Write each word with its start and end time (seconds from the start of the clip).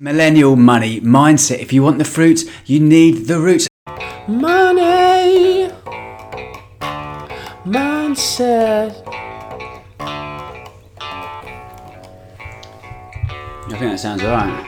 Millennial 0.00 0.54
money 0.54 1.00
mindset. 1.00 1.58
If 1.58 1.72
you 1.72 1.82
want 1.82 1.98
the 1.98 2.04
fruit, 2.04 2.44
you 2.66 2.78
need 2.78 3.26
the 3.26 3.40
roots. 3.40 3.66
Money 4.28 5.70
mindset. 7.66 8.94
I 13.58 13.70
think 13.70 13.80
that 13.80 13.98
sounds 13.98 14.22
alright. 14.22 14.64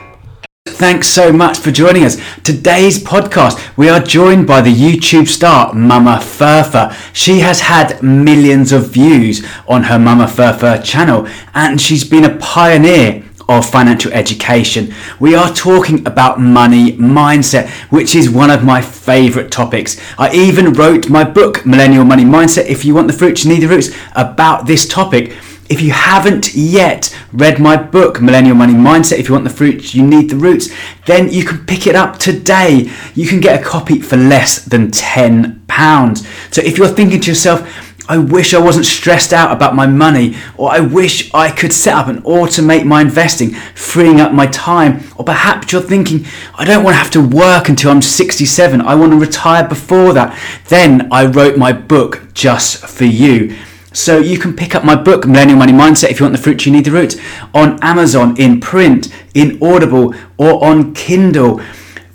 Thanks 0.66 1.06
so 1.06 1.32
much 1.32 1.58
for 1.58 1.70
joining 1.70 2.02
us. 2.02 2.20
Today's 2.42 3.00
podcast, 3.00 3.76
we 3.76 3.88
are 3.88 4.00
joined 4.00 4.48
by 4.48 4.60
the 4.60 4.74
YouTube 4.74 5.28
star 5.28 5.72
Mama 5.72 6.20
Fire. 6.20 6.96
She 7.12 7.38
has 7.38 7.60
had 7.60 8.02
millions 8.02 8.72
of 8.72 8.88
views 8.88 9.46
on 9.68 9.84
her 9.84 9.98
Mama 10.00 10.26
Fire 10.26 10.82
channel 10.82 11.28
and 11.54 11.80
she's 11.80 12.02
been 12.02 12.24
a 12.24 12.36
pioneer 12.38 13.29
of 13.50 13.68
financial 13.68 14.12
education. 14.12 14.94
We 15.18 15.34
are 15.34 15.52
talking 15.52 16.06
about 16.06 16.40
money 16.40 16.92
mindset, 16.92 17.68
which 17.90 18.14
is 18.14 18.30
one 18.30 18.48
of 18.48 18.62
my 18.62 18.80
favorite 18.80 19.50
topics. 19.50 20.00
I 20.16 20.32
even 20.32 20.72
wrote 20.72 21.10
my 21.10 21.24
book, 21.24 21.66
Millennial 21.66 22.04
Money 22.04 22.24
Mindset. 22.24 22.66
If 22.66 22.84
you 22.84 22.94
want 22.94 23.08
the 23.08 23.12
fruits, 23.12 23.44
you 23.44 23.52
need 23.52 23.62
the 23.62 23.68
roots, 23.68 23.90
about 24.14 24.66
this 24.66 24.86
topic. 24.86 25.36
If 25.68 25.80
you 25.80 25.90
haven't 25.90 26.54
yet 26.54 27.16
read 27.32 27.58
my 27.58 27.76
book, 27.76 28.20
Millennial 28.20 28.54
Money 28.56 28.74
Mindset, 28.74 29.18
if 29.18 29.28
you 29.28 29.34
want 29.34 29.44
the 29.44 29.50
fruits, 29.50 29.96
you 29.96 30.06
need 30.06 30.30
the 30.30 30.36
roots, 30.36 30.68
then 31.06 31.32
you 31.32 31.44
can 31.44 31.66
pick 31.66 31.88
it 31.88 31.96
up 31.96 32.18
today. 32.18 32.90
You 33.14 33.26
can 33.26 33.40
get 33.40 33.60
a 33.60 33.64
copy 33.64 34.00
for 34.00 34.16
less 34.16 34.64
than 34.64 34.92
£10. 34.92 36.54
So 36.54 36.62
if 36.62 36.78
you're 36.78 36.88
thinking 36.88 37.20
to 37.20 37.30
yourself, 37.30 37.89
I 38.10 38.18
wish 38.18 38.54
I 38.54 38.58
wasn't 38.58 38.86
stressed 38.86 39.32
out 39.32 39.52
about 39.52 39.76
my 39.76 39.86
money, 39.86 40.36
or 40.56 40.68
I 40.68 40.80
wish 40.80 41.32
I 41.32 41.52
could 41.52 41.72
set 41.72 41.94
up 41.94 42.08
and 42.08 42.18
automate 42.24 42.84
my 42.84 43.02
investing, 43.02 43.50
freeing 43.76 44.20
up 44.20 44.32
my 44.32 44.48
time. 44.48 45.04
Or 45.14 45.24
perhaps 45.24 45.70
you're 45.70 45.80
thinking, 45.80 46.26
I 46.58 46.64
don't 46.64 46.82
want 46.82 46.94
to 46.94 46.98
have 46.98 47.12
to 47.12 47.22
work 47.24 47.68
until 47.68 47.92
I'm 47.92 48.02
67, 48.02 48.80
I 48.80 48.96
want 48.96 49.12
to 49.12 49.16
retire 49.16 49.68
before 49.68 50.12
that. 50.14 50.36
Then 50.66 51.06
I 51.12 51.26
wrote 51.26 51.56
my 51.56 51.72
book 51.72 52.22
just 52.34 52.84
for 52.84 53.04
you. 53.04 53.56
So 53.92 54.18
you 54.18 54.40
can 54.40 54.56
pick 54.56 54.74
up 54.74 54.84
my 54.84 54.96
book, 54.96 55.24
Millennial 55.24 55.60
Money 55.60 55.72
Mindset, 55.72 56.10
if 56.10 56.18
you 56.18 56.24
want 56.24 56.34
the 56.34 56.42
fruit 56.42 56.66
you 56.66 56.72
need 56.72 56.86
the 56.86 56.90
roots, 56.90 57.16
on 57.54 57.80
Amazon, 57.80 58.36
in 58.40 58.58
print, 58.58 59.06
in 59.34 59.56
Audible, 59.62 60.16
or 60.36 60.64
on 60.64 60.94
Kindle. 60.94 61.60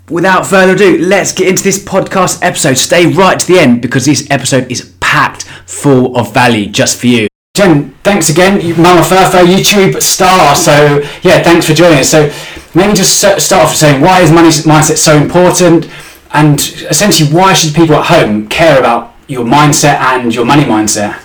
Without 0.09 0.45
further 0.45 0.73
ado, 0.73 0.97
let's 0.97 1.31
get 1.31 1.47
into 1.47 1.63
this 1.63 1.83
podcast 1.83 2.43
episode. 2.43 2.75
Stay 2.75 3.07
right 3.07 3.39
to 3.39 3.47
the 3.47 3.59
end 3.59 3.81
because 3.81 4.05
this 4.05 4.30
episode 4.30 4.69
is 4.69 4.94
packed 5.16 5.44
full 5.66 6.17
of 6.17 6.33
value 6.33 6.67
just 6.67 6.99
for 6.99 7.08
you. 7.08 7.27
Jen, 7.55 7.91
thanks 8.03 8.30
again, 8.30 8.53
Mama 8.81 9.02
Fire, 9.02 9.45
YouTube 9.45 10.02
star. 10.02 10.53
So 10.58 10.99
yeah, 11.23 11.41
thanks 11.41 11.66
for 11.67 11.73
joining 11.73 11.99
us. 11.99 12.11
So 12.11 12.19
maybe 12.75 12.94
just 12.94 13.17
start 13.17 13.53
off 13.53 13.73
saying 13.73 14.02
why 14.02 14.19
is 14.19 14.30
money 14.30 14.49
mindset 14.49 14.97
so 14.97 15.16
important, 15.16 15.89
and 16.33 16.59
essentially 16.93 17.30
why 17.31 17.53
should 17.53 17.73
people 17.73 17.95
at 17.95 18.08
home 18.08 18.49
care 18.49 18.77
about 18.77 19.16
your 19.27 19.45
mindset 19.45 19.95
and 20.11 20.36
your 20.36 20.43
money 20.43 20.63
mindset? 20.63 21.21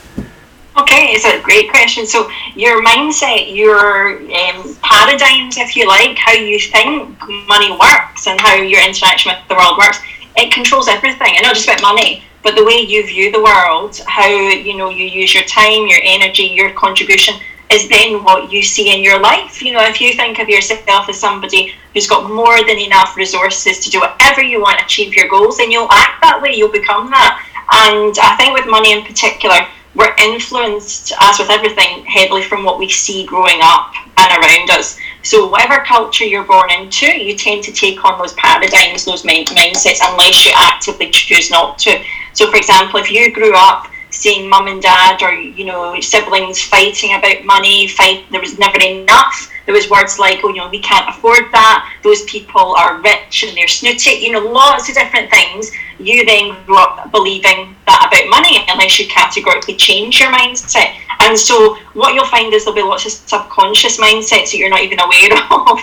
Okay, 0.81 1.03
it's 1.15 1.25
a 1.25 1.43
great 1.43 1.69
question. 1.69 2.07
So 2.07 2.31
your 2.55 2.77
mindset, 2.85 3.53
your 3.53 4.23
um, 4.23 4.77
paradigms, 4.83 5.57
if 5.57 5.77
you 5.77 5.89
like, 5.89 6.17
how 6.17 6.33
you 6.33 6.61
think 6.61 7.19
money 7.49 7.73
works 7.73 8.29
and 8.29 8.41
how 8.41 8.55
your 8.55 8.83
interaction 8.87 9.33
with 9.33 9.43
the 9.49 9.57
world 9.57 9.77
works, 9.79 9.99
it 10.37 10.53
controls 10.53 10.87
everything, 10.87 11.33
and 11.35 11.43
not 11.43 11.57
just 11.57 11.67
about 11.67 11.83
money 11.83 12.23
but 12.43 12.57
the 12.57 12.65
way 12.65 12.81
you 12.81 13.07
view 13.07 13.31
the 13.31 13.43
world, 13.43 14.01
how 14.07 14.27
you 14.29 14.77
know 14.77 14.89
you 14.89 15.05
use 15.05 15.35
your 15.35 15.45
time, 15.45 15.87
your 15.87 16.01
energy, 16.03 16.45
your 16.45 16.73
contribution 16.73 17.35
is 17.71 17.89
then 17.89 18.25
what 18.25 18.51
you 18.51 18.63
see 18.63 18.95
in 18.95 19.03
your 19.03 19.21
life. 19.21 19.63
You 19.63 19.73
know, 19.73 19.85
if 19.85 20.01
you 20.01 20.13
think 20.15 20.39
of 20.39 20.49
yourself 20.49 21.09
as 21.09 21.19
somebody 21.19 21.73
who's 21.95 22.09
got 22.09 22.31
more 22.31 22.65
than 22.65 22.79
enough 22.79 23.17
resources 23.17 23.79
to 23.81 23.91
do 23.91 24.01
whatever 24.01 24.43
you 24.43 24.61
want 24.61 24.81
achieve 24.81 25.15
your 25.15 25.29
goals, 25.29 25.59
then 25.59 25.71
you'll 25.71 25.91
act 25.91 26.21
that 26.23 26.41
way, 26.43 26.55
you'll 26.55 26.73
become 26.73 27.11
that. 27.11 27.47
And 27.71 28.17
I 28.21 28.37
think 28.37 28.55
with 28.55 28.67
money 28.67 28.93
in 28.93 29.05
particular, 29.05 29.67
we're 29.95 30.15
influenced, 30.19 31.13
as 31.21 31.39
with 31.39 31.51
everything, 31.51 32.05
heavily 32.05 32.43
from 32.43 32.65
what 32.65 32.79
we 32.79 32.89
see 32.89 33.27
growing 33.27 33.59
up 33.61 33.93
and 34.17 34.43
around 34.43 34.71
us. 34.71 34.99
So, 35.23 35.49
whatever 35.49 35.85
culture 35.85 36.25
you're 36.25 36.45
born 36.45 36.71
into, 36.71 37.07
you 37.07 37.37
tend 37.37 37.63
to 37.65 37.73
take 37.73 38.05
on 38.05 38.19
those 38.19 38.33
paradigms, 38.35 39.05
those 39.05 39.23
mindsets, 39.23 39.99
unless 40.03 40.45
you 40.45 40.53
actively 40.57 41.11
choose 41.11 41.51
not 41.51 41.79
to. 41.81 42.03
So, 42.33 42.51
for 42.51 42.57
example, 42.57 43.01
if 43.01 43.11
you 43.11 43.33
grew 43.33 43.53
up 43.55 43.87
seeing 44.11 44.49
mum 44.49 44.67
and 44.67 44.83
dad 44.83 45.23
or 45.23 45.33
you 45.33 45.65
know 45.65 45.99
siblings 46.01 46.63
fighting 46.63 47.15
about 47.15 47.45
money, 47.45 47.89
fight 47.89 48.25
there 48.31 48.41
was 48.41 48.59
never 48.59 48.81
enough. 48.81 49.50
There 49.67 49.75
was 49.75 49.89
words 49.91 50.19
like, 50.19 50.41
"Oh, 50.43 50.49
you 50.49 50.57
know, 50.57 50.69
we 50.69 50.81
can't 50.81 51.09
afford 51.09 51.53
that." 51.53 51.93
Those 52.03 52.23
people 52.25 52.75
are 52.75 53.01
rich 53.01 53.43
and 53.43 53.57
they're 53.57 53.69
snooty. 53.69 54.11
You 54.11 54.33
know, 54.33 54.41
lots 54.41 54.89
of 54.89 54.95
different 54.95 55.31
things. 55.31 55.71
You 55.99 56.25
then 56.25 56.57
grew 56.67 56.79
up 56.79 57.13
believing 57.13 57.77
that 57.87 58.09
about 58.09 58.29
money, 58.31 58.65
unless 58.69 58.99
you 58.99 59.07
categorically 59.09 59.77
change 59.77 60.21
your 60.21 60.33
mindset. 60.33 60.97
And 61.21 61.39
so, 61.39 61.77
what 61.93 62.15
you'll 62.15 62.25
find 62.25 62.53
is 62.55 62.65
there'll 62.65 62.75
be 62.75 62.83
lots 62.83 63.05
of 63.05 63.13
subconscious 63.13 63.99
mindsets 63.99 64.51
that 64.51 64.57
you're 64.57 64.71
not 64.71 64.83
even 64.83 64.99
aware 64.99 65.37
of, 65.51 65.79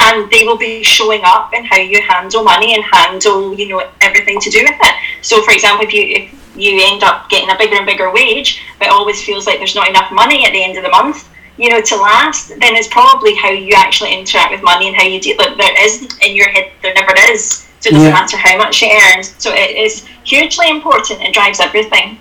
and 0.00 0.30
they 0.30 0.44
will 0.44 0.58
be 0.58 0.82
showing 0.82 1.22
up 1.24 1.54
in 1.54 1.64
how 1.64 1.78
you 1.78 2.02
handle 2.02 2.44
money 2.44 2.74
and 2.74 2.84
handle, 2.84 3.54
you 3.54 3.68
know, 3.68 3.88
everything 4.02 4.38
to 4.40 4.50
do 4.50 4.62
with 4.62 4.76
it. 4.78 4.94
So, 5.22 5.42
for 5.42 5.52
example, 5.52 5.86
if 5.86 5.94
you 5.94 6.02
if 6.02 6.42
you 6.54 6.78
end 6.82 7.02
up 7.02 7.30
getting 7.30 7.50
a 7.50 7.56
bigger 7.56 7.76
and 7.76 7.86
bigger 7.86 8.12
wage, 8.12 8.62
but 8.78 8.88
always 8.88 9.22
feels 9.24 9.46
like 9.46 9.58
there's 9.58 9.74
not 9.74 9.88
enough 9.88 10.12
money 10.12 10.44
at 10.44 10.52
the 10.52 10.62
end 10.62 10.76
of 10.76 10.84
the 10.84 10.90
month, 10.90 11.28
you 11.58 11.70
know, 11.70 11.80
to 11.80 11.96
last, 11.96 12.48
then 12.48 12.74
it's 12.74 12.88
probably 12.88 13.34
how 13.34 13.50
you 13.50 13.74
actually 13.76 14.14
interact 14.18 14.52
with 14.52 14.62
money 14.62 14.88
and 14.88 14.96
how 14.96 15.04
you 15.04 15.20
deal. 15.20 15.36
Like 15.38 15.56
there 15.56 15.84
isn't 15.84 16.22
in 16.22 16.34
your 16.36 16.48
head, 16.48 16.72
there 16.82 16.94
never 16.94 17.12
is. 17.30 17.68
So 17.80 17.88
it 17.88 17.92
doesn't 17.92 18.08
yeah. 18.08 18.12
matter 18.12 18.36
how 18.36 18.56
much 18.58 18.80
you 18.80 18.88
earn. 18.90 19.22
So 19.22 19.52
it 19.52 19.76
is 19.76 20.06
hugely 20.24 20.70
important. 20.70 21.20
It 21.20 21.34
drives 21.34 21.60
everything. 21.60 22.18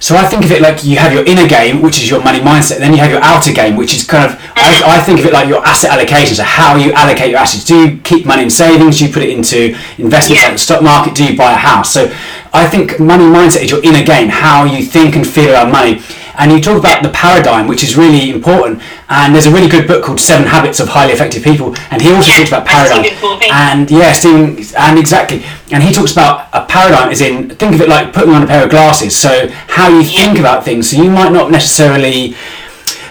So 0.00 0.16
I 0.16 0.24
think 0.24 0.44
of 0.44 0.50
it 0.50 0.62
like 0.62 0.82
you 0.82 0.96
have 0.96 1.12
your 1.12 1.26
inner 1.26 1.46
game, 1.46 1.82
which 1.82 1.98
is 1.98 2.08
your 2.08 2.24
money 2.24 2.40
mindset, 2.40 2.78
then 2.78 2.92
you 2.92 2.98
have 2.98 3.10
your 3.10 3.20
outer 3.22 3.52
game, 3.52 3.76
which 3.76 3.94
is 3.94 4.06
kind 4.06 4.32
of 4.32 4.40
I, 4.56 4.96
I, 4.96 5.00
think 5.02 5.20
of 5.20 5.26
it 5.26 5.32
like 5.32 5.46
your 5.46 5.62
asset 5.64 5.90
allocation. 5.90 6.36
So 6.36 6.42
how 6.42 6.76
you 6.76 6.92
allocate 6.92 7.28
your 7.28 7.38
assets. 7.38 7.64
Do 7.64 7.76
you 7.76 7.98
keep 7.98 8.24
money 8.24 8.42
in 8.42 8.50
savings? 8.50 8.98
Do 8.98 9.06
you 9.06 9.12
put 9.12 9.22
it 9.22 9.28
into 9.28 9.76
investments 9.98 10.40
yeah. 10.40 10.48
like 10.48 10.52
the 10.54 10.58
stock 10.58 10.82
market? 10.82 11.14
Do 11.14 11.30
you 11.30 11.36
buy 11.36 11.52
a 11.52 11.56
house? 11.56 11.92
So 11.92 12.10
I 12.54 12.66
think 12.66 12.98
money 12.98 13.24
mindset 13.24 13.62
is 13.62 13.70
your 13.70 13.84
inner 13.84 14.02
game, 14.02 14.30
how 14.30 14.64
you 14.64 14.82
think 14.82 15.16
and 15.16 15.26
feel 15.26 15.50
about 15.50 15.70
money. 15.70 16.00
And 16.40 16.50
you 16.50 16.58
talk 16.58 16.78
about 16.78 17.02
the 17.02 17.10
paradigm, 17.10 17.68
which 17.68 17.84
is 17.84 17.98
really 17.98 18.30
important. 18.30 18.82
And 19.10 19.34
there's 19.34 19.44
a 19.44 19.52
really 19.52 19.68
good 19.68 19.86
book 19.86 20.02
called 20.02 20.18
Seven 20.18 20.46
Habits 20.46 20.80
of 20.80 20.88
Highly 20.88 21.12
Effective 21.12 21.44
People, 21.44 21.76
and 21.90 22.00
he 22.00 22.10
also 22.10 22.32
talks 22.32 22.48
about 22.48 22.66
paradigm. 22.66 23.04
And 23.52 23.90
yeah, 23.90 24.12
Stephen, 24.12 24.56
and 24.78 24.98
exactly. 24.98 25.44
And 25.70 25.82
he 25.82 25.92
talks 25.92 26.12
about 26.12 26.48
a 26.54 26.64
paradigm 26.64 27.10
is 27.12 27.20
in 27.20 27.50
think 27.50 27.74
of 27.74 27.82
it 27.82 27.90
like 27.90 28.14
putting 28.14 28.32
on 28.32 28.42
a 28.42 28.46
pair 28.46 28.64
of 28.64 28.70
glasses. 28.70 29.14
So 29.14 29.48
how 29.68 29.88
you 29.88 30.02
think 30.02 30.38
about 30.38 30.64
things. 30.64 30.90
So 30.90 30.96
you 30.96 31.10
might 31.10 31.30
not 31.30 31.50
necessarily 31.50 32.34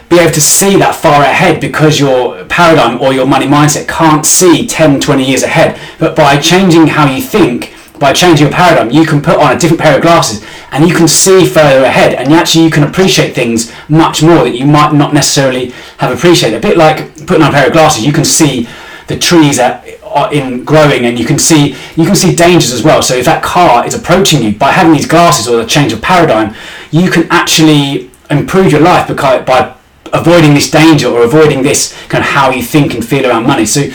be 0.10 0.18
able 0.18 0.34
to 0.34 0.42
see 0.42 0.76
that 0.78 0.96
far 0.96 1.22
ahead 1.22 1.62
because 1.62 2.00
your 2.00 2.44
paradigm 2.46 3.00
or 3.00 3.14
your 3.14 3.28
money 3.28 3.46
mindset 3.46 3.88
can't 3.88 4.26
see 4.26 4.66
10, 4.66 5.02
20 5.02 5.24
years 5.24 5.44
ahead. 5.44 5.80
But 6.00 6.16
by 6.16 6.40
changing 6.40 6.88
how 6.88 7.06
you 7.06 7.22
think, 7.22 7.76
by 8.00 8.14
changing 8.14 8.48
your 8.48 8.56
paradigm, 8.56 8.90
you 8.90 9.06
can 9.06 9.22
put 9.22 9.38
on 9.38 9.56
a 9.56 9.60
different 9.60 9.82
pair 9.82 9.96
of 9.96 10.02
glasses 10.02 10.46
and 10.72 10.88
you 10.88 10.96
can 10.96 11.08
see 11.08 11.46
further 11.46 11.84
ahead 11.84 12.14
and 12.14 12.32
actually 12.34 12.64
you 12.64 12.72
can 12.72 12.84
appreciate 12.84 13.34
things 13.34 13.72
much 13.90 14.24
more 14.24 14.44
that 14.44 14.56
you 14.56 14.66
might 14.66 14.94
not 14.94 15.14
necessarily 15.14 15.72
have 15.98 16.16
appreciated. 16.16 16.58
A 16.58 16.62
bit 16.62 16.78
like 16.78 17.16
putting 17.28 17.44
on 17.44 17.50
a 17.50 17.54
pair 17.54 17.68
of 17.68 17.74
glasses, 17.74 18.06
you 18.06 18.14
can 18.14 18.26
see 18.26 18.68
the 19.08 19.18
trees 19.18 19.58
that 19.58 19.86
are 20.04 20.32
in 20.34 20.64
growing 20.64 21.06
and 21.06 21.20
you 21.20 21.26
can 21.26 21.40
see 21.40 21.76
you 21.96 22.06
can 22.06 22.16
see 22.16 22.36
dangers 22.36 22.72
as 22.72 22.84
well. 22.84 23.02
So 23.02 23.16
if 23.16 23.26
that 23.26 23.44
car 23.44 23.86
is 23.86 23.94
approaching 23.94 24.44
you 24.44 24.56
by 24.56 24.72
having 24.72 24.94
these 24.94 25.08
glasses 25.08 25.48
or 25.48 25.58
the 25.58 25.66
change 25.66 25.92
of 25.94 26.02
paradigm, 26.02 26.56
you 26.92 27.10
can 27.10 27.28
actually 27.30 28.10
improve 28.30 28.72
your 28.72 28.82
life 28.82 29.08
by 29.08 29.76
avoiding 30.14 30.54
this 30.54 30.70
danger 30.70 31.08
or 31.08 31.24
avoiding 31.24 31.64
this 31.64 31.96
kind 32.08 32.24
of 32.24 32.30
how 32.30 32.52
you 32.52 32.64
think 32.64 32.94
and 32.94 33.06
feel 33.06 33.26
around 33.26 33.46
money. 33.46 33.66
So 33.66 33.90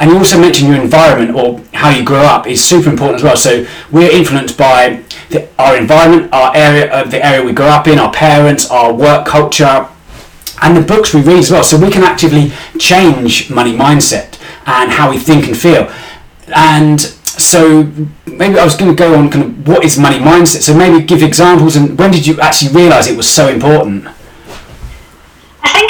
and 0.00 0.10
you 0.10 0.16
also 0.16 0.40
mentioned 0.40 0.70
your 0.72 0.80
environment 0.80 1.36
or 1.36 1.60
how 1.74 1.90
you 1.90 2.02
grow 2.02 2.22
up 2.22 2.46
is 2.46 2.64
super 2.64 2.88
important 2.88 3.16
as 3.18 3.22
well. 3.22 3.36
So 3.36 3.66
we're 3.92 4.10
influenced 4.10 4.56
by 4.56 5.02
the, 5.28 5.46
our 5.58 5.76
environment, 5.76 6.32
our 6.32 6.56
area, 6.56 6.90
uh, 6.90 7.04
the 7.04 7.24
area 7.24 7.44
we 7.44 7.52
grow 7.52 7.68
up 7.68 7.86
in, 7.86 7.98
our 7.98 8.10
parents, 8.10 8.70
our 8.70 8.94
work 8.94 9.26
culture, 9.26 9.86
and 10.62 10.74
the 10.74 10.80
books 10.80 11.12
we 11.12 11.20
read 11.20 11.38
as 11.38 11.50
well. 11.50 11.62
So 11.62 11.78
we 11.78 11.90
can 11.90 12.02
actively 12.02 12.50
change 12.78 13.50
money 13.50 13.76
mindset 13.76 14.40
and 14.64 14.90
how 14.90 15.10
we 15.10 15.18
think 15.18 15.46
and 15.46 15.56
feel. 15.56 15.92
And 16.48 16.98
so 16.98 17.84
maybe 18.26 18.58
I 18.58 18.64
was 18.64 18.76
going 18.76 18.90
to 18.90 18.96
go 18.96 19.14
on 19.14 19.30
kind 19.30 19.44
of 19.44 19.68
what 19.68 19.84
is 19.84 19.98
money 19.98 20.18
mindset. 20.18 20.62
So 20.62 20.74
maybe 20.74 21.04
give 21.04 21.22
examples 21.22 21.76
and 21.76 21.98
when 21.98 22.10
did 22.10 22.26
you 22.26 22.40
actually 22.40 22.74
realise 22.74 23.06
it 23.06 23.18
was 23.18 23.28
so 23.28 23.48
important? 23.48 24.06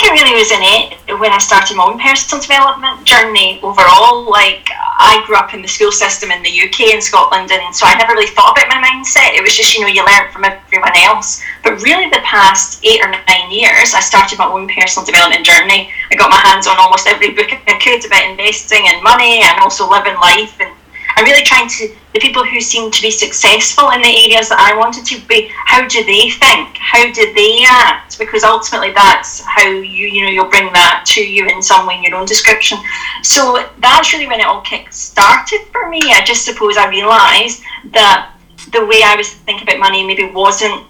Think 0.01 0.17
it 0.17 0.25
really 0.25 0.33
was 0.33 0.49
in 0.49 0.65
it 0.65 1.21
when 1.21 1.29
I 1.29 1.37
started 1.37 1.77
my 1.77 1.85
own 1.85 2.01
personal 2.01 2.41
development 2.41 3.05
journey 3.05 3.61
overall. 3.61 4.25
Like 4.25 4.65
I 4.73 5.21
grew 5.27 5.37
up 5.37 5.53
in 5.53 5.61
the 5.61 5.69
school 5.69 5.93
system 5.93 6.31
in 6.33 6.41
the 6.41 6.49
UK 6.49 6.97
and 6.97 7.05
Scotland, 7.05 7.53
and 7.53 7.77
so 7.77 7.85
I 7.85 8.01
never 8.01 8.17
really 8.17 8.33
thought 8.33 8.57
about 8.57 8.73
my 8.73 8.81
mindset. 8.81 9.37
It 9.37 9.45
was 9.45 9.53
just, 9.53 9.77
you 9.77 9.85
know, 9.85 9.93
you 9.93 10.01
learn 10.01 10.33
from 10.33 10.49
everyone 10.49 10.97
else. 11.05 11.45
But 11.63 11.85
really, 11.85 12.09
the 12.09 12.25
past 12.25 12.81
eight 12.83 13.05
or 13.05 13.13
nine 13.13 13.53
years, 13.53 13.93
I 13.93 14.01
started 14.01 14.39
my 14.41 14.49
own 14.49 14.73
personal 14.73 15.05
development 15.05 15.45
journey. 15.45 15.93
I 16.09 16.17
got 16.17 16.33
my 16.33 16.41
hands 16.49 16.67
on 16.67 16.81
almost 16.81 17.07
every 17.07 17.37
book 17.37 17.53
I 17.53 17.77
could 17.77 18.01
about 18.01 18.25
investing 18.25 18.89
and 18.89 19.05
money 19.05 19.45
and 19.45 19.61
also 19.61 19.85
living 19.85 20.17
life 20.17 20.57
and 20.65 20.73
I'm 21.21 21.27
really 21.27 21.45
trying 21.45 21.69
to 21.69 21.95
the 22.15 22.19
people 22.19 22.43
who 22.47 22.63
seem 22.63 22.91
to 22.91 23.03
be 23.03 23.11
successful 23.11 23.91
in 23.91 24.01
the 24.01 24.09
areas 24.09 24.49
that 24.49 24.59
I 24.59 24.75
wanted 24.75 25.05
to 25.05 25.21
be. 25.29 25.53
How 25.67 25.87
do 25.87 26.03
they 26.03 26.31
think? 26.31 26.79
How 26.79 27.13
do 27.13 27.35
they 27.35 27.63
act? 27.69 28.19
Because 28.19 28.43
ultimately, 28.43 28.93
that's 28.95 29.41
how 29.45 29.69
you 29.69 30.09
you 30.09 30.23
know 30.25 30.31
you'll 30.31 30.49
bring 30.49 30.73
that 30.73 31.05
to 31.09 31.21
you 31.21 31.47
in 31.47 31.61
some 31.61 31.87
way 31.87 31.97
in 31.97 32.05
your 32.05 32.17
own 32.17 32.25
description. 32.25 32.79
So 33.23 33.69
that's 33.81 34.15
really 34.15 34.29
when 34.29 34.41
it 34.41 34.47
all 34.47 34.63
kick 34.63 34.95
started 34.95 35.61
for 35.71 35.91
me. 35.91 36.01
I 36.05 36.25
just 36.25 36.47
suppose 36.47 36.79
I 36.79 36.89
realised 36.89 37.63
that 37.93 38.33
the 38.73 38.87
way 38.87 39.03
I 39.05 39.15
was 39.15 39.29
thinking 39.45 39.69
about 39.69 39.79
money 39.79 40.07
maybe 40.07 40.25
wasn't 40.33 40.87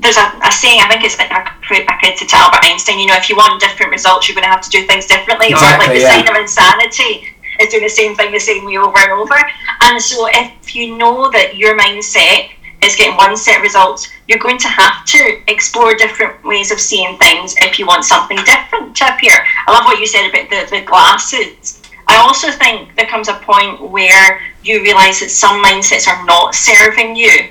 there's 0.00 0.16
a, 0.16 0.26
a, 0.44 0.52
saying, 0.52 0.80
I 0.82 0.88
think 0.88 1.04
it's 1.04 1.16
I 1.18 1.40
credited 1.62 2.28
to 2.28 2.36
Albert 2.36 2.60
Einstein, 2.64 2.98
you 2.98 3.06
know, 3.06 3.16
if 3.16 3.28
you 3.28 3.36
want 3.36 3.60
different 3.60 3.90
results, 3.90 4.28
you're 4.28 4.34
going 4.34 4.44
to 4.44 4.50
have 4.50 4.60
to 4.60 4.70
do 4.70 4.86
things 4.86 5.06
differently. 5.06 5.48
Exactly, 5.48 5.86
or 5.86 5.88
like 5.88 5.96
the 5.96 6.02
yeah. 6.02 6.12
sign 6.12 6.28
of 6.28 6.36
insanity 6.36 7.35
is 7.60 7.70
doing 7.70 7.82
the 7.82 7.88
same 7.88 8.14
thing 8.14 8.32
the 8.32 8.40
same 8.40 8.64
way 8.64 8.76
over 8.76 8.98
and 8.98 9.12
over. 9.12 9.36
And 9.82 10.00
so 10.00 10.28
if 10.30 10.74
you 10.74 10.96
know 10.96 11.30
that 11.30 11.56
your 11.56 11.78
mindset 11.78 12.50
is 12.82 12.96
getting 12.96 13.16
one 13.16 13.36
set 13.36 13.56
of 13.56 13.62
results, 13.62 14.08
you're 14.28 14.38
going 14.38 14.58
to 14.58 14.68
have 14.68 15.04
to 15.06 15.40
explore 15.48 15.94
different 15.94 16.44
ways 16.44 16.70
of 16.70 16.80
seeing 16.80 17.16
things 17.18 17.54
if 17.58 17.78
you 17.78 17.86
want 17.86 18.04
something 18.04 18.36
different 18.44 18.96
to 18.96 19.14
appear. 19.14 19.32
I 19.66 19.72
love 19.72 19.84
what 19.84 19.98
you 19.98 20.06
said 20.06 20.28
about 20.28 20.50
the, 20.50 20.76
the 20.76 20.84
glasses. 20.84 21.82
I 22.08 22.16
also 22.18 22.50
think 22.50 22.94
there 22.94 23.06
comes 23.06 23.28
a 23.28 23.34
point 23.34 23.90
where 23.90 24.40
you 24.62 24.82
realise 24.82 25.20
that 25.20 25.30
some 25.30 25.62
mindsets 25.64 26.06
are 26.06 26.24
not 26.24 26.54
serving 26.54 27.16
you 27.16 27.50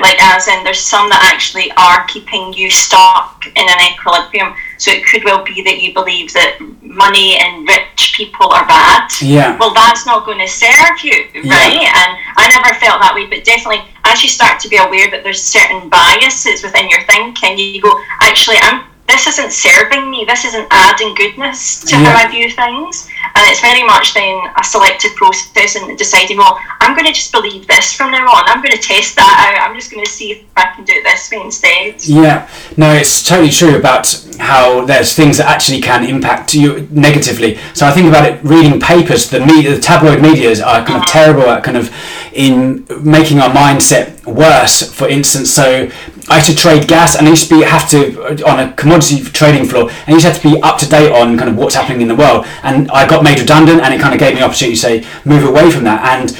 like 0.00 0.22
as 0.22 0.46
in 0.48 0.62
there's 0.64 0.80
some 0.80 1.08
that 1.08 1.30
actually 1.32 1.70
are 1.72 2.06
keeping 2.06 2.52
you 2.52 2.70
stuck 2.70 3.46
in 3.46 3.66
an 3.68 3.92
equilibrium 3.92 4.54
so 4.78 4.90
it 4.90 5.04
could 5.06 5.24
well 5.24 5.44
be 5.44 5.62
that 5.62 5.82
you 5.82 5.92
believe 5.92 6.32
that 6.32 6.58
money 6.80 7.36
and 7.38 7.68
rich 7.68 8.14
people 8.16 8.48
are 8.48 8.66
bad. 8.66 9.10
Yeah. 9.20 9.58
well 9.58 9.74
that's 9.74 10.06
not 10.06 10.24
going 10.24 10.38
to 10.38 10.48
serve 10.48 11.02
you 11.02 11.28
right? 11.44 11.84
And 11.84 12.10
i 12.36 12.48
never 12.48 12.74
felt 12.80 13.00
that 13.00 13.12
way 13.14 13.26
but 13.26 13.44
definitely 13.44 13.82
as 14.04 14.22
you 14.22 14.28
start 14.28 14.60
to 14.60 14.68
be 14.68 14.76
aware 14.76 15.10
that 15.10 15.22
there's 15.22 15.42
certain 15.42 15.88
biases 15.88 16.62
within 16.62 16.88
your 16.88 17.02
thinking 17.04 17.58
you 17.58 17.82
go 17.82 17.92
actually 18.20 18.56
i'm 18.62 18.87
this 19.08 19.26
isn't 19.26 19.52
serving 19.52 20.10
me 20.10 20.24
this 20.28 20.44
isn't 20.44 20.66
adding 20.70 21.14
goodness 21.14 21.80
to 21.84 21.96
Yeah. 21.96 22.04
how 22.04 22.26
i 22.26 22.30
view 22.30 22.50
things 22.50 23.08
and 23.34 23.44
it's 23.50 23.60
very 23.60 23.82
much 23.82 24.14
then 24.14 24.36
a 24.56 24.64
selective 24.64 25.14
process 25.16 25.76
and 25.76 25.96
deciding 25.98 26.36
well 26.38 26.58
i'm 26.80 26.94
going 26.94 27.06
to 27.06 27.12
just 27.12 27.32
believe 27.32 27.66
this 27.66 27.92
from 27.92 28.12
now 28.12 28.26
on 28.26 28.44
i'm 28.46 28.62
going 28.62 28.76
to 28.76 28.82
test 28.82 29.16
that 29.16 29.34
out 29.44 29.68
i'm 29.68 29.74
just 29.76 29.90
going 29.90 30.04
to 30.04 30.10
see 30.10 30.32
if 30.32 30.44
i 30.56 30.66
can 30.74 30.84
do 30.84 30.92
it 30.94 31.04
this 31.04 31.30
way 31.30 31.40
instead 31.40 31.94
Yeah, 32.06 32.48
no, 32.76 32.92
it's 32.92 33.22
totally 33.22 33.50
true 33.50 33.76
about 33.76 34.06
how 34.38 34.84
there's 34.84 35.14
things 35.14 35.38
that 35.38 35.46
actually 35.46 35.80
can 35.80 36.04
impact 36.04 36.54
you 36.54 36.88
negatively. 36.90 37.58
So 37.74 37.86
I 37.86 37.90
think 37.90 38.08
about 38.08 38.24
it 38.28 38.42
reading 38.42 38.80
papers. 38.80 39.30
The 39.30 39.40
media, 39.44 39.74
the 39.74 39.80
tabloid 39.80 40.22
medias 40.22 40.60
are 40.60 40.84
kind 40.84 40.96
of 40.96 41.02
uh-huh. 41.02 41.18
terrible 41.18 41.42
at 41.50 41.64
kind 41.64 41.76
of 41.76 41.90
in 42.32 42.86
making 43.02 43.38
our 43.40 43.50
mindset 43.50 44.24
worse. 44.26 44.82
For 44.92 45.08
instance, 45.08 45.50
so 45.50 45.90
I 46.30 46.36
used 46.36 46.50
to 46.50 46.56
trade 46.56 46.88
gas, 46.88 47.16
and 47.16 47.26
I 47.26 47.30
used 47.30 47.48
to 47.48 47.58
be 47.58 47.64
have 47.64 47.88
to 47.90 48.44
on 48.46 48.60
a 48.60 48.72
commodity 48.74 49.22
trading 49.22 49.64
floor, 49.64 49.90
and 49.90 50.08
I 50.08 50.12
used 50.12 50.26
to 50.26 50.32
have 50.32 50.42
to 50.42 50.50
be 50.50 50.60
up 50.62 50.78
to 50.78 50.88
date 50.88 51.12
on 51.12 51.38
kind 51.38 51.50
of 51.50 51.56
what's 51.56 51.74
happening 51.74 52.02
in 52.02 52.08
the 52.08 52.14
world. 52.14 52.46
And 52.62 52.90
I 52.90 53.06
got 53.08 53.22
made 53.22 53.38
redundant, 53.38 53.80
and 53.80 53.94
it 53.94 54.00
kind 54.00 54.14
of 54.14 54.20
gave 54.20 54.34
me 54.34 54.40
an 54.40 54.44
opportunity 54.44 54.76
to 54.76 54.80
say 54.80 55.06
move 55.24 55.44
away 55.44 55.70
from 55.70 55.84
that. 55.84 56.04
And 56.04 56.30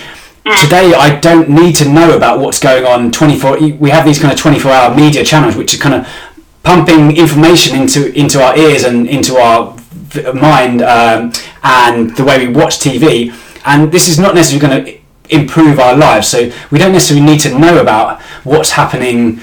today 0.58 0.94
I 0.94 1.18
don't 1.20 1.48
need 1.48 1.74
to 1.76 1.88
know 1.88 2.16
about 2.16 2.40
what's 2.40 2.58
going 2.58 2.86
on 2.86 3.10
24 3.10 3.58
we 3.76 3.90
have 3.90 4.06
these 4.06 4.18
kind 4.18 4.32
of 4.32 4.38
24 4.38 4.72
hour 4.72 4.96
media 4.96 5.22
channels 5.22 5.56
which 5.56 5.74
are 5.74 5.78
kind 5.78 5.94
of 5.94 6.08
pumping 6.62 7.18
information 7.18 7.78
into 7.78 8.18
into 8.18 8.42
our 8.42 8.56
ears 8.56 8.84
and 8.84 9.06
into 9.06 9.36
our 9.36 9.76
mind 10.32 10.80
um, 10.80 11.30
and 11.62 12.16
the 12.16 12.24
way 12.24 12.46
we 12.46 12.50
watch 12.50 12.78
TV 12.78 13.30
and 13.66 13.92
this 13.92 14.08
is 14.08 14.18
not 14.18 14.34
necessarily 14.34 14.66
going 14.66 14.84
to 14.84 14.98
improve 15.30 15.78
our 15.78 15.96
lives. 15.96 16.28
So 16.28 16.50
we 16.70 16.78
don't 16.78 16.92
necessarily 16.92 17.24
need 17.24 17.40
to 17.40 17.58
know 17.58 17.80
about 17.80 18.20
what's 18.44 18.70
happening 18.70 19.40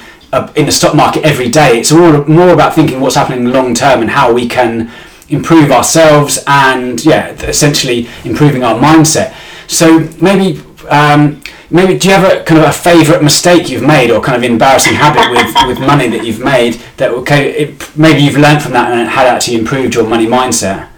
in 0.55 0.65
the 0.65 0.71
stock 0.71 0.95
market 0.95 1.23
every 1.23 1.49
day. 1.49 1.79
It's 1.79 1.91
all 1.91 2.25
more 2.25 2.49
about 2.49 2.73
thinking 2.73 2.99
what's 2.99 3.15
happening 3.15 3.45
long 3.45 3.73
term 3.73 4.01
and 4.01 4.09
how 4.09 4.33
we 4.33 4.47
can 4.47 4.91
improve 5.29 5.71
ourselves 5.71 6.43
and 6.45 7.03
yeah 7.03 7.31
essentially 7.43 8.07
improving 8.23 8.63
our 8.63 8.79
mindset. 8.79 9.33
So 9.67 10.07
maybe 10.21 10.61
um, 10.89 11.41
maybe 11.69 11.97
do 11.97 12.07
you 12.07 12.13
have 12.13 12.31
a 12.31 12.43
kind 12.43 12.59
of 12.61 12.69
a 12.69 12.73
favourite 12.73 13.23
mistake 13.23 13.69
you've 13.69 13.83
made 13.83 14.11
or 14.11 14.21
kind 14.21 14.37
of 14.37 14.49
embarrassing 14.49 14.93
habit 14.93 15.29
with, 15.31 15.53
with 15.67 15.79
money 15.79 16.07
that 16.09 16.25
you've 16.25 16.39
made 16.39 16.73
that 16.97 17.11
okay 17.11 17.51
it, 17.51 17.97
maybe 17.97 18.21
you've 18.21 18.37
learned 18.37 18.61
from 18.61 18.73
that 18.73 18.91
and 18.91 19.01
it 19.01 19.07
had 19.07 19.27
actually 19.27 19.57
improved 19.57 19.95
your 19.95 20.07
money 20.07 20.27
mindset 20.27 20.89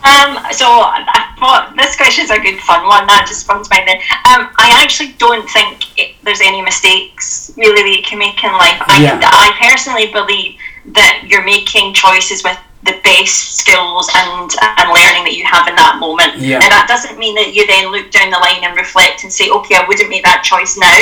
Um, 0.00 0.40
so 0.52 0.64
I 0.64 1.34
thought 1.38 1.74
this 1.76 1.96
question 1.96 2.24
is 2.24 2.30
a 2.30 2.38
good 2.40 2.58
fun 2.60 2.86
one. 2.86 3.06
That 3.06 3.26
just 3.28 3.42
sprung 3.42 3.62
to 3.62 3.68
mind 3.70 3.86
then. 3.86 3.96
Um, 4.24 4.48
I 4.56 4.80
actually 4.82 5.12
don't 5.20 5.48
think 5.50 5.84
it, 5.98 6.16
there's 6.24 6.40
any 6.40 6.62
mistakes 6.62 7.52
really 7.56 7.82
that 7.82 7.94
you 7.96 8.02
can 8.02 8.18
make 8.18 8.42
in 8.42 8.52
life. 8.52 8.80
I, 8.88 9.02
Yeah. 9.02 9.20
I 9.22 9.52
personally 9.60 10.08
believe 10.12 10.56
that 10.96 11.24
you're 11.28 11.44
making 11.44 11.92
choices 11.92 12.42
with 12.42 12.56
the 12.82 12.96
best 13.04 13.60
skills 13.60 14.08
and 14.16 14.48
and 14.80 14.88
learning 14.88 15.28
that 15.28 15.36
you 15.36 15.44
have 15.44 15.68
in 15.68 15.76
that 15.76 15.98
moment. 16.00 16.40
Yeah. 16.40 16.64
And 16.64 16.72
that 16.72 16.88
doesn't 16.88 17.18
mean 17.18 17.34
that 17.36 17.52
you 17.52 17.66
then 17.68 17.92
look 17.92 18.10
down 18.10 18.30
the 18.32 18.38
line 18.40 18.64
and 18.64 18.72
reflect 18.76 19.22
and 19.24 19.30
say, 19.32 19.50
okay, 19.50 19.76
I 19.76 19.84
wouldn't 19.86 20.08
make 20.08 20.24
that 20.24 20.40
choice 20.44 20.78
now. 20.80 20.96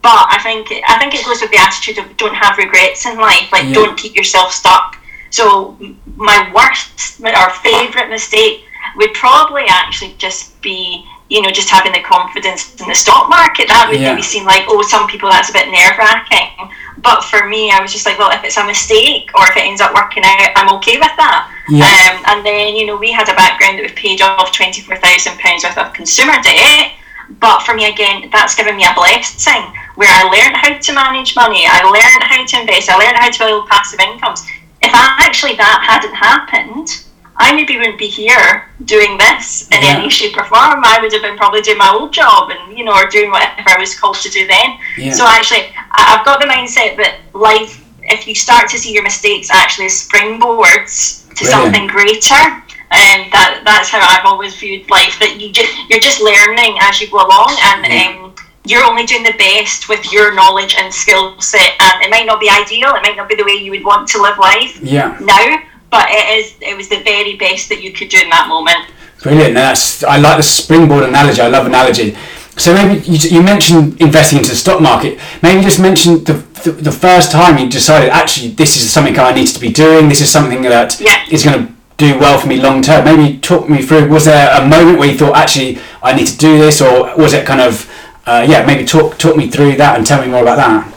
But 0.00 0.30
I 0.30 0.38
think 0.42 0.70
I 0.86 0.98
think 1.02 1.14
it 1.14 1.26
goes 1.26 1.42
with 1.42 1.50
the 1.50 1.58
attitude 1.58 1.98
of 1.98 2.16
don't 2.16 2.34
have 2.38 2.56
regrets 2.56 3.04
in 3.06 3.18
life. 3.18 3.50
Like 3.50 3.66
Yeah. 3.66 3.74
don't 3.74 3.98
keep 3.98 4.14
yourself 4.14 4.52
stuck. 4.54 5.01
So 5.32 5.76
my 6.16 6.50
worst 6.54 7.20
or 7.20 7.50
favorite 7.64 8.10
mistake 8.10 8.64
would 8.96 9.12
probably 9.14 9.64
actually 9.68 10.14
just 10.18 10.60
be 10.60 11.06
you 11.30 11.40
know 11.40 11.50
just 11.50 11.70
having 11.70 11.92
the 11.92 12.00
confidence 12.04 12.78
in 12.80 12.86
the 12.86 12.94
stock 12.94 13.28
market. 13.30 13.66
That 13.68 13.88
would 13.88 13.98
Yeah. 13.98 14.12
maybe 14.12 14.22
seem 14.22 14.44
like 14.44 14.64
oh 14.68 14.82
some 14.82 15.08
people 15.08 15.30
that's 15.30 15.48
a 15.48 15.52
bit 15.52 15.68
nerve 15.72 15.96
wracking. 15.98 16.52
But 16.98 17.24
for 17.24 17.48
me, 17.48 17.72
I 17.72 17.80
was 17.80 17.90
just 17.90 18.04
like, 18.06 18.18
well, 18.18 18.30
if 18.30 18.44
it's 18.44 18.58
a 18.58 18.64
mistake 18.64 19.30
or 19.34 19.42
if 19.48 19.56
it 19.56 19.64
ends 19.64 19.80
up 19.80 19.94
working 19.94 20.22
out, 20.24 20.52
I'm 20.54 20.70
okay 20.76 20.98
with 21.00 21.10
that. 21.16 21.50
Yeah. 21.68 21.88
Um, 21.88 22.22
and 22.30 22.46
then 22.46 22.76
you 22.76 22.84
know 22.86 22.96
we 22.96 23.10
had 23.10 23.28
a 23.28 23.34
background 23.34 23.78
that 23.78 23.88
we 23.88 23.92
paid 23.96 24.20
off 24.20 24.52
twenty 24.52 24.82
four 24.82 24.96
thousand 24.96 25.38
pounds 25.38 25.64
worth 25.64 25.78
of 25.78 25.92
consumer 25.94 26.36
debt. 26.44 26.92
But 27.40 27.60
for 27.64 27.72
me, 27.72 27.86
again, 27.88 28.28
that's 28.30 28.54
given 28.54 28.76
me 28.76 28.84
a 28.84 28.92
blessing 28.92 29.64
where 29.96 30.12
I 30.12 30.28
learned 30.28 30.56
how 30.60 30.76
to 30.76 30.92
manage 30.92 31.34
money. 31.34 31.64
I 31.64 31.80
learned 31.88 32.22
how 32.28 32.44
to 32.44 32.60
invest. 32.60 32.90
I 32.90 32.98
learned 33.00 33.16
how 33.16 33.30
to 33.30 33.38
build 33.38 33.68
passive 33.72 34.00
incomes. 34.00 34.44
If 34.82 34.90
actually 34.94 35.54
that 35.56 35.84
hadn't 35.86 36.14
happened, 36.14 36.88
I 37.36 37.54
maybe 37.54 37.78
wouldn't 37.78 37.98
be 37.98 38.08
here 38.08 38.68
doing 38.84 39.16
this 39.16 39.68
in 39.70 39.82
Yeah. 39.82 39.96
any 39.96 40.10
shape 40.10 40.36
or 40.36 40.44
form. 40.44 40.82
I 40.84 40.98
would 41.00 41.12
have 41.12 41.22
been 41.22 41.36
probably 41.36 41.62
doing 41.62 41.78
my 41.78 41.90
old 41.90 42.12
job 42.12 42.50
and 42.50 42.76
you 42.76 42.84
know, 42.84 42.92
or 42.92 43.06
doing 43.06 43.30
whatever 43.30 43.70
I 43.70 43.78
was 43.78 43.98
called 43.98 44.16
to 44.16 44.28
do 44.30 44.46
then. 44.46 44.78
Yeah. 44.98 45.12
So 45.12 45.26
actually, 45.26 45.72
I've 45.92 46.24
got 46.24 46.40
the 46.40 46.46
mindset 46.46 46.96
that 46.98 47.20
life, 47.32 47.82
if 48.02 48.26
you 48.28 48.34
start 48.34 48.68
to 48.70 48.78
see 48.78 48.92
your 48.92 49.02
mistakes 49.02 49.48
actually 49.50 49.86
as 49.86 50.06
springboards 50.06 51.28
to 51.28 51.44
Brilliant. 51.44 51.50
something 51.50 51.86
greater, 51.86 52.42
and 52.90 53.32
that 53.32 53.62
that's 53.64 53.88
how 53.88 54.00
I've 54.00 54.26
always 54.26 54.54
viewed 54.56 54.88
life. 54.90 55.18
That 55.18 55.40
you 55.40 55.50
just 55.52 55.72
you're 55.88 56.00
just 56.00 56.20
learning 56.20 56.76
as 56.82 57.00
you 57.00 57.08
go 57.08 57.18
along, 57.24 57.56
and 57.62 57.86
um, 57.86 58.31
you're 58.64 58.84
only 58.84 59.04
doing 59.04 59.22
the 59.24 59.34
best 59.38 59.88
with 59.88 60.12
your 60.12 60.34
knowledge 60.34 60.76
and 60.78 60.92
skill 60.92 61.40
set. 61.40 61.72
And 61.80 62.02
it 62.04 62.10
might 62.10 62.26
not 62.26 62.40
be 62.40 62.48
ideal. 62.48 62.90
It 62.94 63.02
might 63.02 63.16
not 63.16 63.28
be 63.28 63.34
the 63.34 63.44
way 63.44 63.54
you 63.54 63.70
would 63.72 63.84
want 63.84 64.08
to 64.10 64.22
live 64.22 64.38
life 64.38 64.78
yeah 64.82 65.18
now, 65.20 65.58
but 65.90 66.06
it 66.10 66.38
is. 66.38 66.54
It 66.60 66.76
was 66.76 66.88
the 66.88 67.02
very 67.02 67.36
best 67.36 67.68
that 67.70 67.82
you 67.82 67.92
could 67.92 68.08
do 68.08 68.18
in 68.20 68.30
that 68.30 68.48
moment. 68.48 68.86
Brilliant. 69.22 69.54
That's 69.54 70.04
I 70.04 70.18
like 70.18 70.36
the 70.36 70.42
springboard 70.42 71.04
analogy. 71.04 71.40
I 71.40 71.48
love 71.48 71.66
analogy. 71.66 72.16
So 72.56 72.74
maybe 72.74 73.00
you, 73.06 73.18
you 73.30 73.42
mentioned 73.42 74.00
investing 74.00 74.38
into 74.38 74.50
the 74.50 74.56
stock 74.56 74.80
market. 74.80 75.18
Maybe 75.42 75.62
just 75.62 75.80
mention 75.80 76.22
the, 76.24 76.34
the 76.64 76.72
the 76.72 76.92
first 76.92 77.32
time 77.32 77.58
you 77.58 77.68
decided 77.68 78.10
actually 78.10 78.50
this 78.50 78.76
is 78.76 78.92
something 78.92 79.18
I 79.18 79.32
need 79.32 79.48
to 79.48 79.60
be 79.60 79.70
doing. 79.72 80.08
This 80.08 80.20
is 80.20 80.30
something 80.30 80.62
that 80.62 81.00
Yeah. 81.00 81.24
is 81.30 81.44
going 81.44 81.66
to 81.66 81.72
do 81.96 82.18
well 82.18 82.38
for 82.38 82.46
me 82.48 82.60
long 82.60 82.82
term. 82.82 83.04
Maybe 83.04 83.38
talk 83.38 83.68
me 83.68 83.82
through. 83.82 84.08
Was 84.08 84.24
there 84.26 84.50
a 84.60 84.66
moment 84.68 84.98
where 84.98 85.10
you 85.10 85.16
thought 85.18 85.34
actually 85.36 85.78
I 86.02 86.14
need 86.14 86.26
to 86.28 86.36
do 86.36 86.58
this, 86.58 86.80
or 86.80 87.16
was 87.16 87.32
it 87.32 87.46
kind 87.46 87.60
of 87.60 87.88
uh, 88.26 88.46
yeah? 88.48 88.64
Maybe 88.66 88.84
talk 88.84 89.18
talk 89.18 89.36
me 89.36 89.48
through 89.48 89.76
that 89.76 89.96
and 89.96 90.06
tell 90.06 90.20
me 90.22 90.28
more 90.28 90.42
about 90.42 90.56
that. 90.56 90.88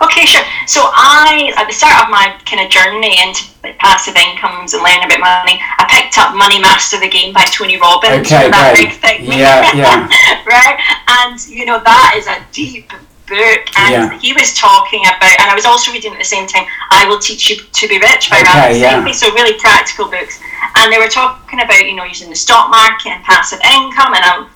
Okay, 0.00 0.26
sure. 0.26 0.46
So 0.70 0.86
I, 0.94 1.50
at 1.58 1.66
the 1.66 1.74
start 1.74 2.06
of 2.06 2.10
my 2.10 2.38
kind 2.46 2.62
of 2.62 2.70
journey 2.70 3.18
into 3.18 3.42
passive 3.82 4.14
incomes 4.14 4.72
and 4.72 4.82
learning 4.84 5.10
about 5.10 5.18
money, 5.42 5.58
I 5.58 5.90
picked 5.90 6.18
up 6.18 6.36
Money 6.38 6.60
Master 6.62 7.00
the 7.00 7.08
Game 7.10 7.34
by 7.34 7.42
Tony 7.50 7.80
Robbins. 7.80 8.22
Okay, 8.22 8.46
that 8.46 8.78
big 8.78 8.94
thing. 9.02 9.26
Yeah, 9.26 9.66
yeah. 9.74 10.06
right? 10.46 10.78
And, 11.18 11.34
you 11.50 11.66
know, 11.66 11.82
that 11.82 12.14
is 12.14 12.28
a 12.30 12.38
deep 12.54 12.86
book. 13.26 13.62
And 13.74 13.90
Yeah. 13.90 14.18
he 14.22 14.30
was 14.32 14.54
talking 14.54 15.02
about, 15.02 15.34
and 15.42 15.50
I 15.50 15.54
was 15.58 15.66
also 15.66 15.90
reading 15.90 16.12
at 16.12 16.18
the 16.18 16.24
same 16.24 16.46
time, 16.46 16.64
I 16.94 17.08
Will 17.10 17.18
Teach 17.18 17.50
You 17.50 17.56
to 17.58 17.88
Be 17.88 17.98
Rich 17.98 18.30
by 18.30 18.38
Okay, 18.46 18.78
Ralph 18.78 18.78
yeah. 18.78 19.10
So 19.10 19.34
really 19.34 19.58
practical 19.58 20.06
books. 20.06 20.38
and 20.78 20.92
they 20.92 20.98
were 20.98 21.10
talking 21.10 21.58
about 21.60 21.82
you 21.82 21.96
know 21.96 22.04
using 22.04 22.30
the 22.30 22.36
stock 22.38 22.70
market 22.70 23.10
and 23.18 23.24
passive 23.24 23.58
income, 23.66 24.14
and 24.14 24.22
I 24.24 24.46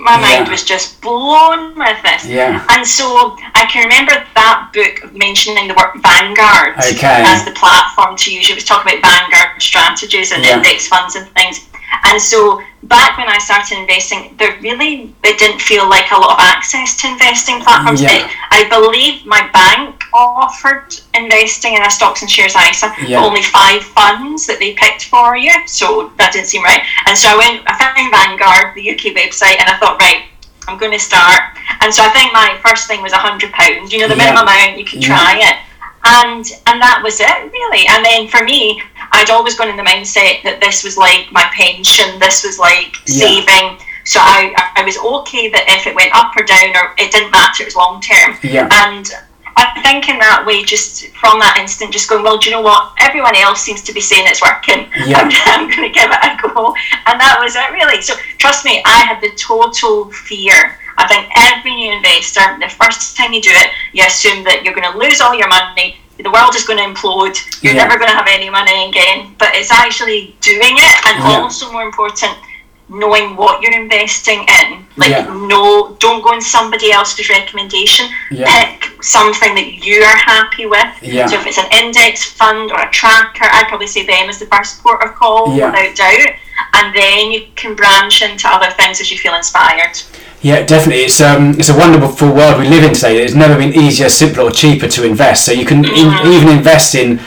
my 0.00 0.16
mind 0.16 0.48
was 0.48 0.64
just 0.64 1.00
blown 1.00 1.76
with 1.76 2.02
this. 2.02 2.24
Yeah. 2.26 2.64
And 2.70 2.86
so 2.86 3.36
I 3.54 3.66
can 3.70 3.84
remember 3.84 4.12
that 4.34 4.70
book 4.72 5.12
mentioning 5.14 5.68
the 5.68 5.74
word 5.74 6.00
Vanguard 6.02 6.76
Okay. 6.78 7.22
as 7.26 7.44
the 7.44 7.52
platform 7.52 8.16
to 8.16 8.32
use. 8.34 8.48
It 8.50 8.54
was 8.54 8.64
talking 8.64 8.98
about 8.98 9.02
Vanguard 9.10 9.60
strategies 9.62 10.32
and 10.32 10.42
Yeah. 10.44 10.56
index 10.56 10.88
funds 10.88 11.16
and 11.16 11.28
things. 11.34 11.66
And 12.04 12.20
so 12.22 12.62
back 12.84 13.18
when 13.18 13.28
I 13.28 13.38
started 13.38 13.78
investing, 13.78 14.34
there 14.38 14.56
really 14.60 15.14
it 15.24 15.38
didn't 15.38 15.60
feel 15.60 15.88
like 15.88 16.10
a 16.12 16.16
lot 16.18 16.38
of 16.38 16.40
access 16.40 16.96
to 16.98 17.08
investing 17.08 17.60
platforms. 17.60 18.00
Yeah. 18.00 18.12
It- 18.12 18.30
I 18.50 18.64
believe 18.64 19.26
my 19.26 19.42
bank 19.52 19.99
offered 20.12 20.94
investing 21.14 21.74
in 21.74 21.82
a 21.82 21.90
stocks 21.90 22.22
and 22.22 22.30
shares 22.30 22.54
ISA, 22.56 22.94
Yeah. 23.06 23.24
only 23.24 23.42
five 23.42 23.82
funds 23.82 24.46
that 24.46 24.58
they 24.58 24.74
picked 24.74 25.04
for 25.06 25.36
you. 25.36 25.52
So 25.66 26.12
that 26.18 26.32
didn't 26.32 26.48
seem 26.48 26.62
right. 26.64 26.82
And 27.06 27.16
so 27.16 27.28
I 27.28 27.36
went, 27.36 27.62
I 27.66 27.76
found 27.78 28.10
Vanguard, 28.10 28.74
the 28.74 28.90
UK 28.90 29.14
website, 29.14 29.58
and 29.60 29.68
I 29.68 29.76
thought, 29.78 30.00
right, 30.00 30.24
I'm 30.68 30.78
going 30.78 30.92
to 30.92 30.98
start. 30.98 31.42
And 31.80 31.92
so 31.92 32.02
I 32.02 32.08
think 32.10 32.32
my 32.32 32.58
first 32.62 32.86
thing 32.86 33.02
was 33.02 33.12
a 33.12 33.16
hundred 33.16 33.52
pounds. 33.52 33.92
You 33.92 34.00
know, 34.00 34.08
the 34.08 34.16
Yeah. 34.16 34.24
minimum 34.34 34.44
amount 34.48 34.78
you 34.78 34.84
could 34.84 35.02
Yeah. 35.02 35.08
try 35.16 35.34
it, 35.38 35.56
and 36.04 36.44
and 36.66 36.80
that 36.80 37.00
was 37.02 37.20
it 37.20 37.52
really. 37.52 37.86
And 37.88 38.04
then 38.04 38.28
for 38.28 38.42
me, 38.44 38.82
I'd 39.12 39.30
always 39.30 39.54
gone 39.56 39.68
in 39.68 39.76
the 39.76 39.82
mindset 39.82 40.42
that 40.44 40.60
this 40.60 40.84
was 40.84 40.96
like 40.96 41.30
my 41.32 41.44
pension. 41.56 42.18
This 42.18 42.44
was 42.44 42.58
like 42.58 42.96
saving. 43.06 43.78
So 44.04 44.18
I, 44.20 44.52
I 44.76 44.82
was 44.82 44.96
okay 44.98 45.48
that 45.50 45.64
if 45.68 45.86
it 45.86 45.94
went 45.94 46.14
up 46.14 46.34
or 46.36 46.42
down 46.42 46.74
or 46.76 46.94
it 46.98 47.10
didn't 47.12 47.30
matter, 47.30 47.62
it 47.62 47.66
was 47.66 47.76
long 47.76 48.00
term. 48.00 48.38
Yeah. 48.42 48.68
And 48.70 49.08
I 49.56 49.80
think 49.82 50.08
in 50.08 50.18
that 50.18 50.44
way, 50.46 50.62
just 50.64 51.08
from 51.16 51.38
that 51.40 51.56
instant, 51.58 51.92
just 51.92 52.08
going, 52.08 52.22
well, 52.22 52.38
do 52.38 52.48
you 52.50 52.56
know 52.56 52.62
what? 52.62 52.92
Everyone 53.00 53.34
else 53.36 53.60
seems 53.62 53.82
to 53.82 53.92
be 53.92 54.00
saying 54.00 54.26
it's 54.26 54.42
working. 54.42 54.88
Yeah. 55.06 55.18
I'm, 55.20 55.30
I'm 55.46 55.68
going 55.70 55.88
to 55.88 55.94
give 55.94 56.10
it 56.10 56.20
a 56.22 56.36
go. 56.40 56.74
And 57.06 57.18
that 57.20 57.38
was 57.40 57.56
it, 57.56 57.70
really. 57.72 58.00
So 58.02 58.14
trust 58.38 58.64
me, 58.64 58.82
I 58.84 59.00
had 59.00 59.20
the 59.20 59.30
total 59.36 60.10
fear. 60.12 60.78
I 60.98 61.08
think 61.08 61.28
every 61.36 61.74
new 61.74 61.92
investor, 61.96 62.42
the 62.60 62.68
first 62.68 63.16
time 63.16 63.32
you 63.32 63.40
do 63.40 63.50
it, 63.52 63.70
you 63.92 64.04
assume 64.04 64.44
that 64.44 64.62
you're 64.62 64.74
going 64.74 64.90
to 64.90 64.98
lose 64.98 65.20
all 65.20 65.34
your 65.34 65.48
money. 65.48 65.96
The 66.20 66.30
world 66.30 66.54
is 66.54 66.64
going 66.66 66.78
to 66.78 66.84
implode. 66.84 67.34
You're 67.62 67.72
Yeah. 67.74 67.88
never 67.88 67.96
going 67.98 68.10
to 68.10 68.16
have 68.16 68.28
any 68.28 68.50
money 68.50 68.88
again. 68.88 69.34
But 69.38 69.54
it's 69.54 69.70
actually 69.72 70.36
doing 70.42 70.76
it, 70.76 70.96
and 71.08 71.16
Yeah. 71.24 71.40
also 71.40 71.72
more 71.72 71.82
important, 71.82 72.36
knowing 72.90 73.36
what 73.36 73.62
you're 73.62 73.80
investing 73.80 74.44
in. 74.60 74.84
Like, 74.96 75.10
Yeah. 75.10 75.32
no, 75.32 75.96
don't 76.00 76.22
go 76.22 76.32
on 76.32 76.40
somebody 76.40 76.92
else's 76.92 77.28
recommendation. 77.30 78.06
Yeah. 78.30 78.46
Pick 78.46 78.90
something 79.02 79.54
that 79.54 79.84
you 79.86 80.02
are 80.02 80.16
happy 80.16 80.66
with. 80.66 80.86
Yeah. 81.00 81.26
So 81.26 81.36
if 81.40 81.46
it's 81.46 81.58
an 81.58 81.70
index 81.72 82.24
fund 82.24 82.72
or 82.72 82.80
a 82.80 82.90
tracker, 82.90 83.44
I'd 83.50 83.68
probably 83.68 83.86
say 83.86 84.04
them 84.04 84.28
as 84.28 84.38
the 84.38 84.46
first 84.46 84.82
port 84.82 85.02
of 85.04 85.14
call, 85.14 85.52
without 85.54 85.94
doubt. 85.96 86.34
And 86.74 86.94
then 86.94 87.32
you 87.32 87.46
can 87.56 87.74
branch 87.74 88.22
into 88.22 88.46
other 88.48 88.70
things 88.72 89.00
as 89.00 89.10
you 89.10 89.16
feel 89.18 89.34
inspired. 89.34 89.98
Yeah, 90.42 90.62
definitely. 90.64 91.04
It's 91.04 91.20
um, 91.20 91.54
it's 91.58 91.68
a 91.68 91.76
wonderful 91.76 92.32
world 92.32 92.58
we 92.60 92.68
live 92.68 92.82
in 92.84 92.94
today. 92.94 93.22
It's 93.22 93.34
never 93.34 93.56
been 93.56 93.74
easier, 93.74 94.08
simpler, 94.08 94.44
or 94.44 94.50
cheaper 94.50 94.88
to 94.88 95.04
invest. 95.04 95.44
So 95.44 95.52
you 95.52 95.64
can 95.64 95.84
in, 95.84 96.08
even 96.26 96.48
invest 96.48 96.94
in 96.94 97.20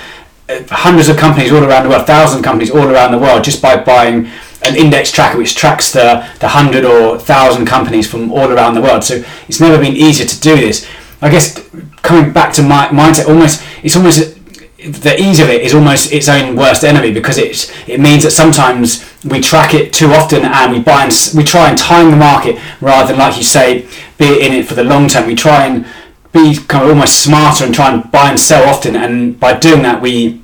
uh, 0.49 0.61
hundreds 0.69 1.09
of 1.09 1.17
companies 1.17 1.51
all 1.51 1.63
around 1.63 1.83
the 1.83 1.89
world, 1.89 2.05
thousands 2.07 2.39
of 2.39 2.43
companies 2.43 2.71
all 2.71 2.87
around 2.89 3.11
the 3.11 3.19
world, 3.19 3.43
just 3.43 3.61
by 3.61 3.75
buying 3.77 4.29
an 4.65 4.75
index 4.75 5.11
tracker 5.11 5.37
which 5.37 5.55
tracks 5.55 5.91
the 5.91 6.27
the 6.39 6.47
hundred 6.47 6.85
or 6.85 7.19
thousand 7.19 7.65
companies 7.65 8.09
from 8.09 8.31
all 8.31 8.51
around 8.51 8.75
the 8.75 8.81
world. 8.81 9.03
So 9.03 9.23
it's 9.47 9.59
never 9.59 9.77
been 9.77 9.95
easier 9.95 10.27
to 10.27 10.39
do 10.39 10.55
this. 10.55 10.87
I 11.21 11.29
guess 11.29 11.57
coming 12.01 12.33
back 12.33 12.53
to 12.53 12.63
my 12.63 12.87
mindset, 12.87 13.27
almost 13.27 13.63
it's 13.83 13.95
almost 13.95 14.37
the 14.83 15.15
ease 15.17 15.39
of 15.39 15.47
it 15.47 15.61
is 15.61 15.73
almost 15.73 16.11
its 16.11 16.27
own 16.27 16.57
worst 16.57 16.83
enemy 16.83 17.11
because 17.13 17.37
it 17.37 17.73
it 17.87 17.99
means 17.99 18.23
that 18.23 18.31
sometimes 18.31 19.09
we 19.23 19.39
track 19.39 19.73
it 19.73 19.93
too 19.93 20.07
often 20.07 20.43
and 20.43 20.71
we 20.73 20.79
buy 20.79 21.03
and 21.03 21.13
we 21.35 21.43
try 21.43 21.69
and 21.69 21.77
time 21.77 22.11
the 22.11 22.17
market 22.17 22.59
rather 22.81 23.07
than 23.07 23.17
like 23.17 23.37
you 23.37 23.43
say 23.43 23.87
be 24.17 24.45
in 24.45 24.51
it 24.51 24.67
for 24.67 24.73
the 24.73 24.83
long 24.83 25.07
term. 25.07 25.25
We 25.25 25.35
try 25.35 25.65
and 25.65 25.85
be 26.33 26.57
kind 26.67 26.83
of 26.83 26.89
almost 26.89 27.23
smarter 27.23 27.63
and 27.63 27.73
try 27.73 27.93
and 27.93 28.11
buy 28.11 28.31
and 28.31 28.39
sell 28.39 28.67
often, 28.67 28.95
and 28.95 29.39
by 29.39 29.57
doing 29.57 29.83
that 29.83 30.01
we 30.01 30.42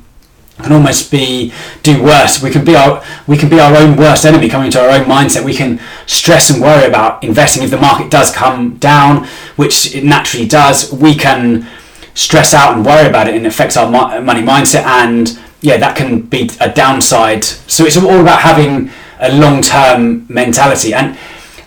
can 0.64 0.74
almost 0.74 1.12
be 1.12 1.54
do 1.84 2.02
worse. 2.04 2.42
We 2.42 2.50
can 2.50 2.66
be 2.66 2.76
our 2.76 3.04
we 3.28 3.38
can 3.38 3.50
be 3.50 3.60
our 3.60 3.76
own 3.76 3.96
worst 3.96 4.26
enemy 4.26 4.50
coming 4.50 4.72
to 4.72 4.82
our 4.82 4.90
own 4.90 5.06
mindset. 5.06 5.44
We 5.44 5.54
can 5.54 5.80
stress 6.06 6.50
and 6.50 6.62
worry 6.62 6.86
about 6.86 7.24
investing 7.24 7.64
if 7.64 7.72
the 7.72 7.78
market 7.78 8.12
does 8.12 8.32
come 8.32 8.78
down, 8.78 9.26
which 9.56 9.96
it 9.96 10.04
naturally 10.04 10.48
does. 10.48 10.92
We 10.92 11.16
can 11.16 11.68
stress 12.14 12.54
out 12.54 12.76
and 12.76 12.86
worry 12.86 13.08
about 13.08 13.28
it, 13.28 13.36
and 13.36 13.46
it 13.46 13.48
affects 13.48 13.78
our 13.78 13.90
money 13.90 14.42
mindset. 14.42 14.84
And 14.84 15.40
yeah, 15.62 15.78
that 15.78 15.96
can 15.96 16.22
be 16.22 16.50
a 16.60 16.70
downside. 16.72 17.44
So 17.46 17.86
it's 17.86 17.98
all 17.98 18.20
about 18.22 18.42
having 18.42 18.92
a 19.20 19.34
long 19.34 19.62
term 19.62 20.26
mentality 20.30 20.94
and. 20.94 21.18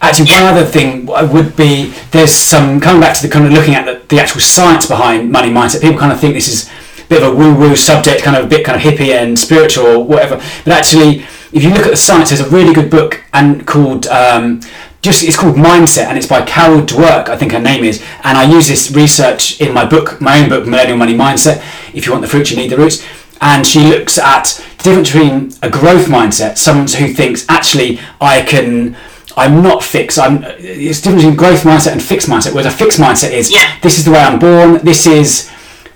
Actually, 0.05 0.33
one 0.33 0.43
other 0.43 0.65
thing 0.65 1.07
would 1.07 1.55
be 1.55 1.95
there's 2.11 2.33
some 2.33 2.81
coming 2.81 3.01
back 3.01 3.17
to 3.17 3.23
the 3.23 3.33
kind 3.33 3.47
of 3.47 3.53
looking 3.53 3.77
at 3.77 3.85
the, 3.85 4.05
the 4.09 4.21
actual 4.21 4.41
science 4.41 4.85
behind 4.85 5.31
money 5.31 5.49
mindset. 5.49 5.81
People 5.81 5.97
kind 5.97 6.11
of 6.11 6.19
think 6.19 6.35
this 6.35 6.49
is 6.49 6.69
bit 7.13 7.23
of 7.23 7.33
a 7.33 7.37
woo-woo 7.37 7.77
subject, 7.77 8.23
kind 8.23 8.37
of 8.37 8.45
a 8.45 8.49
bit 8.49 8.65
kind 8.65 8.77
of 8.77 8.83
hippie 8.83 9.13
and 9.15 9.39
spiritual 9.39 9.87
or 9.87 10.05
whatever. 10.05 10.37
But 10.65 10.73
actually, 10.73 11.25
if 11.53 11.63
you 11.63 11.71
look 11.71 11.87
at 11.87 11.91
the 11.91 11.97
science, 11.97 12.31
there's 12.31 12.41
a 12.41 12.49
really 12.49 12.73
good 12.73 12.91
book 12.91 13.23
and 13.33 13.67
called 13.67 14.07
um, 14.07 14.61
just 15.03 15.25
it's 15.25 15.37
called 15.37 15.57
Mindset, 15.57 16.07
and 16.07 16.17
it's 16.17 16.29
by 16.29 16.43
Carol 16.43 16.81
Dweck, 16.83 17.29
I 17.29 17.37
think 17.37 17.53
her 17.53 17.61
name 17.61 17.85
is. 17.85 18.01
And 18.23 18.39
I 18.39 18.45
use 18.45 18.69
this 18.69 18.91
research 18.93 19.61
in 19.61 19.75
my 19.75 19.85
book, 19.85 20.21
my 20.21 20.41
own 20.41 20.49
book, 20.49 20.67
Millennial 20.67 20.97
Money 20.97 21.15
Mindset. 21.15 21.59
If 21.93 22.07
you 22.07 22.13
want 22.13 22.23
the 22.23 22.29
fruits, 22.29 22.51
you 22.51 22.57
need 22.57 22.71
the 22.71 22.77
roots. 22.77 23.05
And 23.41 23.67
she 23.67 23.81
looks 23.81 24.19
at 24.19 24.65
the 24.79 24.85
difference 24.85 25.13
between 25.13 25.53
a 25.63 25.69
growth 25.69 26.07
mindset, 26.07 26.57
someone 26.57 26.87
who 26.87 27.13
thinks 27.13 27.45
actually 27.49 27.99
I 28.21 28.43
can. 28.43 28.97
I'm 29.37 29.63
not 29.63 29.83
fixed. 29.83 30.19
I'm. 30.19 30.45
It's 30.45 31.01
the 31.01 31.05
difference 31.11 31.23
between 31.25 31.37
growth 31.37 31.63
mindset 31.65 31.93
and 31.93 32.03
fixed 32.03 32.29
mindset. 32.29 32.53
Whereas 32.55 32.67
a 32.73 32.77
fixed 32.77 33.01
mindset 33.01 33.33
is 33.33 33.51
Yeah. 33.51 33.77
this 33.83 33.99
is 33.99 34.05
the 34.05 34.13
way 34.13 34.21
I'm 34.21 34.39
born. 34.39 34.79
This 34.85 35.07
is 35.07 35.51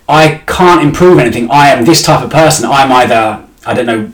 I 0.09 0.41
can't 0.47 0.81
improve 0.81 1.19
anything. 1.19 1.49
I 1.51 1.69
am 1.69 1.85
this 1.85 2.01
type 2.01 2.23
of 2.23 2.31
person. 2.31 2.65
I'm 2.65 2.91
either 2.91 3.43
I 3.65 3.73
don't 3.73 3.85
know. 3.85 4.11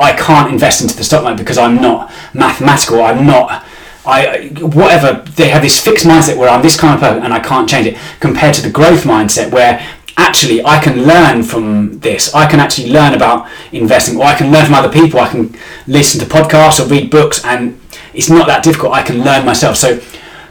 I 0.00 0.12
can't 0.12 0.52
invest 0.52 0.82
into 0.82 0.96
the 0.96 1.04
stock 1.04 1.22
market 1.22 1.38
because 1.38 1.58
I'm 1.58 1.76
not 1.76 2.12
mathematical. 2.34 3.02
I'm 3.02 3.24
not. 3.26 3.64
I 4.04 4.48
whatever. 4.60 5.22
They 5.32 5.48
have 5.48 5.62
this 5.62 5.80
fixed 5.80 6.06
mindset 6.06 6.36
where 6.36 6.48
I'm 6.48 6.62
this 6.62 6.78
kind 6.78 6.94
of 6.94 7.00
person 7.00 7.22
and 7.22 7.32
I 7.32 7.40
can't 7.40 7.68
change 7.68 7.86
it. 7.86 7.96
Compared 8.20 8.54
to 8.56 8.62
the 8.62 8.70
growth 8.70 9.04
mindset 9.04 9.52
where 9.52 9.86
actually 10.16 10.64
I 10.64 10.82
can 10.82 11.04
learn 11.04 11.42
from 11.42 12.00
this. 12.00 12.34
I 12.34 12.46
can 12.50 12.58
actually 12.58 12.90
learn 12.90 13.14
about 13.14 13.48
investing, 13.72 14.16
or 14.16 14.24
I 14.24 14.34
can 14.34 14.50
learn 14.50 14.64
from 14.64 14.74
other 14.74 14.90
people. 14.90 15.20
I 15.20 15.28
can 15.28 15.56
listen 15.86 16.20
to 16.20 16.26
podcasts 16.26 16.84
or 16.84 16.88
read 16.88 17.10
books, 17.10 17.44
and 17.44 17.80
it's 18.14 18.30
not 18.30 18.46
that 18.48 18.64
difficult. 18.64 18.92
I 18.92 19.02
can 19.02 19.22
learn 19.22 19.44
myself. 19.44 19.76
So 19.76 20.00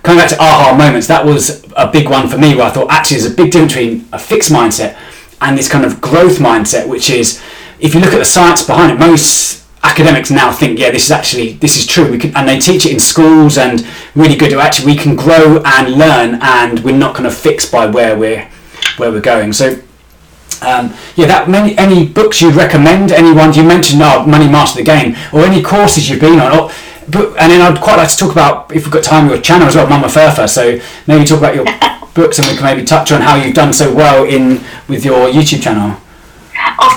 coming 0.06 0.20
back 0.20 0.30
to 0.30 0.40
aha 0.40 0.76
moments, 0.78 1.08
that 1.08 1.26
was 1.26 1.66
a 1.76 1.90
big 1.92 2.10
one 2.10 2.30
for 2.30 2.38
me 2.38 2.56
where 2.56 2.66
I 2.66 2.70
thought 2.70 2.92
actually 2.92 3.20
there's 3.20 3.34
a 3.34 3.36
big 3.36 3.52
difference 3.52 3.74
between 3.74 4.08
a 4.14 4.20
fixed 4.20 4.52
mindset 4.52 4.98
and 5.42 5.58
this 5.58 5.68
kind 5.68 5.84
of 5.84 6.00
growth 6.00 6.38
mindset, 6.38 6.88
which 6.88 7.10
is 7.10 7.42
if 7.80 7.94
you 7.94 8.00
look 8.00 8.14
at 8.14 8.20
the 8.20 8.26
science 8.26 8.64
behind 8.64 8.92
it, 8.92 9.00
most 9.00 9.66
academics 9.84 10.32
now 10.32 10.52
think, 10.52 10.80
yeah, 10.80 10.92
this 10.92 11.06
is 11.06 11.12
actually 11.12 11.54
this 11.54 11.78
is 11.78 11.86
true. 11.86 12.10
We 12.12 12.18
can, 12.18 12.36
and 12.36 12.48
they 12.48 12.60
teach 12.60 12.86
it 12.86 12.94
in 12.94 13.00
schools 13.00 13.58
and 13.58 13.86
really 14.16 14.36
good. 14.36 14.52
To 14.52 14.60
actually, 14.60 14.94
we 14.94 14.98
can 14.98 15.16
grow 15.16 15.62
and 15.66 15.94
learn, 15.94 16.40
and 16.42 16.80
we're 16.80 16.98
not 16.98 17.16
kind 17.16 17.28
of 17.28 17.36
fixed 17.36 17.72
by 17.72 17.86
where 17.86 18.18
we're 18.18 18.50
where 18.98 19.12
we're 19.12 19.22
going. 19.22 19.54
So. 19.54 19.82
Um, 20.62 20.94
yeah, 21.16 21.28
that 21.28 21.50
many 21.50 21.78
any 21.78 22.08
books 22.08 22.42
you'd 22.42 22.56
recommend? 22.56 23.12
Anyone 23.12 23.54
you 23.54 23.62
mentioned? 23.62 24.02
Oh, 24.02 24.26
Money 24.26 24.48
Master 24.48 24.80
the 24.80 24.86
Game, 24.86 25.16
or 25.34 25.42
any 25.42 25.62
courses 25.62 26.10
you've 26.10 26.22
been 26.22 26.40
on? 26.40 26.58
Or, 26.58 26.72
but, 27.10 27.30
and 27.38 27.52
then 27.52 27.62
I'd 27.62 27.82
quite 27.82 27.98
like 27.98 28.10
to 28.10 28.18
talk 28.18 28.32
about 28.32 28.72
if 28.76 28.84
we've 28.86 28.94
got 28.94 29.04
time 29.04 29.30
your 29.30 29.40
channel 29.42 29.68
as 29.68 29.76
well, 29.76 29.88
Mama 29.88 30.10
Fire. 30.10 30.48
So 30.48 30.80
maybe 31.08 31.26
talk 31.26 31.40
about 31.40 31.56
your 31.56 31.66
books, 32.14 32.40
and 32.40 32.48
we 32.48 32.56
can 32.56 32.64
maybe 32.64 32.86
touch 32.86 33.12
on 33.12 33.22
how 33.22 33.36
you've 33.36 33.54
done 33.56 33.74
so 33.74 33.94
well 33.94 34.24
in 34.26 34.62
with 34.88 35.06
your 35.06 35.28
YouTube 35.30 35.62
channel. 35.62 36.00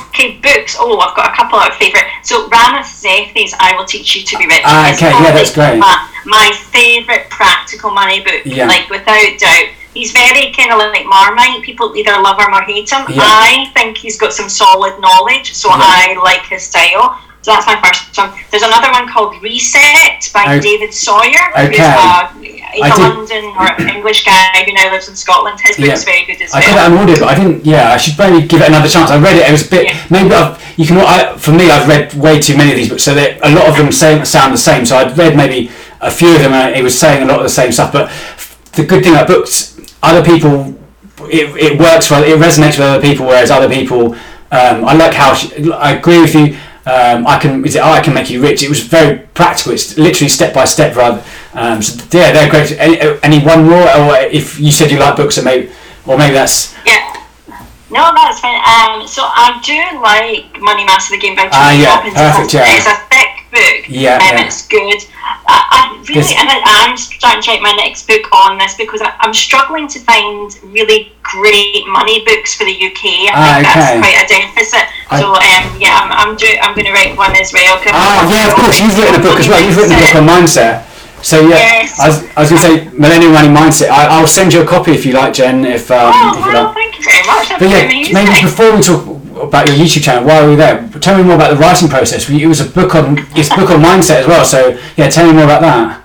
Okay, 0.08 0.38
books. 0.42 0.76
Oh, 0.78 0.98
I've 0.98 1.14
got 1.16 1.32
a 1.32 1.36
couple 1.36 1.58
of 1.58 1.72
favourite. 1.74 2.06
So 2.22 2.48
Ramit 2.48 2.82
Sethi's 2.84 3.54
I 3.60 3.76
Will 3.76 3.84
Teach 3.84 4.16
You 4.16 4.22
to 4.24 4.38
Be 4.38 4.46
Rich. 4.46 4.62
Ah, 4.64 4.92
okay, 4.94 5.10
yeah, 5.10 5.32
that's 5.32 5.54
great. 5.54 5.78
My, 5.78 6.08
my 6.26 6.50
favourite 6.70 7.28
practical 7.30 7.90
money 7.90 8.20
book, 8.20 8.42
Yeah. 8.44 8.66
like 8.66 8.88
without 8.90 9.38
doubt. 9.38 9.68
He's 9.94 10.12
very 10.12 10.52
kind 10.52 10.70
of 10.72 10.78
like 10.78 11.06
Marmite. 11.06 11.62
People 11.62 11.94
either 11.96 12.12
love 12.20 12.38
him 12.40 12.52
or 12.54 12.62
hate 12.62 12.90
him. 12.90 13.04
Yeah. 13.08 13.22
I 13.22 13.70
think 13.74 13.98
he's 13.98 14.18
got 14.18 14.32
some 14.32 14.48
solid 14.48 15.00
knowledge, 15.00 15.54
so 15.54 15.68
Yeah. 15.70 15.76
I 15.80 16.20
like 16.22 16.46
his 16.46 16.64
style. 16.64 17.18
So 17.42 17.52
that's 17.52 17.66
my 17.66 17.80
first 17.80 18.16
one. 18.18 18.30
There's 18.50 18.62
another 18.64 18.90
one 18.90 19.08
called 19.08 19.40
Reset 19.42 20.30
by 20.34 20.42
Okay. 20.42 20.60
David 20.60 20.92
Sawyer. 20.92 21.38
Who's 21.54 21.68
Okay. 21.68 21.84
a, 21.86 22.28
he's 22.72 22.82
I 22.82 22.88
a 22.88 22.98
London 23.14 23.44
or 23.56 23.96
English 23.96 24.24
guy 24.24 24.64
who 24.66 24.72
now 24.72 24.90
lives 24.90 25.08
in 25.08 25.14
Scotland. 25.14 25.58
His 25.60 25.76
book's 25.76 26.04
Yeah. 26.04 26.12
very 26.12 26.24
good 26.26 26.42
as 26.42 26.52
well. 26.52 26.62
I 26.62 26.66
well. 26.66 26.74
got 26.74 26.90
that 26.90 26.92
on 26.92 26.98
audio, 26.98 27.18
but 27.20 27.28
I 27.28 27.34
didn't. 27.36 27.64
Yeah, 27.64 27.92
I 27.92 27.96
should 27.96 28.18
maybe 28.18 28.46
give 28.46 28.60
it 28.60 28.68
another 28.68 28.88
chance. 28.88 29.10
I 29.10 29.18
read 29.18 29.36
it. 29.36 29.48
It 29.48 29.52
was 29.52 29.66
a 29.66 29.70
bit. 29.70 29.86
Yeah. 29.86 29.96
Maybe 30.10 30.34
I've, 30.34 30.74
you 30.76 30.86
can. 30.86 30.98
I, 30.98 31.36
for 31.38 31.52
me, 31.52 31.70
I've 31.70 31.88
read 31.88 32.12
way 32.14 32.40
too 32.40 32.56
many 32.56 32.70
of 32.72 32.76
these 32.76 32.88
books, 32.88 33.04
so 33.04 33.14
that 33.14 33.38
a 33.42 33.54
lot 33.54 33.66
of 33.68 33.76
them 33.76 33.92
say, 33.92 34.22
sound 34.24 34.52
the 34.52 34.58
same. 34.58 34.84
So 34.84 34.96
I'd 34.96 35.16
read 35.16 35.36
maybe 35.36 35.70
a 36.00 36.10
few 36.10 36.34
of 36.34 36.40
them, 36.42 36.52
and 36.52 36.74
it 36.74 36.82
was 36.82 36.98
saying 36.98 37.22
a 37.22 37.26
lot 37.26 37.36
of 37.38 37.44
the 37.44 37.48
same 37.48 37.70
stuff. 37.72 37.92
But 37.92 38.10
the 38.72 38.84
good 38.84 39.04
thing 39.04 39.12
about 39.12 39.28
books, 39.28 39.78
other 40.02 40.24
people, 40.24 40.76
it, 41.30 41.54
it 41.56 41.78
works 41.78 42.10
well. 42.10 42.22
it 42.24 42.36
resonates 42.38 42.78
with 42.78 42.80
other 42.88 43.00
people, 43.00 43.26
whereas 43.26 43.50
other 43.50 43.68
people. 43.72 44.14
Um, 44.50 44.84
I 44.86 44.94
like 44.94 45.12
how 45.12 45.34
she, 45.34 45.70
I 45.72 45.92
agree 45.92 46.20
with 46.20 46.34
you. 46.34 46.56
Um, 46.86 47.26
I 47.26 47.38
can 47.38 47.64
is 47.64 47.74
it 47.76 47.82
I 47.82 48.00
can 48.00 48.14
make 48.14 48.30
you 48.30 48.40
rich. 48.42 48.62
It 48.62 48.68
was 48.68 48.80
very 48.82 49.18
practical. 49.34 49.72
It's 49.72 49.96
literally 49.98 50.28
step 50.28 50.54
by 50.54 50.64
step 50.64 50.96
rather. 50.96 51.22
Um, 51.54 51.82
so 51.82 51.94
yeah, 52.16 52.32
they're 52.32 52.50
great. 52.50 52.72
Any, 52.78 52.98
any 53.22 53.40
one 53.44 53.64
more, 53.68 53.82
or 53.82 54.16
if 54.30 54.58
you 54.58 54.70
said 54.72 54.90
you 54.90 54.98
like 54.98 55.16
books, 55.16 55.38
or 55.38 55.42
maybe 55.44 55.70
or 56.06 56.16
maybe 56.16 56.34
that's 56.34 56.74
Yeah. 56.86 57.04
No, 57.90 58.12
that's 58.14 58.40
fine. 58.40 58.60
Um, 58.60 59.08
so 59.08 59.22
I 59.24 59.56
do 59.64 59.80
like 60.04 60.60
Money 60.60 60.84
Master 60.84 61.16
the 61.16 61.20
Game 61.20 61.34
by 61.34 61.48
Tony 61.48 61.54
Ah, 61.56 61.72
yeah, 61.72 61.96
Robbins. 61.96 62.14
perfect, 62.14 62.52
yeah. 62.52 62.76
It's 62.76 62.84
a 62.86 62.96
thick 63.08 63.32
book. 63.48 63.88
Yeah, 63.88 64.20
um, 64.20 64.36
yeah. 64.36 64.44
It's 64.44 64.68
good. 64.68 65.00
I, 65.48 65.56
I 65.72 65.80
really, 66.04 66.36
and 66.36 66.48
I, 66.52 66.60
I'm 66.84 66.96
starting 67.00 67.40
to 67.40 67.48
write 67.50 67.62
my 67.64 67.72
next 67.80 68.04
book 68.06 68.28
on 68.30 68.58
this 68.60 68.76
because 68.76 69.00
I, 69.00 69.16
I'm 69.24 69.32
struggling 69.32 69.88
to 69.88 69.98
find 70.04 70.52
really 70.68 71.16
great 71.24 71.88
money 71.88 72.20
books 72.28 72.52
for 72.52 72.64
the 72.68 72.76
UK. 72.76 73.32
I 73.32 73.32
Ah, 73.32 73.40
think 73.56 73.72
okay. 73.72 73.80
that's 73.80 73.96
quite 74.04 74.18
a 74.20 74.26
deficit. 74.28 74.84
I- 75.08 75.20
so 75.24 75.32
um, 75.32 75.57
I'm, 76.28 76.36
do, 76.36 76.46
I'm 76.60 76.74
going 76.74 76.86
to 76.86 76.92
write 76.92 77.16
one 77.16 77.34
as 77.36 77.52
well. 77.52 77.80
Ah, 77.88 78.28
yeah, 78.28 78.48
of 78.52 78.54
course. 78.60 78.78
You've 78.80 78.96
written 78.96 79.16
a 79.16 79.22
book 79.24 79.40
as 79.40 79.48
well. 79.48 79.60
You've 79.64 79.76
written 79.76 79.96
a 79.96 80.00
book 80.00 80.14
on 80.20 80.26
mindset. 80.28 80.84
So 81.24 81.40
yeah, 81.42 81.82
Yes. 81.82 81.98
I 81.98 82.06
was, 82.08 82.16
I 82.36 82.40
was 82.42 82.48
going 82.50 82.62
to 82.62 82.66
say 82.68 82.74
Millennial 82.96 83.32
Money 83.32 83.48
Mindset. 83.48 83.88
I, 83.90 84.06
I'll 84.06 84.28
send 84.28 84.52
you 84.52 84.62
a 84.62 84.66
copy 84.66 84.92
if 84.92 85.04
you 85.04 85.12
like, 85.14 85.34
Jen. 85.34 85.64
If 85.64 85.90
um, 85.90 86.12
Oh, 86.14 86.38
if 86.38 86.46
you 86.46 86.52
well, 86.52 86.64
like. 86.70 86.74
thank 86.74 86.94
you 86.98 87.02
very 87.04 87.26
much. 87.26 87.48
But 87.58 87.68
yeah, 87.68 87.82
amazing. 87.90 88.14
maybe 88.14 88.42
before 88.46 88.70
we 88.76 88.80
talk 88.82 89.02
about 89.42 89.66
your 89.66 89.74
YouTube 89.76 90.02
channel, 90.04 90.22
while 90.28 90.46
we're 90.46 90.54
there, 90.56 90.88
tell 91.00 91.16
me 91.18 91.24
more 91.24 91.34
about 91.34 91.50
the 91.50 91.56
writing 91.58 91.88
process. 91.88 92.30
It 92.30 92.46
was 92.46 92.60
a 92.60 92.70
book 92.70 92.94
on 92.94 93.18
it's 93.34 93.50
a 93.50 93.56
book 93.56 93.70
on 93.70 93.80
mindset 93.82 94.22
as 94.22 94.26
well. 94.28 94.44
So 94.44 94.78
yeah, 94.96 95.08
tell 95.08 95.26
me 95.26 95.32
more 95.32 95.44
about 95.44 95.62
that. 95.62 96.04